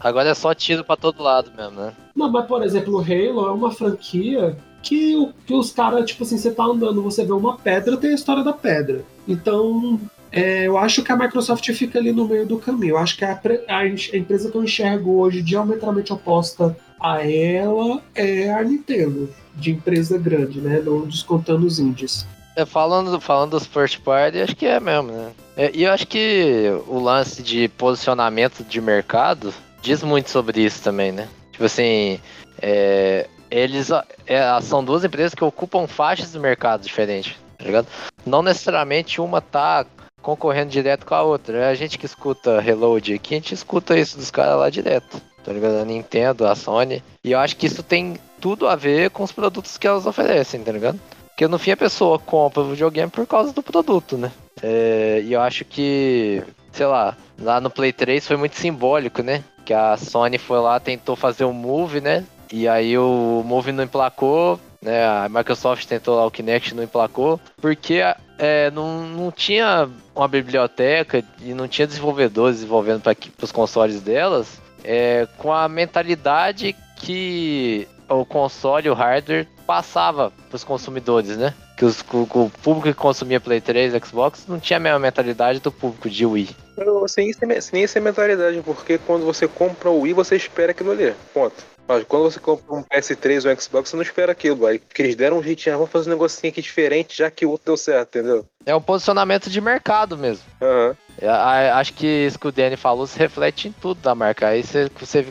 [0.00, 1.92] Agora é só tiro pra todo lado mesmo, né?
[2.14, 6.38] Não, mas por exemplo, o Halo é uma franquia que, que os caras, tipo assim,
[6.38, 9.04] você tá andando, você vê uma pedra, tem a história da pedra.
[9.26, 10.00] Então,
[10.30, 12.92] é, eu acho que a Microsoft fica ali no meio do caminho.
[12.92, 18.02] Eu acho que a, a a empresa que eu enxergo hoje diametralmente oposta a ela
[18.14, 20.82] é a Nintendo, de empresa grande, né?
[20.84, 22.26] Não descontando os indies.
[22.56, 25.30] É, falando, falando dos first party, acho que é mesmo, né?
[25.56, 30.82] É, e eu acho que o lance de posicionamento de mercado diz muito sobre isso
[30.82, 31.28] também, né?
[31.52, 32.18] Tipo assim,
[32.60, 33.88] é, eles
[34.26, 37.86] é, são duas empresas que ocupam faixas de mercado diferentes, tá ligado?
[38.26, 39.86] Não necessariamente uma tá
[40.22, 41.68] concorrendo direto com a outra.
[41.68, 45.52] A gente que escuta Reload aqui, a gente escuta isso dos caras lá direto, tá
[45.52, 45.76] ligado?
[45.76, 47.02] A Nintendo, a Sony.
[47.24, 50.62] E eu acho que isso tem tudo a ver com os produtos que elas oferecem,
[50.62, 51.00] tá ligado?
[51.28, 54.32] Porque no fim a pessoa compra o videogame por causa do produto, né?
[54.62, 56.42] É, e eu acho que,
[56.72, 59.44] sei lá, lá no Play 3 foi muito simbólico, né?
[59.64, 62.24] Que a Sony foi lá, tentou fazer o Move, né?
[62.52, 65.04] E aí o Move não emplacou, né?
[65.06, 68.00] A Microsoft tentou lá o Kinect não emplacou, porque
[68.38, 74.60] é, não, não tinha uma biblioteca e não tinha desenvolvedores desenvolvendo para os consoles delas
[74.84, 81.52] é, com a mentalidade que o console, o hardware, passava para os consumidores, né?
[81.76, 85.70] Que os- o, público que consumia Play 3, Xbox, não tinha a mesma mentalidade do
[85.70, 86.48] público de Wii.
[86.78, 87.30] eu- sem,
[87.60, 91.12] sem é mentalidade, porque quando você compra o Wii, você espera aquilo ali.
[91.34, 91.54] Ponto.
[91.88, 94.66] Mas quando você compra um PS3 ou um Xbox, você não espera aquilo.
[94.66, 97.46] Aí, porque eles deram um jeitinho, ah, vamos fazer um negocinho aqui diferente, já que
[97.46, 98.44] o outro deu certo, entendeu?
[98.66, 100.44] É um posicionamento de mercado mesmo.
[100.60, 100.94] Aham.
[101.22, 104.48] A- Acho que isso que o Danny falou se reflete em tudo da marca.
[104.48, 105.26] Aí você, você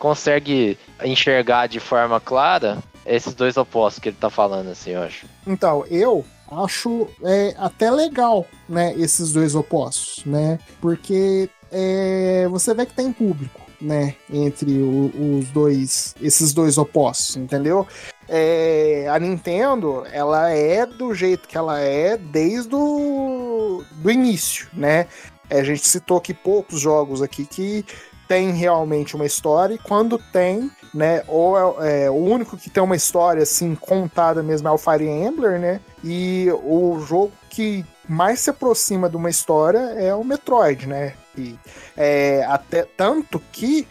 [0.00, 5.26] consegue enxergar de forma clara esses dois opostos que ele tá falando, assim, eu acho.
[5.46, 10.58] Então, eu acho é, até legal, né, esses dois opostos, né?
[10.80, 17.36] Porque é, você vê que tem público, né, entre o- os dois, esses dois opostos,
[17.36, 17.86] entendeu?
[18.28, 25.06] É, a Nintendo, ela é do jeito que ela é desde o do início, né?
[25.48, 27.84] É, a gente citou aqui poucos jogos aqui que
[28.28, 31.24] tem realmente uma história e quando tem, né?
[31.26, 35.08] Ou é, é, o único que tem uma história assim contada mesmo é o Fire
[35.08, 35.80] Emblem, né?
[36.04, 41.14] E o jogo que mais se aproxima de uma história é o Metroid, né?
[41.36, 41.58] E,
[41.96, 43.86] é, até tanto que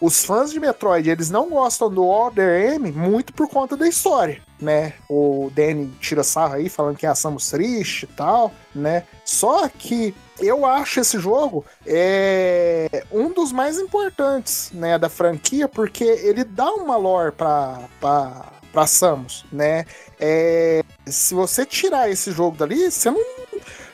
[0.00, 4.40] os fãs de Metroid eles não gostam do Other M muito por conta da história,
[4.58, 4.94] né?
[5.08, 9.04] O Danny tira sarro aí falando que é a Samus triste e tal, né?
[9.24, 16.04] Só que eu acho esse jogo é um dos mais importantes, né, da franquia, porque
[16.04, 19.84] ele dá uma lore pra, pra, pra Samus, né?
[20.18, 23.20] É, se você tirar esse jogo dali, você não.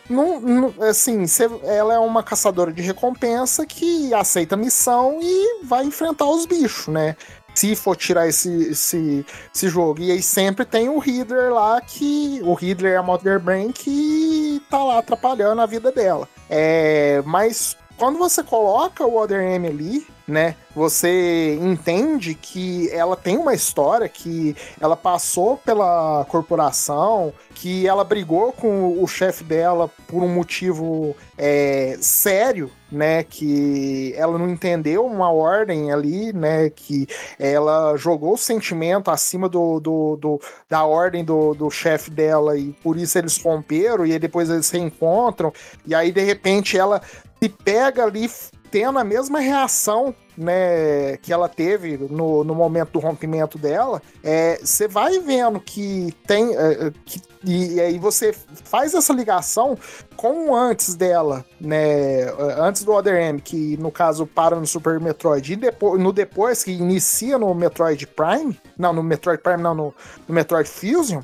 [0.08, 5.84] Não, não- assim, você- ela é uma caçadora de recompensa que aceita missão e vai
[5.84, 7.16] enfrentar os bichos, né?
[7.54, 9.24] Se for tirar esse, esse,
[9.54, 10.00] esse jogo.
[10.02, 12.40] E aí sempre tem o Hitler lá que.
[12.44, 16.28] O Hitler é a Mother Brain que tá lá atrapalhando a vida dela.
[16.50, 20.56] É, mas quando você coloca o Other M ali, né?
[20.74, 28.52] Você entende que ela tem uma história, que ela passou pela corporação, que ela brigou
[28.52, 33.22] com o chefe dela por um motivo é, sério, né?
[33.22, 36.70] Que ela não entendeu uma ordem ali, né?
[36.70, 37.06] Que
[37.38, 42.72] ela jogou o sentimento acima do, do, do- da ordem do, do chefe dela e
[42.82, 45.52] por isso eles romperam e depois eles se reencontram
[45.86, 47.00] e aí de repente ela
[47.42, 48.30] se pega ali
[48.76, 54.58] tendo a mesma reação né, que ela teve no, no momento do rompimento dela, é,
[54.62, 56.54] você vai vendo que tem.
[56.56, 58.34] é, que- e, aí você
[58.64, 59.78] faz essa ligação
[60.16, 62.24] com antes dela, né?
[62.58, 66.64] Antes do Other M, que no caso para no Super Metroid, e depois, no depois,
[66.64, 69.94] que inicia no Metroid Prime, não, no Metroid Prime, não, no,
[70.26, 71.20] no Metroid Fusion,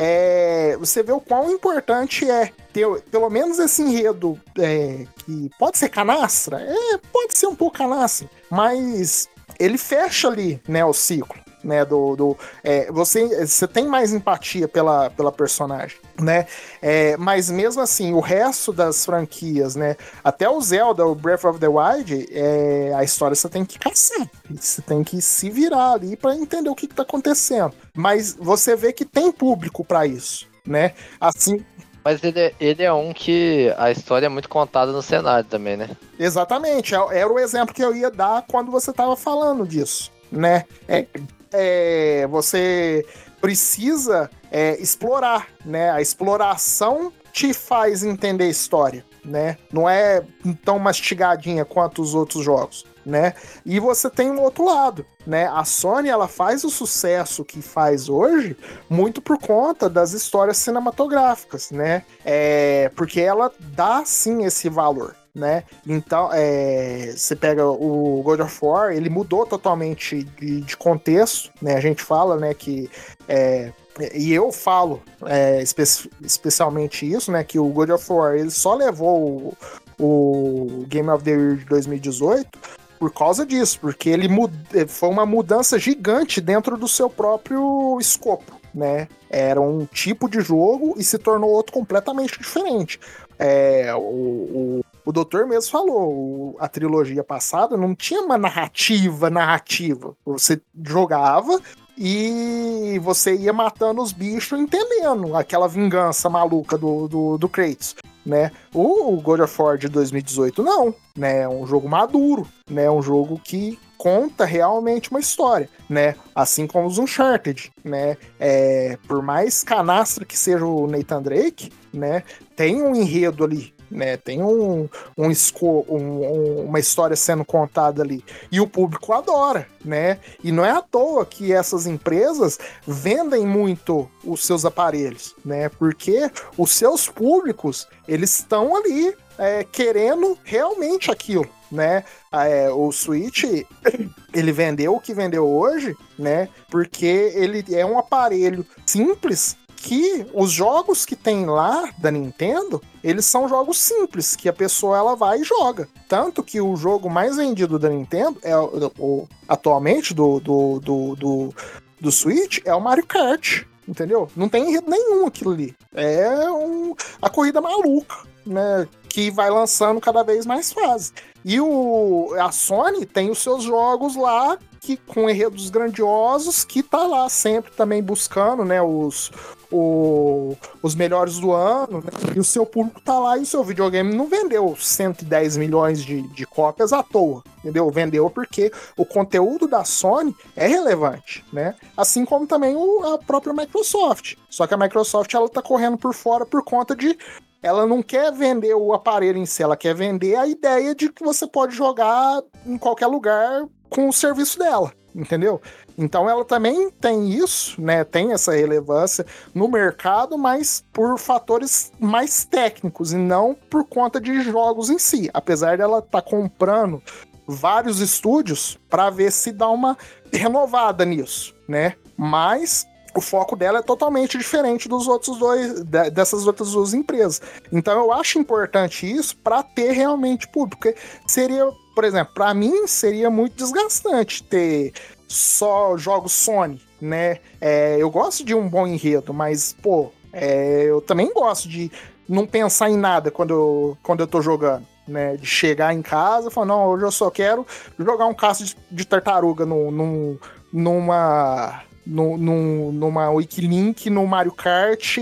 [0.00, 5.76] é, você vê o quão importante é ter pelo menos esse enredo é, que pode
[5.76, 11.36] ser canastra, é, pode ser um pouco canastra, mas ele fecha ali, né, o ciclo.
[11.64, 16.46] Né, do, do é, você, você tem mais empatia pela, pela personagem, né?
[16.80, 19.96] É, mas mesmo assim, o resto das franquias, né?
[20.22, 24.30] Até o Zelda, o Breath of the Wild, é, a história você tem que caçar.
[24.48, 27.74] Você tem que se virar ali para entender o que, que tá acontecendo.
[27.92, 30.94] Mas você vê que tem público para isso, né?
[31.20, 31.64] Assim,
[32.08, 35.76] Mas ele, é- ele é um que a história é muito contada no cenário também,
[35.76, 35.90] né?
[36.18, 40.64] Exatamente, é- era o exemplo que eu ia dar quando você estava falando disso, né?
[40.88, 41.04] É,
[41.52, 43.04] é, você
[43.42, 45.90] precisa é, explorar, né?
[45.90, 49.56] A exploração te faz entender a história, né?
[49.72, 50.22] Não é
[50.64, 53.34] tão mastigadinha quanto os outros jogos, né?
[53.64, 55.46] E você tem um outro lado, né?
[55.46, 58.56] A Sony ela faz o sucesso que faz hoje
[58.88, 62.04] muito por conta das histórias cinematográficas, né?
[62.24, 65.64] É, porque ela dá sim esse valor, né?
[65.86, 71.76] Então, é, você pega o God of War, ele mudou totalmente de, de contexto, né?
[71.76, 72.90] A gente fala, né, que
[73.28, 73.72] é,
[74.14, 77.42] e eu falo é, espe- especialmente isso, né?
[77.44, 79.54] Que o God of War ele só levou
[79.98, 82.58] o, o Game of the Year de 2018
[82.98, 84.52] por causa disso, porque ele mud-
[84.88, 89.08] foi uma mudança gigante dentro do seu próprio escopo, né?
[89.30, 92.98] Era um tipo de jogo e se tornou outro completamente diferente.
[93.38, 100.16] É, o, o, o doutor mesmo falou, a trilogia passada não tinha uma narrativa narrativa.
[100.26, 101.60] Você jogava
[101.98, 107.96] e você ia matando os bichos entendendo aquela vingança maluca do, do, do Kratos.
[108.24, 108.52] Né?
[108.74, 111.40] O God of War de 2018 não, né?
[111.42, 112.84] É um jogo maduro, né?
[112.84, 116.14] É um jogo que conta realmente uma história, né?
[116.34, 118.18] Assim como os Uncharted, né?
[118.38, 122.22] É, por mais canastra que seja o Nathan Drake, né?
[122.54, 124.16] Tem um enredo ali, né?
[124.16, 130.18] Tem um, um, um- um- uma história sendo contada ali e o público adora, né?
[130.42, 135.68] E não é à toa que essas empresas vendem muito os seus aparelhos, né?
[135.68, 142.04] Porque os seus públicos eles estão ali é, querendo realmente aquilo, né?
[142.32, 143.44] É, o Switch
[144.34, 146.48] ele vendeu o que vendeu hoje, né?
[146.70, 153.24] Porque ele é um aparelho simples que os jogos que tem lá da Nintendo, eles
[153.26, 155.88] são jogos simples, que a pessoa ela vai e joga.
[156.08, 161.16] Tanto que o jogo mais vendido da Nintendo é o, o- atualmente do, do, do,
[161.16, 161.54] do,
[162.00, 163.62] do Switch é o Mario Kart.
[163.86, 164.28] Entendeu?
[164.36, 165.74] Não tem enredo nenhum aquilo ali.
[165.94, 168.86] É um, a corrida maluca, né?
[169.08, 171.10] Que vai lançando cada vez mais fases.
[171.42, 177.06] E o, a Sony tem os seus jogos lá que com enredos grandiosos que tá
[177.06, 179.30] lá sempre também buscando, né, os,
[179.70, 183.62] o- os melhores do ano, né, e o seu público tá lá e o seu
[183.62, 187.90] videogame não vendeu 110 milhões de, de cópias à toa, entendeu?
[187.90, 191.74] Vendeu porque o conteúdo da Sony é relevante, né?
[191.96, 194.34] Assim como também o- a própria Microsoft.
[194.48, 197.16] Só que a Microsoft ela tá correndo por fora por conta de
[197.62, 201.24] ela não quer vender o aparelho em si, ela quer vender a ideia de que
[201.24, 205.60] você pode jogar em qualquer lugar com o serviço dela, entendeu?
[205.98, 208.04] Então ela também tem isso, né?
[208.04, 214.40] Tem essa relevância no mercado, mas por fatores mais técnicos e não por conta de
[214.42, 215.28] jogos em si.
[215.34, 217.02] Apesar dela estar comprando
[217.46, 219.98] vários estúdios para ver se dá uma
[220.32, 221.94] renovada nisso, né?
[222.16, 227.40] Mas o foco dela é totalmente diferente dos outros dois de- dessas outras duas empresas.
[227.72, 230.80] Então eu acho importante isso para ter realmente público.
[230.82, 230.94] Porque
[231.26, 231.68] seria,
[231.98, 234.92] por exemplo, para mim seria muito desgastante ter
[235.26, 237.38] só jogos Sony, né?
[237.60, 241.90] É, eu gosto de um bom enredo, mas pô, é, eu também gosto de
[242.28, 244.86] não pensar em nada quando eu, quando eu tô jogando.
[245.08, 247.66] Né, de chegar em casa e falar, não, hoje eu só quero
[247.98, 250.38] jogar um caso de, de tartaruga num, num-
[250.70, 255.16] numa num, num- numa Wikilink no Mario Kart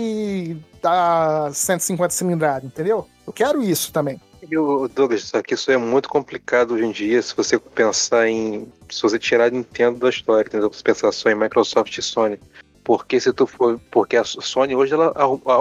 [0.82, 3.06] da 150 cilindrada, entendeu?
[3.24, 4.20] Eu quero isso também.
[4.52, 8.66] O Douglas, só que isso é muito complicado hoje em dia se você pensar em.
[8.88, 10.72] Se você tirar a Nintendo da história, entendeu?
[10.72, 12.38] Se pensar só em Microsoft e Sony.
[12.84, 13.80] Porque se tu for.
[13.90, 15.12] Porque a Sony hoje ela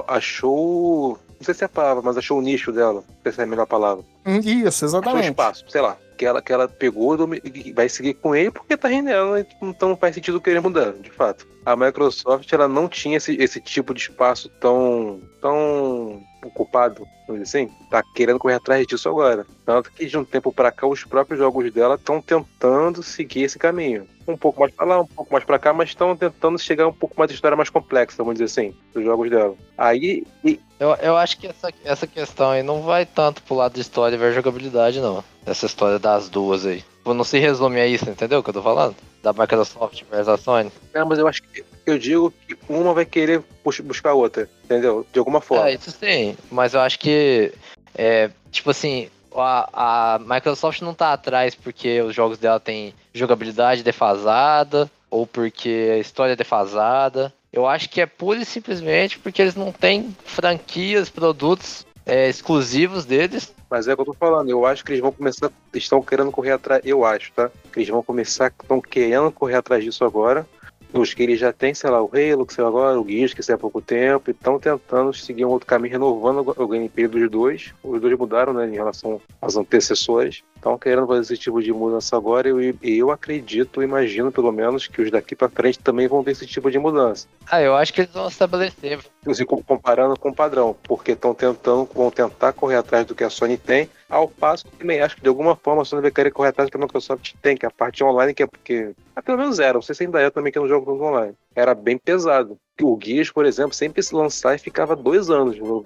[0.08, 1.20] achou.
[1.40, 3.04] Não sei se é a palavra, mas achou o nicho dela.
[3.08, 4.04] Não sei se é a melhor palavra.
[4.26, 5.30] Hum, Isso, exatamente.
[5.30, 5.98] espaço, sei lá.
[6.18, 9.90] que ela, que ela pegou e vai seguir com ele porque tá rindo nela, então
[9.90, 11.46] não faz sentido querer mudar, de fato.
[11.66, 17.60] A Microsoft ela não tinha esse, esse tipo de espaço tão, tão ocupado, vamos dizer
[17.66, 19.46] assim, tá querendo correr atrás disso agora.
[19.66, 23.58] Tanto que de um tempo pra cá os próprios jogos dela estão tentando seguir esse
[23.60, 24.08] caminho.
[24.28, 26.94] Um pouco mais pra lá, um pouco mais pra cá, mas estão tentando chegar um
[26.94, 29.56] pouco mais de história mais complexa, vamos dizer assim, dos jogos dela.
[29.78, 33.74] Aí, e- Eu, eu acho que essa, essa questão aí não vai tanto pro lado
[33.74, 35.24] de história versus jogabilidade, não.
[35.46, 36.84] Essa história das duas aí.
[36.98, 38.96] Tipo, Não se resume a isso, entendeu o que eu tô falando?
[39.22, 40.72] Da Microsoft versus a Sony.
[40.94, 43.44] Não, mas eu acho que eu digo que uma vai querer
[43.84, 45.06] buscar a outra, entendeu?
[45.12, 45.70] De alguma forma.
[45.70, 46.36] É, isso sim.
[46.52, 47.54] Mas eu acho que,
[47.94, 53.84] é, tipo assim, a, a Microsoft não tá atrás porque os jogos dela têm jogabilidade
[53.84, 57.34] defasada ou porque a história é defasada.
[57.52, 63.06] Eu acho que é pura e simplesmente porque eles não têm franquias, produtos é, exclusivos
[63.06, 63.54] deles.
[63.76, 66.32] Mas é o que eu tô falando, eu acho que eles vão começar, estão querendo
[66.32, 67.52] correr atrás, eu acho, tá?
[67.74, 70.48] Que eles vão começar, estão querendo correr atrás disso agora.
[70.94, 73.44] Os que eles já têm, sei lá, o Halo, que saiu agora, o Gears, que
[73.44, 77.30] saiu há pouco tempo, e estão tentando seguir um outro caminho, renovando o gameplay dos
[77.30, 77.74] dois.
[77.84, 80.42] Os dois mudaram, né, em relação aos antecessores.
[80.66, 84.88] Estão querendo fazer esse tipo de mudança agora, e eu, eu acredito, imagino pelo menos,
[84.88, 87.28] que os daqui pra frente também vão ter esse tipo de mudança.
[87.46, 88.98] Ah, eu acho que eles vão estabelecer.
[89.22, 93.24] Inclusive com- comparando com o padrão, porque estão tentando, vão tentar correr atrás do que
[93.24, 96.10] a Sony tem, ao passo que também acho que de alguma forma a Sony vai
[96.10, 98.48] querer correr atrás do que a Microsoft tem, que é a parte online, que é
[98.48, 98.90] porque.
[99.16, 101.36] Ah, pelo menos era, não sei se ainda é também que no jogo online.
[101.56, 102.58] Era bem pesado.
[102.82, 105.86] O Gears, por exemplo, sempre se lançar e ficava dois anos no-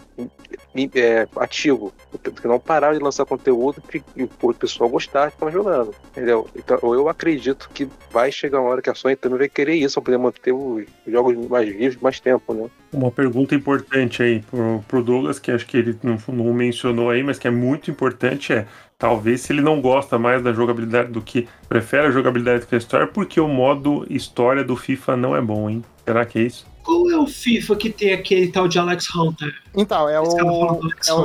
[0.96, 1.94] é, ativo.
[2.24, 5.94] Porque não parava de lançar conteúdo e, e o pessoal gostava de ficar jogando.
[6.12, 6.48] Entendeu?
[6.56, 10.02] Então eu acredito que vai chegar uma hora que a Sony também vai querer isso,
[10.02, 12.68] pra poder manter os jogos mais vivos mais tempo, né?
[12.92, 17.22] Uma pergunta importante aí pro, pro Douglas, que acho que ele não, não mencionou aí,
[17.22, 18.66] mas que é muito importante, é
[18.98, 22.74] talvez se ele não gosta mais da jogabilidade do que prefere a jogabilidade do que
[22.74, 25.84] a história, porque o modo história do FIFA não é bom, hein?
[26.04, 26.66] Será que é isso?
[26.84, 29.54] Qual é o FIFA que tem aquele tal de Alex Hunter?
[29.76, 30.74] Então, é o, é, o,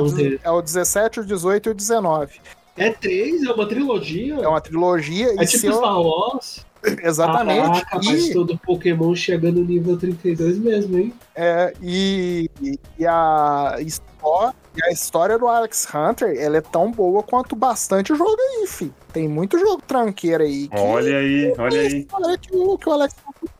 [0.05, 0.39] Hunter.
[0.43, 2.33] é o 17, o 18 e o 19.
[2.77, 3.43] É três?
[3.43, 4.35] É uma trilogia?
[4.35, 6.65] É uma trilogia É e tipo eu- Star Wars?
[7.01, 7.61] Exatamente.
[7.81, 11.13] Caraca, mas e, todo Pokémon chega no nível 32 mesmo, hein?
[11.35, 12.47] é, e,
[12.99, 18.13] e a história, e a história do Alex Hunter ela é tão boa quanto bastante
[18.13, 18.93] jogo aí, fi.
[19.11, 20.67] Tem muito jogo tranqueiro aí.
[20.67, 22.03] que- Olha aí, olha aí.
[22.39, 23.15] Que, o- que o Alex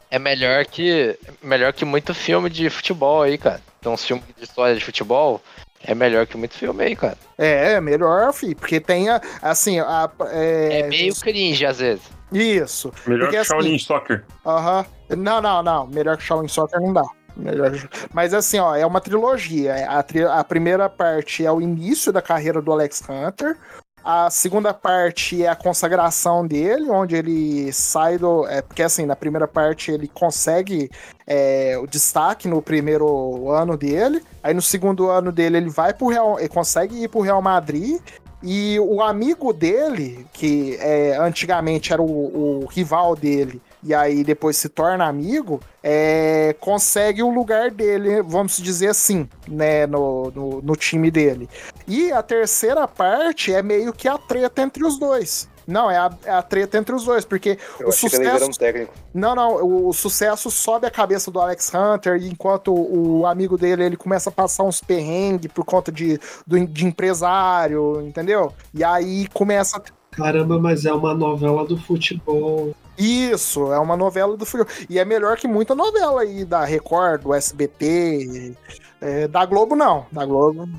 [0.09, 3.61] É melhor que melhor que muito filme de futebol aí, cara.
[3.79, 5.41] Então, uns filmes de história de futebol
[5.83, 7.17] é melhor que muito filme aí, cara.
[7.37, 12.03] É, é melhor, fi, porque tem a, assim, a, é, É meio cringe às vezes.
[12.31, 12.91] isso.
[13.05, 14.25] Melhor Porque, que assim, Shaolin Soccer.
[14.45, 14.85] Aham.
[15.09, 15.87] Não, não, não.
[15.87, 17.03] Melhor que Shaolin Soccer não dá.
[17.37, 17.71] Melhor...
[18.13, 19.87] Mas assim, ó, é uma trilogia.
[19.89, 23.57] A, tri- a primeira parte é o início da carreira do Alex Hunter.
[24.05, 28.47] A segunda parte é a consagração dele, onde ele sai do.
[28.47, 30.91] É, porque assim, na primeira parte ele consegue
[31.25, 34.21] é, o destaque no primeiro ano dele.
[34.43, 36.37] Aí no segundo ano dele ele vai pro Real.
[36.37, 37.99] Ele consegue ir pro Real Madrid.
[38.43, 44.57] E o amigo dele, que é, antigamente era o, o rival dele, e aí depois
[44.57, 50.75] se torna amigo, é, consegue o lugar dele, vamos dizer assim, né, no, no, no
[50.75, 51.47] time dele.
[51.87, 55.47] E a terceira parte é meio que a treta entre os dois.
[55.67, 58.59] Não, é a, é a treta entre os dois, porque Eu o um sucesso.
[58.59, 58.93] técnico.
[59.13, 63.83] Não, não, o, o sucesso sobe a cabeça do Alex Hunter, enquanto o amigo dele
[63.83, 68.51] ele começa a passar uns perrengues por conta de, do, de empresário, entendeu?
[68.73, 69.81] E aí começa.
[70.11, 72.73] Caramba, mas é uma novela do futebol.
[72.97, 74.73] Isso, é uma novela do futebol.
[74.89, 78.55] E é melhor que muita novela aí da Record, do SBT.
[79.01, 80.05] é, da Globo, não.
[80.11, 80.69] Da Globo.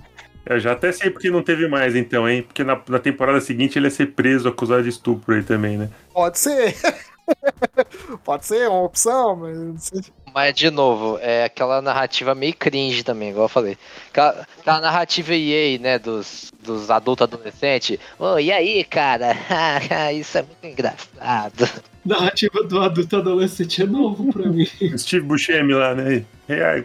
[0.46, 2.42] Eu já até sei porque não teve mais, então, hein?
[2.42, 5.90] Porque na, na temporada seguinte ele ia ser preso, acusado de estupro aí também, né?
[6.12, 6.76] Pode ser.
[8.24, 9.90] Pode ser uma opção, mas.
[10.36, 13.78] Mas, de novo, é aquela narrativa meio cringe também, igual eu falei.
[14.10, 17.98] Aquela, aquela narrativa EA, né, dos, dos adultos adolescentes.
[18.18, 19.34] Ô, e aí, cara?
[20.12, 21.66] Isso é muito engraçado.
[22.04, 24.66] Narrativa do adulto adolescente é novo pra mim.
[24.98, 26.22] Steve Buscemi lá, né?
[26.46, 26.84] Hey, É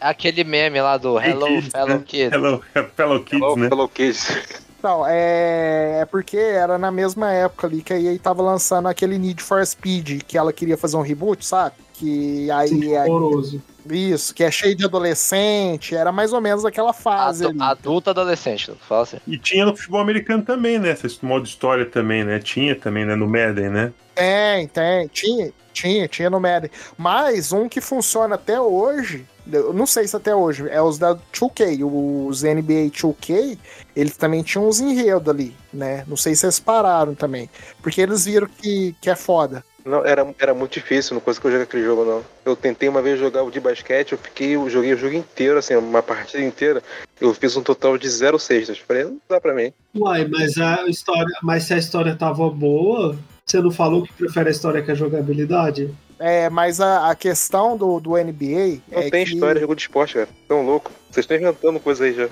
[0.00, 2.04] Aquele meme lá do Hey, Hello, kids, Fellow né?
[2.06, 2.32] Kids.
[2.32, 2.62] Hello,
[2.94, 3.68] fellow kids, Hello, né?
[3.72, 4.38] Hello Kids.
[4.80, 6.02] Não, é...
[6.02, 9.66] é porque era na mesma época ali que a EA tava lançando aquele Need for
[9.66, 11.74] Speed, que ela queria fazer um reboot, sabe?
[12.02, 13.62] Que aí é horroroso.
[13.88, 17.70] isso, que é cheio de adolescente, era mais ou menos aquela fase Adu- ali.
[17.70, 19.18] adulto adolescente, fala assim.
[19.26, 20.90] E tinha no futebol americano também, né?
[20.90, 22.40] Esse modo história também, né?
[22.40, 23.14] Tinha também, né?
[23.14, 23.92] No Madden, né?
[24.14, 26.70] Tem, tem, tinha, tinha, tinha no Madden.
[26.98, 31.14] Mas um que funciona até hoje, eu não sei se até hoje, é os da
[31.14, 33.56] 2K, os NBA 2K,
[33.96, 36.04] eles também tinham uns enredos ali, né?
[36.06, 37.48] Não sei se eles pararam também,
[37.80, 39.64] porque eles viram que, que é foda.
[39.84, 42.22] Não, era, era muito difícil, não consegui jogar aquele jogo, não.
[42.44, 45.58] Eu tentei uma vez jogar o de basquete, eu fiquei, eu joguei o jogo inteiro,
[45.58, 46.82] assim, uma partida inteira.
[47.20, 48.78] Eu fiz um total de zero cestas.
[48.78, 49.72] Falei, não dá pra mim.
[49.94, 54.48] Uai, mas a história, mas se a história tava boa, você não falou que prefere
[54.48, 55.92] a história que a jogabilidade?
[56.18, 59.34] É, mas a, a questão do, do NBA Não é tem que...
[59.34, 60.28] história, jogo de esporte, cara.
[60.46, 60.92] Tão louco.
[61.10, 62.28] Vocês estão inventando coisa aí já.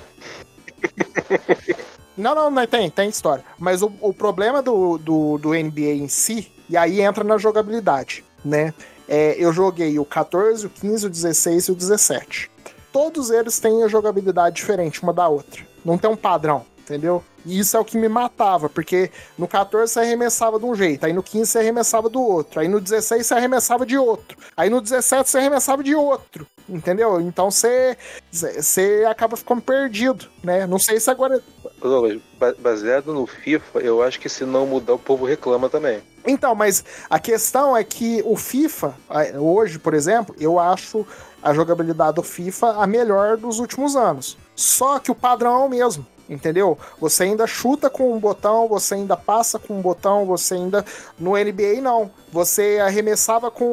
[2.16, 3.42] Não, não, não tem, tem história.
[3.58, 8.24] Mas o, o problema do, do, do NBA em si, e aí entra na jogabilidade,
[8.44, 8.72] né?
[9.08, 12.48] É, eu joguei o 14, o 15, o 16 e o 17.
[12.92, 15.66] Todos eles têm a jogabilidade diferente uma da outra.
[15.84, 17.22] Não tem um padrão, entendeu?
[17.46, 21.06] E isso é o que me matava, porque no 14 você arremessava de um jeito,
[21.06, 24.68] aí no 15 você arremessava do outro, aí no 16 você arremessava de outro, aí
[24.68, 27.20] no 17 você arremessava de outro, entendeu?
[27.20, 27.96] Então você,
[28.30, 30.66] você acaba ficando perdido, né?
[30.66, 31.42] Não sei se agora
[31.80, 36.02] Douglas, ba- baseado no FIFA, eu acho que se não mudar, o povo reclama também.
[36.26, 38.94] Então, mas a questão é que o FIFA,
[39.38, 41.06] hoje, por exemplo, eu acho
[41.42, 44.36] a jogabilidade do FIFA a melhor dos últimos anos.
[44.54, 46.78] Só que o padrão é o mesmo, entendeu?
[46.98, 50.84] Você ainda chuta com um botão, você ainda passa com um botão, você ainda.
[51.18, 52.10] No NBA, não.
[52.32, 53.64] Você arremessava com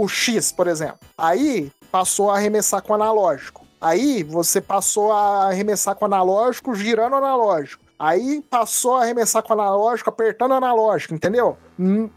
[0.00, 0.98] o X, por exemplo.
[1.18, 3.66] Aí passou a arremessar com analógico.
[3.80, 7.84] Aí você passou a arremessar com analógico, girando analógico.
[7.98, 11.56] Aí passou a arremessar com analógico, apertando analógico, entendeu?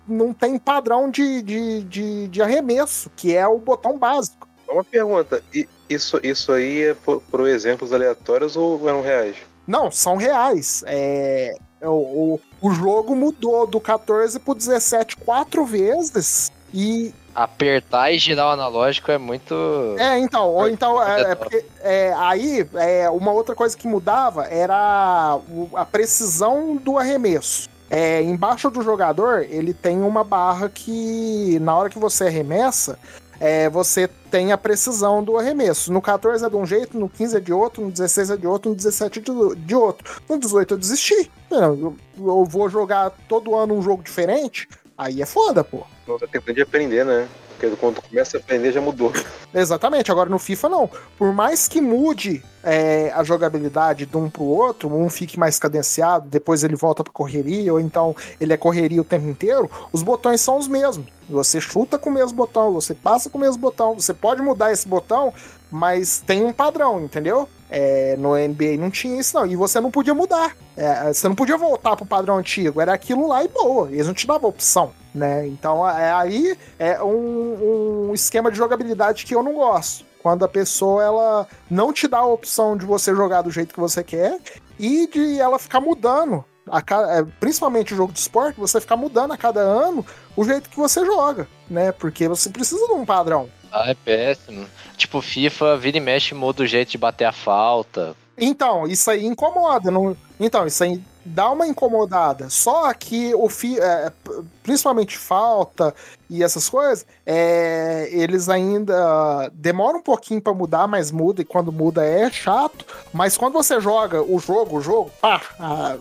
[0.07, 4.48] Não tem padrão de, de, de, de arremesso, que é o botão básico.
[4.68, 5.41] Uma pergunta,
[5.90, 9.38] isso, isso aí é por, por exemplos aleatórios ou eram reais?
[9.68, 10.84] Não, são reais.
[10.88, 16.52] É, o, o, o jogo mudou do 14 pro 17 quatro vezes.
[16.73, 17.14] E.
[17.35, 19.53] Apertar e girar o analógico é muito.
[19.99, 21.03] É, então, ou então.
[21.03, 25.38] É, é porque, é, aí, é, uma outra coisa que mudava era
[25.76, 27.69] a precisão do arremesso.
[27.89, 32.99] É, embaixo do jogador, ele tem uma barra que, na hora que você arremessa,
[33.39, 35.91] é, você tem a precisão do arremesso.
[35.91, 38.47] No 14 é de um jeito, no 15 é de outro, no 16 é de
[38.47, 39.22] outro, no 17 é
[39.55, 40.22] de, outro.
[40.27, 41.31] No 18 eu desisti.
[41.49, 45.85] Eu, eu vou jogar todo ano um jogo diferente, aí é foda, pô.
[46.19, 47.27] Tá tentando de aprender, né?
[47.57, 49.11] Porque quando começa a aprender já mudou.
[49.53, 50.89] Exatamente, agora no FIFA não.
[51.17, 56.29] Por mais que mude é, a jogabilidade de um pro outro, um fique mais cadenciado,
[56.29, 60.39] depois ele volta pra correria, ou então ele é correria o tempo inteiro, os botões
[60.41, 61.07] são os mesmos.
[61.29, 64.71] Você chuta com o mesmo botão, você passa com o mesmo botão, você pode mudar
[64.71, 65.34] esse botão,
[65.71, 67.49] mas tem um padrão, entendeu?
[67.69, 69.45] É, no NBA não tinha isso, não.
[69.45, 70.55] E você não podia mudar.
[70.75, 72.79] É, você não podia voltar pro padrão antigo.
[72.79, 73.89] Era aquilo lá e boa.
[73.91, 75.48] Eles não te davam opção, né?
[75.48, 80.06] Então é, aí é um, um esquema de jogabilidade que eu não gosto.
[80.22, 83.80] Quando a pessoa ela não te dá a opção de você jogar do jeito que
[83.80, 84.39] você quer
[84.80, 86.44] e de ela ficar mudando.
[86.69, 90.44] A ca- é, principalmente o jogo de esporte, você ficar mudando a cada ano o
[90.44, 91.94] jeito que você joga, né?
[91.94, 93.48] Porque você precisa de um padrão.
[93.72, 94.65] Ah, é péssimo.
[94.98, 98.15] Tipo, FIFA vira e mexe muda o jeito de bater a falta.
[98.38, 99.89] Então, isso aí incomoda.
[99.89, 100.15] Não...
[100.39, 102.49] Então, isso aí dá uma incomodada.
[102.49, 103.80] Só que o fi...
[103.80, 105.95] é, p- principalmente falta
[106.30, 111.72] e essas coisas, é, eles ainda demoram um pouquinho pra mudar, mas muda, e quando
[111.72, 112.86] muda é chato.
[113.14, 115.95] Mas quando você joga o jogo, o jogo, pá, a-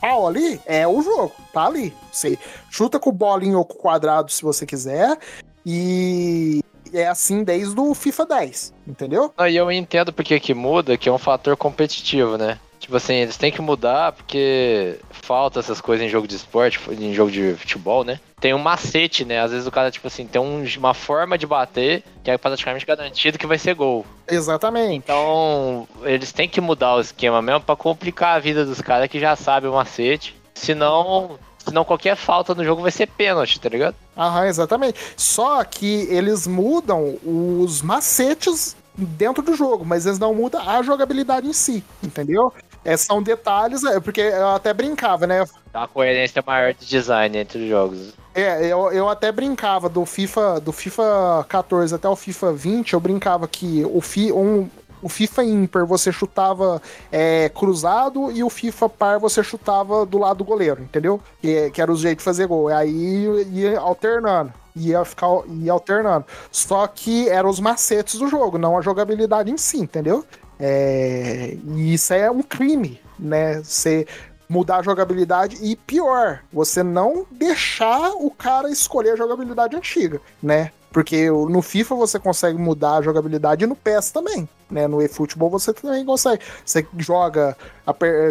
[0.00, 1.94] pau ali, é o jogo, tá ali.
[2.12, 2.38] Você
[2.70, 5.16] chuta com bolinho ou com quadrado se você quiser.
[5.64, 6.60] E
[6.92, 9.32] é assim desde o FIFA 10, entendeu?
[9.38, 12.58] Aí eu entendo porque que muda, que é um fator competitivo, né?
[12.90, 17.14] Tipo assim, eles têm que mudar porque falta essas coisas em jogo de esporte, em
[17.14, 18.18] jogo de futebol, né?
[18.40, 19.38] Tem um macete, né?
[19.38, 22.84] Às vezes o cara, tipo assim, tem um- uma forma de bater que é praticamente
[22.84, 24.04] garantido que vai ser gol.
[24.28, 24.96] Exatamente.
[24.96, 29.20] Então, eles têm que mudar o esquema mesmo pra complicar a vida dos caras que
[29.20, 30.34] já sabem o macete.
[30.52, 33.94] Senão, senão qualquer falta no jogo vai ser pênalti, tá ligado?
[34.18, 34.98] Aham, exatamente.
[35.16, 41.46] Só que eles mudam os macetes dentro do jogo, mas eles não mudam a jogabilidade
[41.46, 42.52] em si, entendeu?
[42.84, 45.44] É, são detalhes, é, porque eu até brincava, né?
[45.72, 48.14] Dá uma coerência maior de design entre os jogos.
[48.34, 53.00] É, eu, eu até brincava do FIFA, do FIFA 14 até o FIFA 20, eu
[53.00, 54.68] brincava que o, fi, um,
[55.02, 56.80] o FIFA ímpar você chutava
[57.10, 61.20] é, cruzado e o FIFA par você chutava do lado do goleiro, entendeu?
[61.40, 62.68] Que, que era o jeito de fazer gol.
[62.68, 64.52] Aí ia alternando.
[64.76, 66.24] Ia ficar ia alternando.
[66.52, 70.24] Só que eram os macetes do jogo, não a jogabilidade em si, entendeu?
[70.60, 73.62] É, e isso é um crime, né?
[73.62, 74.06] Você
[74.48, 80.72] mudar a jogabilidade e pior, você não deixar o cara escolher a jogabilidade antiga, né?
[80.92, 84.88] Porque no FIFA você consegue mudar a jogabilidade e no PES também, né?
[84.88, 86.42] No eFootball você também consegue.
[86.64, 87.56] Você joga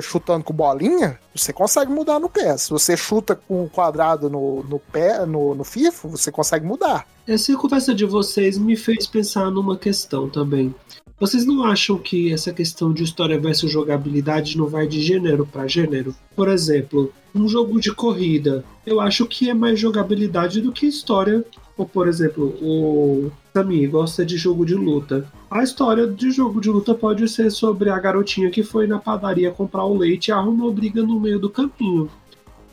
[0.04, 2.68] chutando com bolinha, você consegue mudar no PES.
[2.68, 7.08] Você chuta com quadrado no, no, pé, no, no FIFA, você consegue mudar.
[7.26, 10.76] Essa conversa de vocês me fez pensar numa questão também.
[11.20, 15.68] Vocês não acham que essa questão de história versus jogabilidade não vai de gênero para
[15.68, 16.16] gênero?
[16.34, 21.44] Por exemplo, um jogo de corrida, eu acho que é mais jogabilidade do que história.
[21.78, 25.30] Ou, por exemplo, o Sami gosta de jogo de luta.
[25.52, 29.52] A história de jogo de luta pode ser sobre a garotinha que foi na padaria
[29.52, 32.10] comprar o leite e arrumou briga no meio do caminho.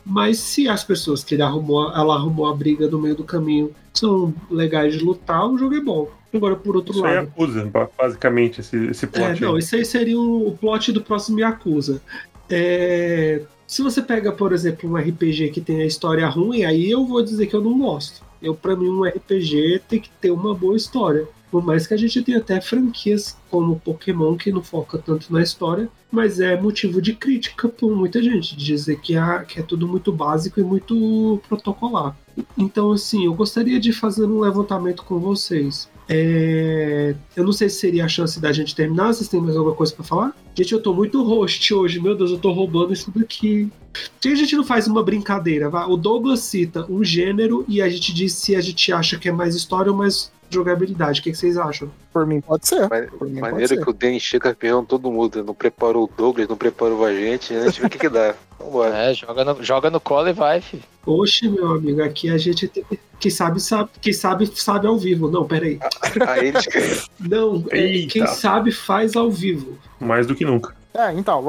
[0.05, 3.73] Mas se as pessoas que ele arrumou, ela arrumou a briga no meio do caminho
[3.93, 6.07] são legais de lutar, o jogo é bom.
[6.33, 7.25] Agora, por outro Isso é lado.
[7.25, 9.43] Yakuza, ba- basicamente, esse, esse plot.
[9.43, 12.01] É, não, isso aí seria o, o plot do próximo Yakuza.
[12.49, 17.05] É, se você pega, por exemplo, um RPG que tem a história ruim, aí eu
[17.05, 18.25] vou dizer que eu não gosto.
[18.41, 21.27] Eu, para mim, um RPG tem que ter uma boa história.
[21.49, 25.41] Por mais que a gente tenha até franquias como Pokémon que não foca tanto na
[25.41, 29.63] história, mas é motivo de crítica por muita gente, de dizer que, a, que é
[29.63, 32.17] tudo muito básico e muito protocolar.
[32.57, 35.89] Então, assim, eu gostaria de fazer um levantamento com vocês.
[36.09, 39.13] É, Eu não sei se seria a chance da gente terminar.
[39.13, 40.35] Vocês têm mais alguma coisa pra falar?
[40.55, 41.99] Gente, eu tô muito host hoje.
[41.99, 43.69] Meu Deus, eu tô roubando isso daqui.
[43.91, 45.69] Por que a gente não faz uma brincadeira?
[45.69, 45.85] vá?
[45.87, 49.31] O Douglas cita um gênero e a gente diz se a gente acha que é
[49.31, 51.19] mais história ou mais jogabilidade.
[51.19, 51.89] O que, que vocês acham?
[52.13, 52.87] Por mim pode ser.
[52.89, 53.83] Mas- mim pode Maneiro ser.
[53.83, 55.43] que o Denis chega perguntando todo mundo.
[55.43, 57.53] Não preparou o Douglas, não preparou a gente.
[57.53, 58.33] A gente vê o que, que dá.
[58.59, 58.95] Vambora.
[58.95, 60.83] É, joga no, joga no colo e vai, filho.
[61.05, 62.83] Oxe, meu amigo, aqui a gente tem.
[63.19, 63.89] Quem sabe, sabe.
[64.01, 65.29] Quem sabe, sabe ao vivo.
[65.29, 65.79] Não, peraí.
[66.27, 69.77] Aí eles Não, é, quem sabe faz ao vivo.
[69.99, 70.75] Mais do que nunca.
[70.93, 71.43] É, então,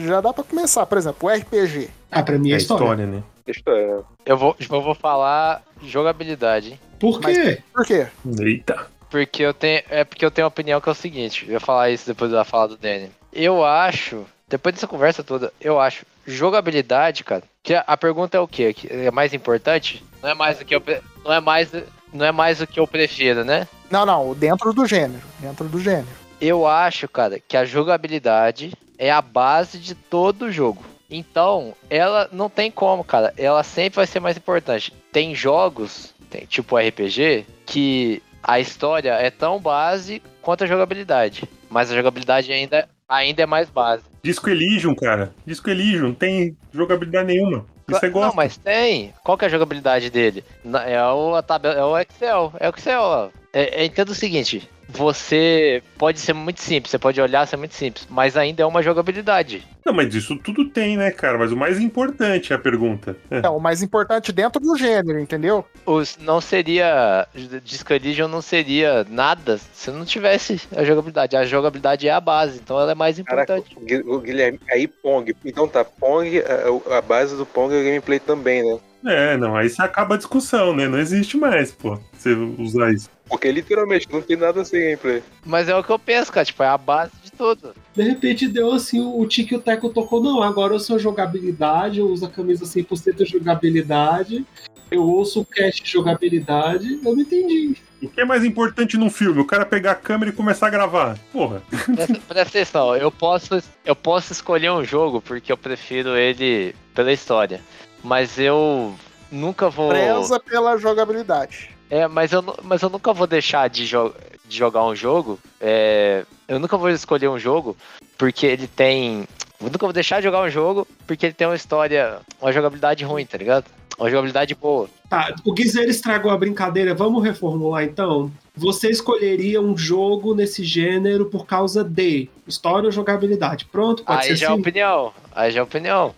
[0.00, 0.84] já dá pra começar.
[0.86, 1.88] Por exemplo, o RPG.
[2.10, 2.82] Ah, pra mim é, É história.
[2.84, 3.22] história, né?
[3.46, 4.00] História.
[4.26, 6.80] Eu vou, eu vou falar jogabilidade, hein?
[7.02, 7.60] Por quê?
[7.74, 8.06] Por quê?
[8.40, 8.86] Eita.
[9.10, 9.82] Porque eu tenho.
[9.90, 12.30] É porque eu tenho uma opinião que é o seguinte, eu ia falar isso depois
[12.30, 13.10] da fala do Danny.
[13.32, 18.40] Eu acho, depois dessa conversa toda, eu acho, jogabilidade, cara, que a, a pergunta é
[18.40, 18.72] o quê?
[18.72, 20.04] Que é mais importante?
[20.22, 20.82] Não é mais o que eu
[21.24, 21.72] não é mais
[22.12, 23.66] não é mais o que eu prefiro, né?
[23.90, 25.22] Não, não, dentro do gênero.
[25.40, 26.06] Dentro do gênero.
[26.40, 30.84] Eu acho, cara, que a jogabilidade é a base de todo jogo.
[31.10, 33.34] Então, ela não tem como, cara.
[33.36, 34.92] Ela sempre vai ser mais importante.
[35.12, 41.48] Tem jogos, tem, tipo RPG, que a história é tão base quanto a jogabilidade.
[41.70, 44.02] Mas a jogabilidade ainda, ainda é mais base.
[44.22, 45.32] Disco Elysium, cara.
[45.46, 47.66] Disco Elysium, não tem jogabilidade nenhuma.
[47.88, 48.36] Você Não, gosta.
[48.36, 49.12] mas tem.
[49.22, 50.44] Qual que é a jogabilidade dele?
[50.86, 52.52] É o, tabela, é o Excel.
[52.58, 53.02] É o Excel.
[53.02, 53.28] ó.
[53.52, 57.74] É, é, entenda o seguinte: você pode ser muito simples, você pode olhar ser muito
[57.74, 59.66] simples, mas ainda é uma jogabilidade.
[59.84, 61.36] Não, mas isso tudo tem, né, cara?
[61.36, 63.16] Mas o mais importante é a pergunta.
[63.30, 63.40] É.
[63.44, 65.66] É o mais importante dentro do gênero, entendeu?
[65.84, 67.26] Os, não seria.
[67.62, 71.36] Disco Elysium não seria nada se não tivesse a jogabilidade.
[71.36, 73.76] A jogabilidade é a base, então ela é mais Caraca, importante.
[73.76, 75.34] o Gui- o Guilherme, aí Pong.
[75.44, 78.78] Então tá, Pong, a, a base do Pong é o gameplay também, né?
[79.04, 80.86] É, não, aí você acaba a discussão, né?
[80.86, 83.10] Não existe mais, pô, você usar isso.
[83.32, 85.22] Porque literalmente não tem nada sem gameplay.
[85.42, 86.44] Mas é o que eu penso, cara.
[86.44, 87.74] Tipo, é a base de tudo.
[87.96, 90.98] De repente deu assim, o, o Tique e o Teco tocou, não, agora eu sou
[90.98, 94.44] jogabilidade, eu uso a camisa 100% jogabilidade,
[94.90, 97.74] eu ouço o cast jogabilidade, eu não entendi.
[98.02, 99.40] O que é mais importante num filme?
[99.40, 101.18] O cara pegar a câmera e começar a gravar.
[101.32, 101.62] Porra.
[101.70, 107.10] Presta, presta atenção, eu posso, eu posso escolher um jogo porque eu prefiro ele pela
[107.10, 107.62] história.
[108.04, 108.94] Mas eu
[109.30, 109.88] nunca vou.
[109.88, 111.70] Preza pela jogabilidade.
[111.92, 114.14] É, mas eu, mas eu nunca vou deixar de, jo
[114.46, 115.38] de jogar um jogo.
[115.60, 117.76] é, eu nunca vou escolher um jogo
[118.16, 119.28] porque ele tem.
[119.60, 123.04] Eu nunca vou deixar de jogar um jogo porque ele tem uma história, uma jogabilidade
[123.04, 123.66] ruim, tá ligado?
[123.98, 124.88] Uma jogabilidade boa.
[125.10, 128.32] Tá, o Guizeiro estragou a brincadeira, vamos reformular então?
[128.56, 133.66] Você escolheria um jogo nesse gênero por causa de história ou jogabilidade?
[133.66, 134.60] Pronto, pode Aí ser já é assim?
[134.60, 135.12] opinião.
[135.30, 136.14] Aí já é opinião.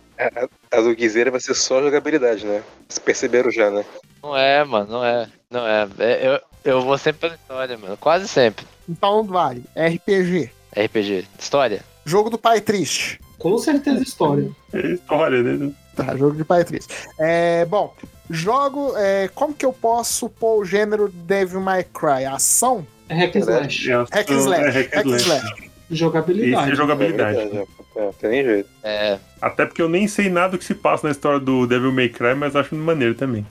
[0.70, 2.62] A do Guizeira vai ser só jogabilidade, né?
[2.88, 3.84] Vocês perceberam já, né?
[4.22, 5.28] Não é, mano, não é.
[5.54, 5.88] Não é.
[6.00, 6.40] É, eu,
[6.72, 7.96] eu vou sempre pela história, mano.
[7.96, 8.66] Quase sempre.
[8.88, 9.62] Então vai.
[9.76, 10.50] RPG.
[10.76, 11.26] RPG.
[11.38, 11.82] História.
[12.04, 13.20] Jogo do pai triste.
[13.38, 14.50] Com certeza história.
[14.72, 15.70] É história, né?
[15.94, 16.92] Tá, jogo de pai triste.
[17.20, 17.94] É, bom,
[18.28, 18.94] jogo.
[18.96, 22.24] É, como que eu posso pôr o gênero Devil May Cry?
[22.24, 22.84] Ação?
[23.08, 23.90] É hack and slash.
[23.90, 24.62] É, Hack and slash.
[24.64, 25.70] é hack and slash.
[25.90, 26.64] Jogabilidade.
[26.64, 27.38] Isso é jogabilidade.
[27.38, 28.00] É, verdade, é.
[28.02, 28.68] É, tem jeito.
[28.82, 29.18] É.
[29.40, 32.08] Até porque eu nem sei nada do que se passa na história do Devil May
[32.08, 33.46] Cry, mas acho maneiro também.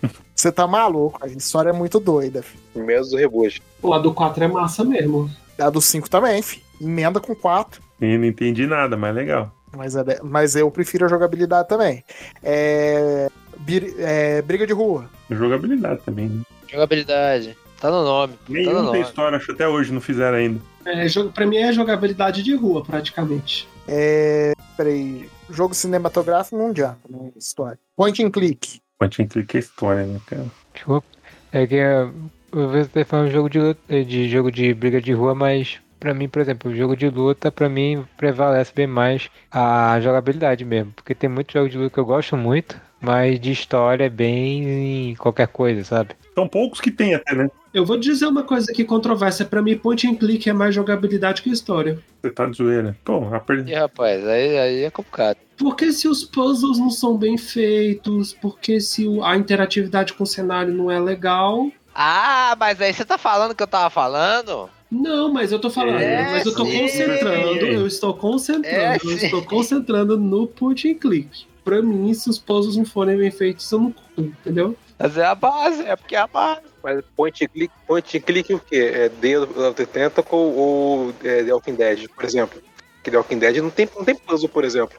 [0.38, 2.42] Você tá maluco, a história é muito doida.
[2.44, 2.86] Filho.
[2.86, 3.60] Menos do reboot.
[3.82, 5.28] Pô, a do 4 é massa mesmo.
[5.58, 6.62] A do 5 também, fi.
[6.80, 7.82] Emenda com 4.
[8.00, 9.50] E não entendi nada, mas legal.
[9.76, 12.04] Mas, é mas eu prefiro a jogabilidade também.
[12.40, 13.28] É,
[13.58, 15.10] bir- é, Briga de rua.
[15.28, 16.28] Jogabilidade também.
[16.28, 16.42] né?
[16.68, 17.58] Jogabilidade.
[17.80, 18.34] Tá no nome.
[18.34, 19.00] Tá no Nenhum tem nome.
[19.00, 20.60] história, acho que até hoje não fizeram ainda.
[20.84, 23.68] É, jogo, pra mim é jogabilidade de rua, praticamente.
[23.88, 25.28] É, peraí.
[25.50, 27.76] Jogo cinematográfico não adianta, não é história.
[27.96, 28.80] Point and click.
[28.98, 30.46] Point and click é história, né, cara?
[30.74, 31.06] Desculpa.
[31.52, 32.12] É que eu
[32.52, 35.78] eu vejo você falando de jogo de, luta, de jogo de briga de rua, mas
[36.00, 40.64] pra mim, por exemplo, o jogo de luta, pra mim, prevalece bem mais a jogabilidade
[40.64, 40.92] mesmo.
[40.92, 45.14] Porque tem muitos jogos de luta que eu gosto muito, mas de história é bem
[45.16, 46.10] qualquer coisa, sabe?
[46.34, 47.50] São poucos que tem até, né?
[47.78, 49.44] Eu vou dizer uma coisa aqui controversa.
[49.44, 51.96] Pra mim, point and click é mais jogabilidade que história.
[52.20, 52.96] Você tá de zoeira.
[53.04, 53.64] Pô, a per...
[53.68, 55.36] Ih, rapaz, aí, aí é complicado.
[55.56, 60.74] Porque se os puzzles não são bem feitos, porque se a interatividade com o cenário
[60.74, 61.70] não é legal.
[61.94, 64.68] Ah, mas aí você tá falando que eu tava falando?
[64.90, 66.80] Não, mas eu tô falando, É, mas eu tô sim.
[66.80, 71.46] concentrando, eu estou concentrando, É, eu estou concentrando no point and click.
[71.64, 74.76] Pra mim, se os puzzles não forem bem feitos, eu não curto, entendeu?
[74.98, 76.62] Mas é a base, é porque é a base.
[76.82, 78.92] Mas point and click, point and click o quê?
[78.94, 82.60] É Day of the Tentacle ou é, The Walking Dead, por exemplo?
[83.02, 84.98] Que The Walking Dead não tem, não tem puzzle, por exemplo.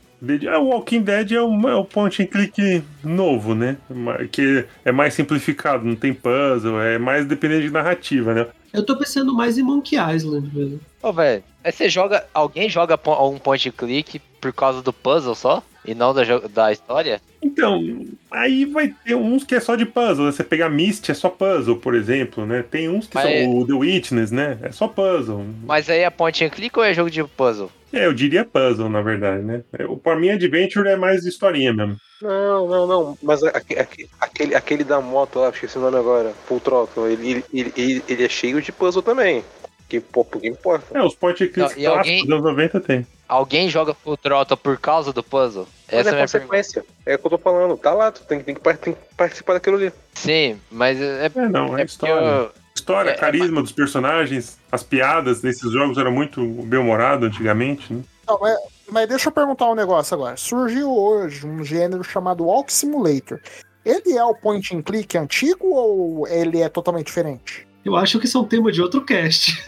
[0.51, 3.77] Ah, O Walking Dead é o, é o point and click novo, né?
[4.31, 8.47] Que é mais simplificado, não tem puzzle, é mais dependente de narrativa, né?
[8.73, 10.79] Eu tô pensando mais em Monkey Island mesmo.
[11.01, 12.25] Ô, velho, aí você joga.
[12.33, 15.63] Alguém joga um point and click por causa do puzzle só?
[15.85, 17.21] E não da, da história?
[17.41, 17.81] Então,
[18.29, 20.31] aí vai ter uns que é só de puzzle, né?
[20.31, 22.63] Você pegar Myst é só puzzle, por exemplo, né?
[22.69, 24.57] Tem uns que Mas- são o The Witness, né?
[24.61, 25.45] É só puzzle.
[25.65, 27.71] Mas aí é point and click ou é jogo de puzzle?
[27.93, 29.63] É, eu diria puzzle, na verdade, né?
[29.87, 31.95] O Pra mim, Adventure é mais historinha mesmo.
[32.21, 33.17] Não, não, não.
[33.23, 37.43] Mas aque- aque- aquele, aquele da moto lá, esqueci o nome agora, Full Throttle, ele,
[37.53, 39.43] ele, ele, ele é cheio de puzzle também.
[39.89, 40.97] Que, pô, que importa.
[40.97, 43.07] É, os point and e clássicos alguém- dos anos 90 tem.
[43.27, 45.67] Alguém joga full throttle por causa do puzzle?
[45.91, 46.39] Mas Essa é é a minha pergunta.
[46.55, 46.85] consequência.
[47.05, 47.77] É o que eu tô falando.
[47.77, 49.91] Tá lá, tu tem, tem, que, tem que participar daquilo ali.
[50.13, 52.13] Sim, mas é, É, não, é, é história.
[52.13, 58.01] eu, História, é- carisma dos personagens, as piadas desses jogos eram muito bem-humorado antigamente, né?
[58.27, 58.57] Não, é-
[58.89, 60.37] mas deixa eu perguntar um negócio agora.
[60.37, 63.39] Surgiu hoje um gênero chamado Walk Simulator.
[63.85, 67.67] Ele é o point and click antigo ou ele é totalmente diferente?
[67.83, 69.63] Eu acho que isso é um tema de outro cast.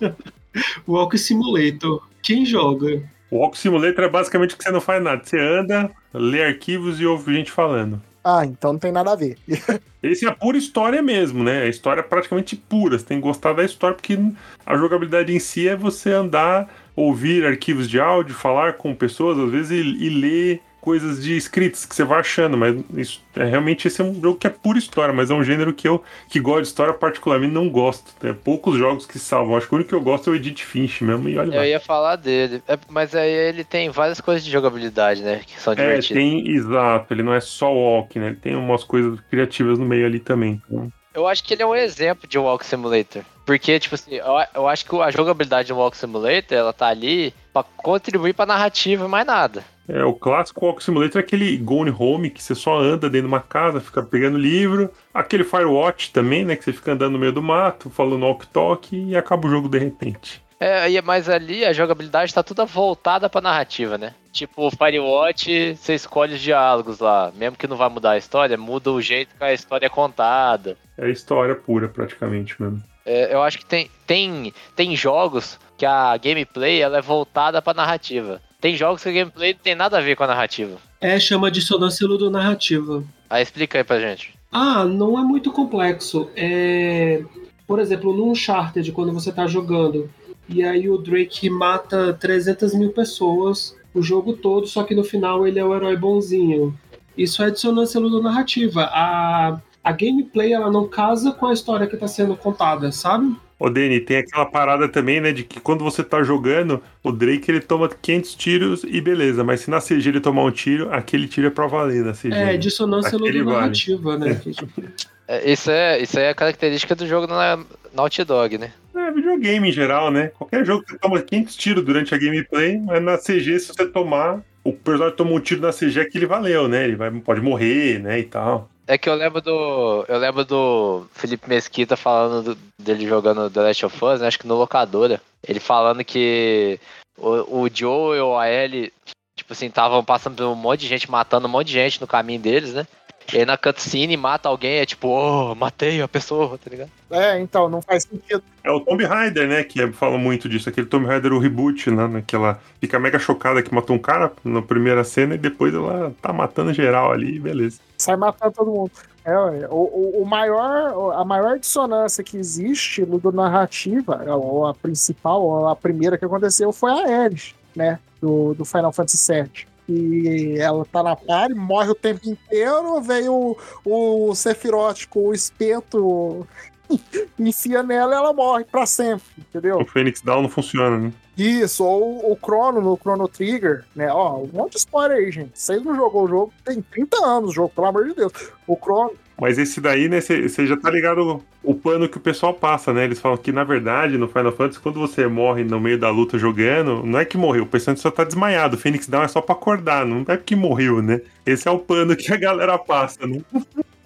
[0.86, 2.02] Walk Simulator.
[2.22, 3.02] Quem joga?
[3.30, 5.22] O Walk Simulator é basicamente que você não faz nada.
[5.24, 8.00] Você anda, lê arquivos e ouve gente falando.
[8.24, 9.36] Ah, então não tem nada a ver.
[10.02, 11.62] Esse é a pura história mesmo, né?
[11.62, 12.98] A história é praticamente pura.
[12.98, 14.18] Você tem que gostar da história, porque
[14.64, 19.50] a jogabilidade em si é você andar, ouvir arquivos de áudio, falar com pessoas, às
[19.50, 22.58] vezes, e, e ler coisas de escritos que você vai achando.
[22.58, 25.44] Mas isso, é, realmente esse é um jogo que é pura história, mas é um
[25.44, 28.12] gênero que eu, que gosto de história, particularmente não gosto.
[28.20, 29.56] Tem poucos jogos que salvam.
[29.56, 31.56] Acho que o único que eu gosto é o Edith Finch mesmo, e olha lá.
[31.56, 32.62] eu ia falar dele.
[32.68, 35.42] É, mas aí ele tem várias coisas de jogabilidade, né?
[35.46, 36.08] Que são É, divertidas.
[36.08, 38.26] tem, exato, ele não é só walk, né?
[38.28, 40.60] Ele tem umas coisas criativas no meio ali também.
[40.66, 43.22] Então, Eu acho que ele é um exemplo de Walk Simulator.
[43.44, 47.34] Porque, tipo assim, eu, eu acho que a jogabilidade de Walk Simulator, ela tá ali
[47.52, 49.64] pra contribuir pra narrativa e mais nada.
[49.88, 53.34] É, o clássico Walk Simulator é aquele Gone Home, que você só anda dentro de
[53.34, 54.90] uma casa, fica pegando livro.
[55.12, 56.56] Aquele Firewatch também, né?
[56.56, 59.78] Que você fica andando no meio do mato, falando walk-talk e acaba o jogo de
[59.78, 60.42] repente.
[60.64, 64.14] É, mas ali a jogabilidade tá toda voltada pra narrativa, né?
[64.30, 67.32] Tipo, o Firewatch, você escolhe os diálogos lá.
[67.34, 70.76] Mesmo que não vai mudar a história, muda o jeito que a história é contada.
[70.96, 72.80] É história pura, praticamente mesmo.
[73.04, 77.74] É, eu acho que tem, tem, tem jogos que a gameplay ela é voltada pra
[77.74, 78.40] narrativa.
[78.62, 80.78] Tem jogos que a gameplay não tem nada a ver com a narrativa.
[81.00, 83.02] É, chama dissonância ludonarrativa.
[83.28, 84.34] Aí explica aí pra gente.
[84.52, 86.30] Ah, não é muito complexo.
[86.36, 87.24] É,
[87.66, 90.08] por exemplo, no Uncharted, quando você tá jogando,
[90.48, 95.44] e aí o Drake mata 300 mil pessoas o jogo todo, só que no final
[95.44, 96.72] ele é o herói bonzinho.
[97.18, 98.84] Isso é dissonância ludonarrativa.
[98.92, 103.36] A, a gameplay, ela não casa com a história que tá sendo contada, sabe?
[103.62, 105.30] Ô, Dani, tem aquela parada também, né?
[105.30, 109.60] De que quando você tá jogando, o Drake ele toma 500 tiros e beleza, mas
[109.60, 112.32] se na CG ele tomar um tiro, aquele tiro é pra valer na CG.
[112.32, 114.34] É, dissonância Aquele ludonarrativa, né?
[114.34, 114.82] Que, tipo,
[115.28, 117.64] É, isso, é, isso é a característica do jogo na
[117.94, 118.72] Naughty Dog, né?
[118.96, 120.32] É, videogame em geral, né?
[120.36, 123.86] Qualquer jogo que você toma 500 tiros durante a gameplay, mas na CG, se você
[123.86, 126.82] tomar, o personagem tomou um tiro na CG, aquele valeu, né?
[126.82, 128.18] Ele vai, pode morrer, né?
[128.18, 128.71] E tal.
[128.92, 130.04] É que eu lembro do.
[130.06, 134.38] Eu lembro do Felipe Mesquita falando do- dele jogando The Last of Us, né, acho
[134.38, 135.18] que no locadora.
[135.48, 136.78] Ele falando que
[137.16, 138.90] o, o Joe e o AL,
[139.34, 142.06] tipo assim, estavam passando por um monte de gente, matando um monte de gente no
[142.06, 142.86] caminho deles, né?
[143.32, 146.90] E aí na cutscene mata alguém, é tipo, oh, matei a pessoa, tá ligado?
[147.10, 148.42] É, então, não faz sentido.
[148.62, 149.64] É o Tomb Raider, né?
[149.64, 150.68] Que fala muito disso.
[150.68, 152.06] Aquele Tomb Raider, o reboot, né?
[152.08, 152.60] Naquela.
[152.78, 156.74] Fica mega chocada que matou um cara na primeira cena e depois ela tá matando
[156.74, 157.80] geral ali, beleza.
[158.02, 158.90] Sai matando todo mundo.
[159.24, 159.36] É,
[159.70, 165.76] o, o, maior, a maior dissonância que existe do narrativa, ou a principal, ou a
[165.76, 168.00] primeira que aconteceu, foi a Ares, né?
[168.20, 169.66] Do, do Final Fantasy VII.
[169.88, 175.34] E ela tá na party, morre o tempo inteiro, veio o, o Sephiroth com o
[175.34, 176.46] espeto,
[177.38, 179.78] enfia nela e ela morre pra sempre, entendeu?
[179.78, 181.12] O Phoenix Down não funciona, né?
[181.36, 184.12] Isso, ou o Chrono no Chrono Trigger, né?
[184.12, 185.50] Ó, um monte de spoiler aí, gente.
[185.54, 188.32] Vocês não jogou o jogo, tem 30 anos o jogo, pelo amor de Deus.
[188.66, 189.12] O Chrono.
[189.40, 193.04] Mas esse daí, né, você já tá ligado o pano que o pessoal passa, né?
[193.04, 196.38] Eles falam que, na verdade, no Final Fantasy, quando você morre no meio da luta
[196.38, 198.76] jogando, não é que morreu, o personagem só tá desmaiado.
[198.76, 201.20] O Phoenix Down é só pra acordar, não é que morreu, né?
[201.44, 203.40] Esse é o pano que a galera passa, né?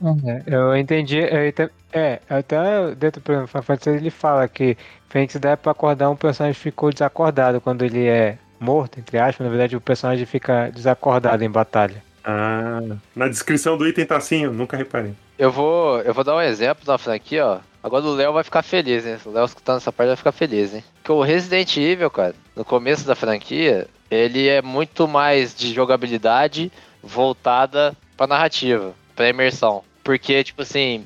[0.02, 1.18] É, eu entendi.
[1.18, 4.76] Eu é, até dentro do Final Fantasy ele fala que
[5.08, 9.44] Fênix dá pra acordar um personagem que ficou desacordado quando ele é morto, entre aspas.
[9.44, 12.02] Na verdade, o personagem fica desacordado em batalha.
[12.22, 12.82] Ah,
[13.14, 15.14] na descrição do item tá assim, eu nunca reparei.
[15.38, 17.58] Eu vou, eu vou dar um exemplo da franquia, ó.
[17.82, 19.16] Agora o Léo vai ficar feliz, hein?
[19.24, 20.82] O Léo escutando essa parte vai ficar feliz, hein?
[20.96, 26.72] Porque o Resident Evil, cara, no começo da franquia, ele é muito mais de jogabilidade
[27.00, 29.84] voltada pra narrativa, pra imersão.
[30.06, 31.04] Porque, tipo assim,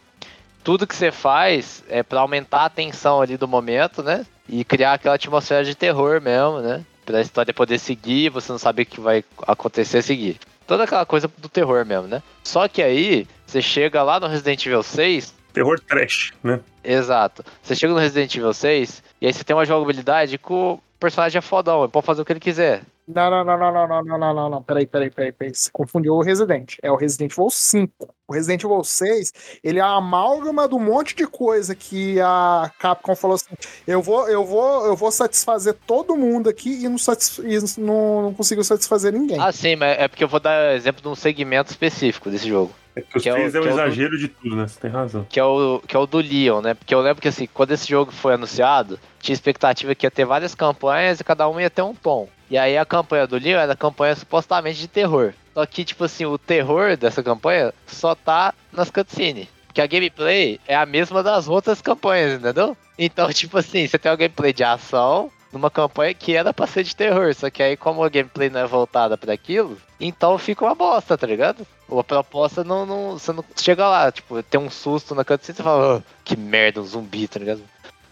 [0.63, 4.27] tudo que você faz é pra aumentar a tensão ali do momento, né?
[4.47, 6.85] E criar aquela atmosfera de terror mesmo, né?
[7.07, 10.39] Pra história poder seguir, você não saber o que vai acontecer a seguir.
[10.67, 12.23] Toda aquela coisa do terror mesmo, né?
[12.45, 16.61] Só que aí, você chega lá no Resident Evil 6, Terror trash, né?
[16.85, 17.43] Exato.
[17.63, 21.39] Você chega no Resident Evil 6 e aí você tem uma jogabilidade que o personagem
[21.39, 22.83] é fodão, ele pode fazer o que ele quiser.
[23.15, 24.63] Não, não, não, não, não, não, não, não, não, não.
[24.63, 25.55] Peraí, peraí, peraí, peraí.
[25.55, 26.75] Você confundiu o Resident.
[26.83, 28.15] É o Resident Evil 5.
[28.29, 29.33] O Resident Evil 6,
[29.65, 33.51] ele é a amálgama do monte de coisa que a Capcom falou assim:
[33.87, 37.41] eu vou, eu vou, eu vou satisfazer todo mundo aqui e não, satisf...
[37.41, 39.41] e não, não consigo satisfazer ninguém.
[39.41, 42.73] Ah, sim, mas é porque eu vou dar exemplo de um segmento específico desse jogo.
[42.95, 44.57] É que os Que é o- é, um que é o do- exagero de tudo,
[44.57, 44.67] né?
[44.69, 45.27] Você tem razão.
[45.29, 46.75] Que é, o, que é o do Leon, né?
[46.75, 50.25] Porque eu lembro que assim, quando esse jogo foi anunciado, tinha expectativa que ia ter
[50.25, 52.29] várias campanhas e cada uma ia ter um tom.
[52.51, 55.33] E aí a campanha do Leon era campanha supostamente de terror.
[55.55, 59.47] Só que, tipo assim, o terror dessa campanha só tá nas cutscenes.
[59.67, 62.77] Porque a gameplay é a mesma das outras campanhas, entendeu?
[62.99, 66.83] Então, tipo assim, você tem uma gameplay de ação numa campanha que era pra ser
[66.83, 67.33] de terror.
[67.35, 71.17] Só que aí, como a gameplay não é voltada pra aquilo, então fica uma bosta,
[71.17, 71.65] tá ligado?
[71.89, 73.13] A proposta não, não.
[73.13, 76.37] Você não chega lá, tipo, tem um susto na cutscene e você fala, "Ah, que
[76.37, 77.63] merda, um zumbi, tá ligado?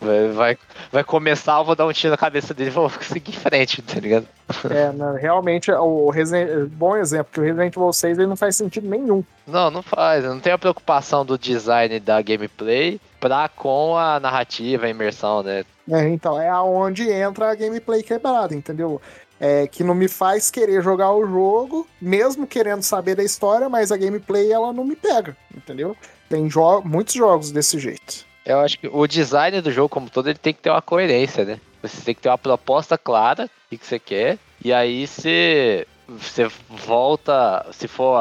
[0.00, 0.56] Vai,
[0.92, 3.82] vai, começar, eu vou dar um tiro na cabeça dele e vou seguir em frente,
[3.82, 4.26] tá ligado?
[4.70, 6.68] É, né, realmente, o Resident...
[6.68, 9.24] bom exemplo, que o Resident Evil 6 ele não faz sentido nenhum.
[9.46, 10.24] Não, não faz.
[10.24, 15.64] Não tem a preocupação do design da gameplay pra com a narrativa, a imersão, né?
[15.90, 19.02] É, então, é aonde entra a gameplay quebrada, entendeu?
[19.40, 23.90] É, que não me faz querer jogar o jogo, mesmo querendo saber da história, mas
[23.90, 25.96] a gameplay ela não me pega, entendeu?
[26.28, 28.27] Tem jo muitos jogos desse jeito.
[28.48, 31.44] Eu acho que o design do jogo como todo ele tem que ter uma coerência,
[31.44, 31.60] né?
[31.82, 34.38] Você tem que ter uma proposta clara do que você quer.
[34.64, 38.18] E aí você, você volta, se for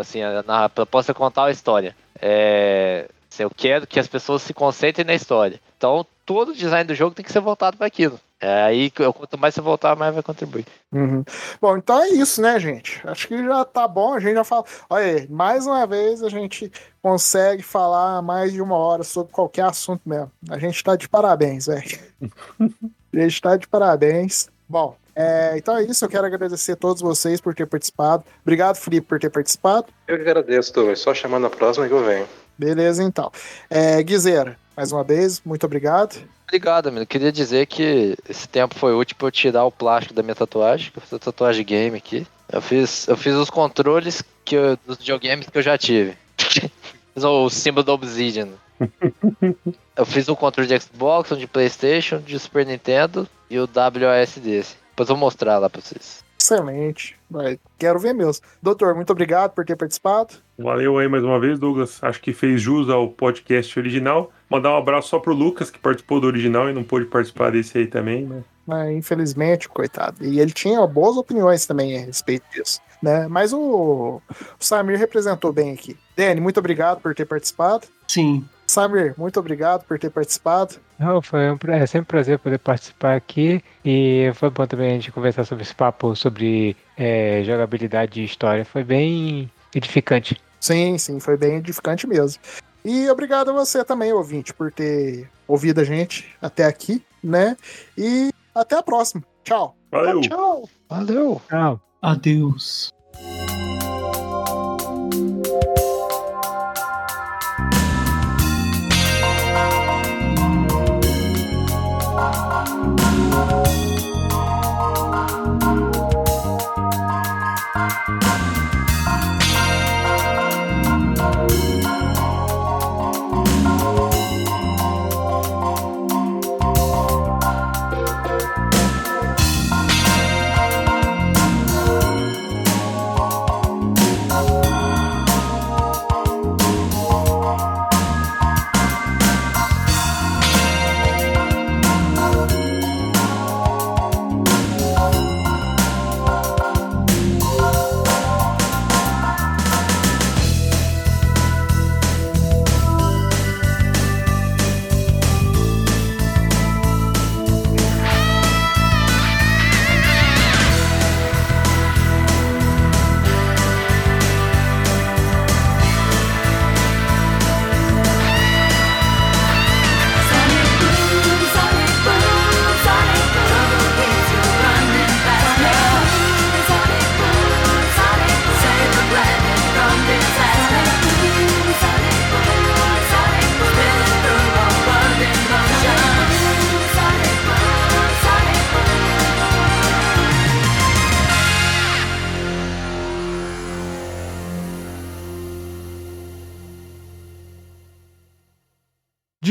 [0.00, 1.94] assim, na proposta contar a história.
[2.18, 3.06] É,
[3.38, 5.60] eu quero que as pessoas se concentrem na história.
[5.76, 8.18] Então todo o design do jogo tem que ser voltado para aquilo.
[8.40, 10.66] É aí que eu- quanto mais você voltar, mais vai contribuir.
[10.92, 11.24] Uhum.
[11.60, 13.00] Bom, então é isso, né, gente?
[13.06, 14.12] Acho que já tá bom.
[14.14, 14.64] A gente já fala.
[14.90, 16.70] Olha aí, mais uma vez a gente
[17.02, 20.30] consegue falar mais de uma hora sobre qualquer assunto mesmo.
[20.50, 21.98] A gente tá de parabéns, velho.
[23.14, 24.48] a gente tá de parabéns.
[24.68, 26.04] Bom, é, então é isso.
[26.04, 28.22] Eu quero agradecer a todos vocês por ter participado.
[28.42, 29.86] Obrigado, Felipe, por ter participado.
[30.06, 31.00] Eu que agradeço, Douglas.
[31.00, 32.26] Só chamar na próxima que eu venho.
[32.58, 33.30] Beleza, então.
[33.68, 36.16] É, Guizeira, mais uma vez, muito obrigado.
[36.48, 37.06] Obrigado, amigo.
[37.06, 40.90] Queria dizer que esse tempo foi útil pra eu tirar o plástico da minha tatuagem,
[40.92, 42.26] que eu fiz a tatuagem game aqui.
[42.50, 46.16] Eu fiz, eu fiz os controles que eu- dos videogames que eu já tive.
[47.14, 48.48] fiz o símbolo da Obsidian.
[49.96, 54.36] eu fiz o controle de Xbox, um de Playstation, de Super Nintendo e o WAS
[54.38, 54.76] desse.
[54.90, 56.24] Depois eu vou mostrar lá pra vocês.
[56.40, 57.15] Excelente.
[57.30, 58.44] Vai, Quero ver mesmo.
[58.62, 60.34] Doutor, muito obrigado por ter participado.
[60.58, 61.98] Valeu aí mais uma vez, Douglas.
[62.02, 64.30] Acho que fez jus ao podcast original.
[64.48, 67.78] Mandar um abraço só pro Lucas, que participou do original e não pôde participar desse
[67.78, 68.42] aí também, né?
[68.66, 70.24] Mas infelizmente, coitado.
[70.24, 72.80] E ele tinha boas opiniões também a respeito disso.
[73.02, 73.28] Né?
[73.28, 75.96] Mas o, o Samir representou bem aqui.
[76.16, 77.86] Dani, muito obrigado por ter participado.
[78.08, 78.44] Sim.
[78.66, 80.76] Samir, muito obrigado por ter participado.
[80.98, 84.94] Não, foi um, é sempre um prazer poder participar aqui e foi bom também a
[84.94, 88.64] gente conversar sobre esse papo sobre é, jogabilidade e história.
[88.64, 90.40] Foi bem edificante.
[90.60, 92.40] Sim, sim, foi bem edificante mesmo.
[92.84, 97.56] E obrigado a você também, ouvinte, por ter ouvido a gente até aqui, né?
[97.98, 99.22] E até a próxima.
[99.44, 99.76] Tchau.
[99.90, 100.20] Valeu.
[100.20, 100.68] Tchau.
[100.88, 101.42] Valeu.
[101.48, 101.80] Tchau.
[102.00, 102.92] Adeus.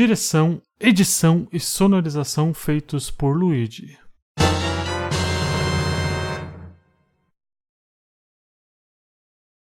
[0.06, 3.98] Direção, edição e sonorização feitos por Luigi.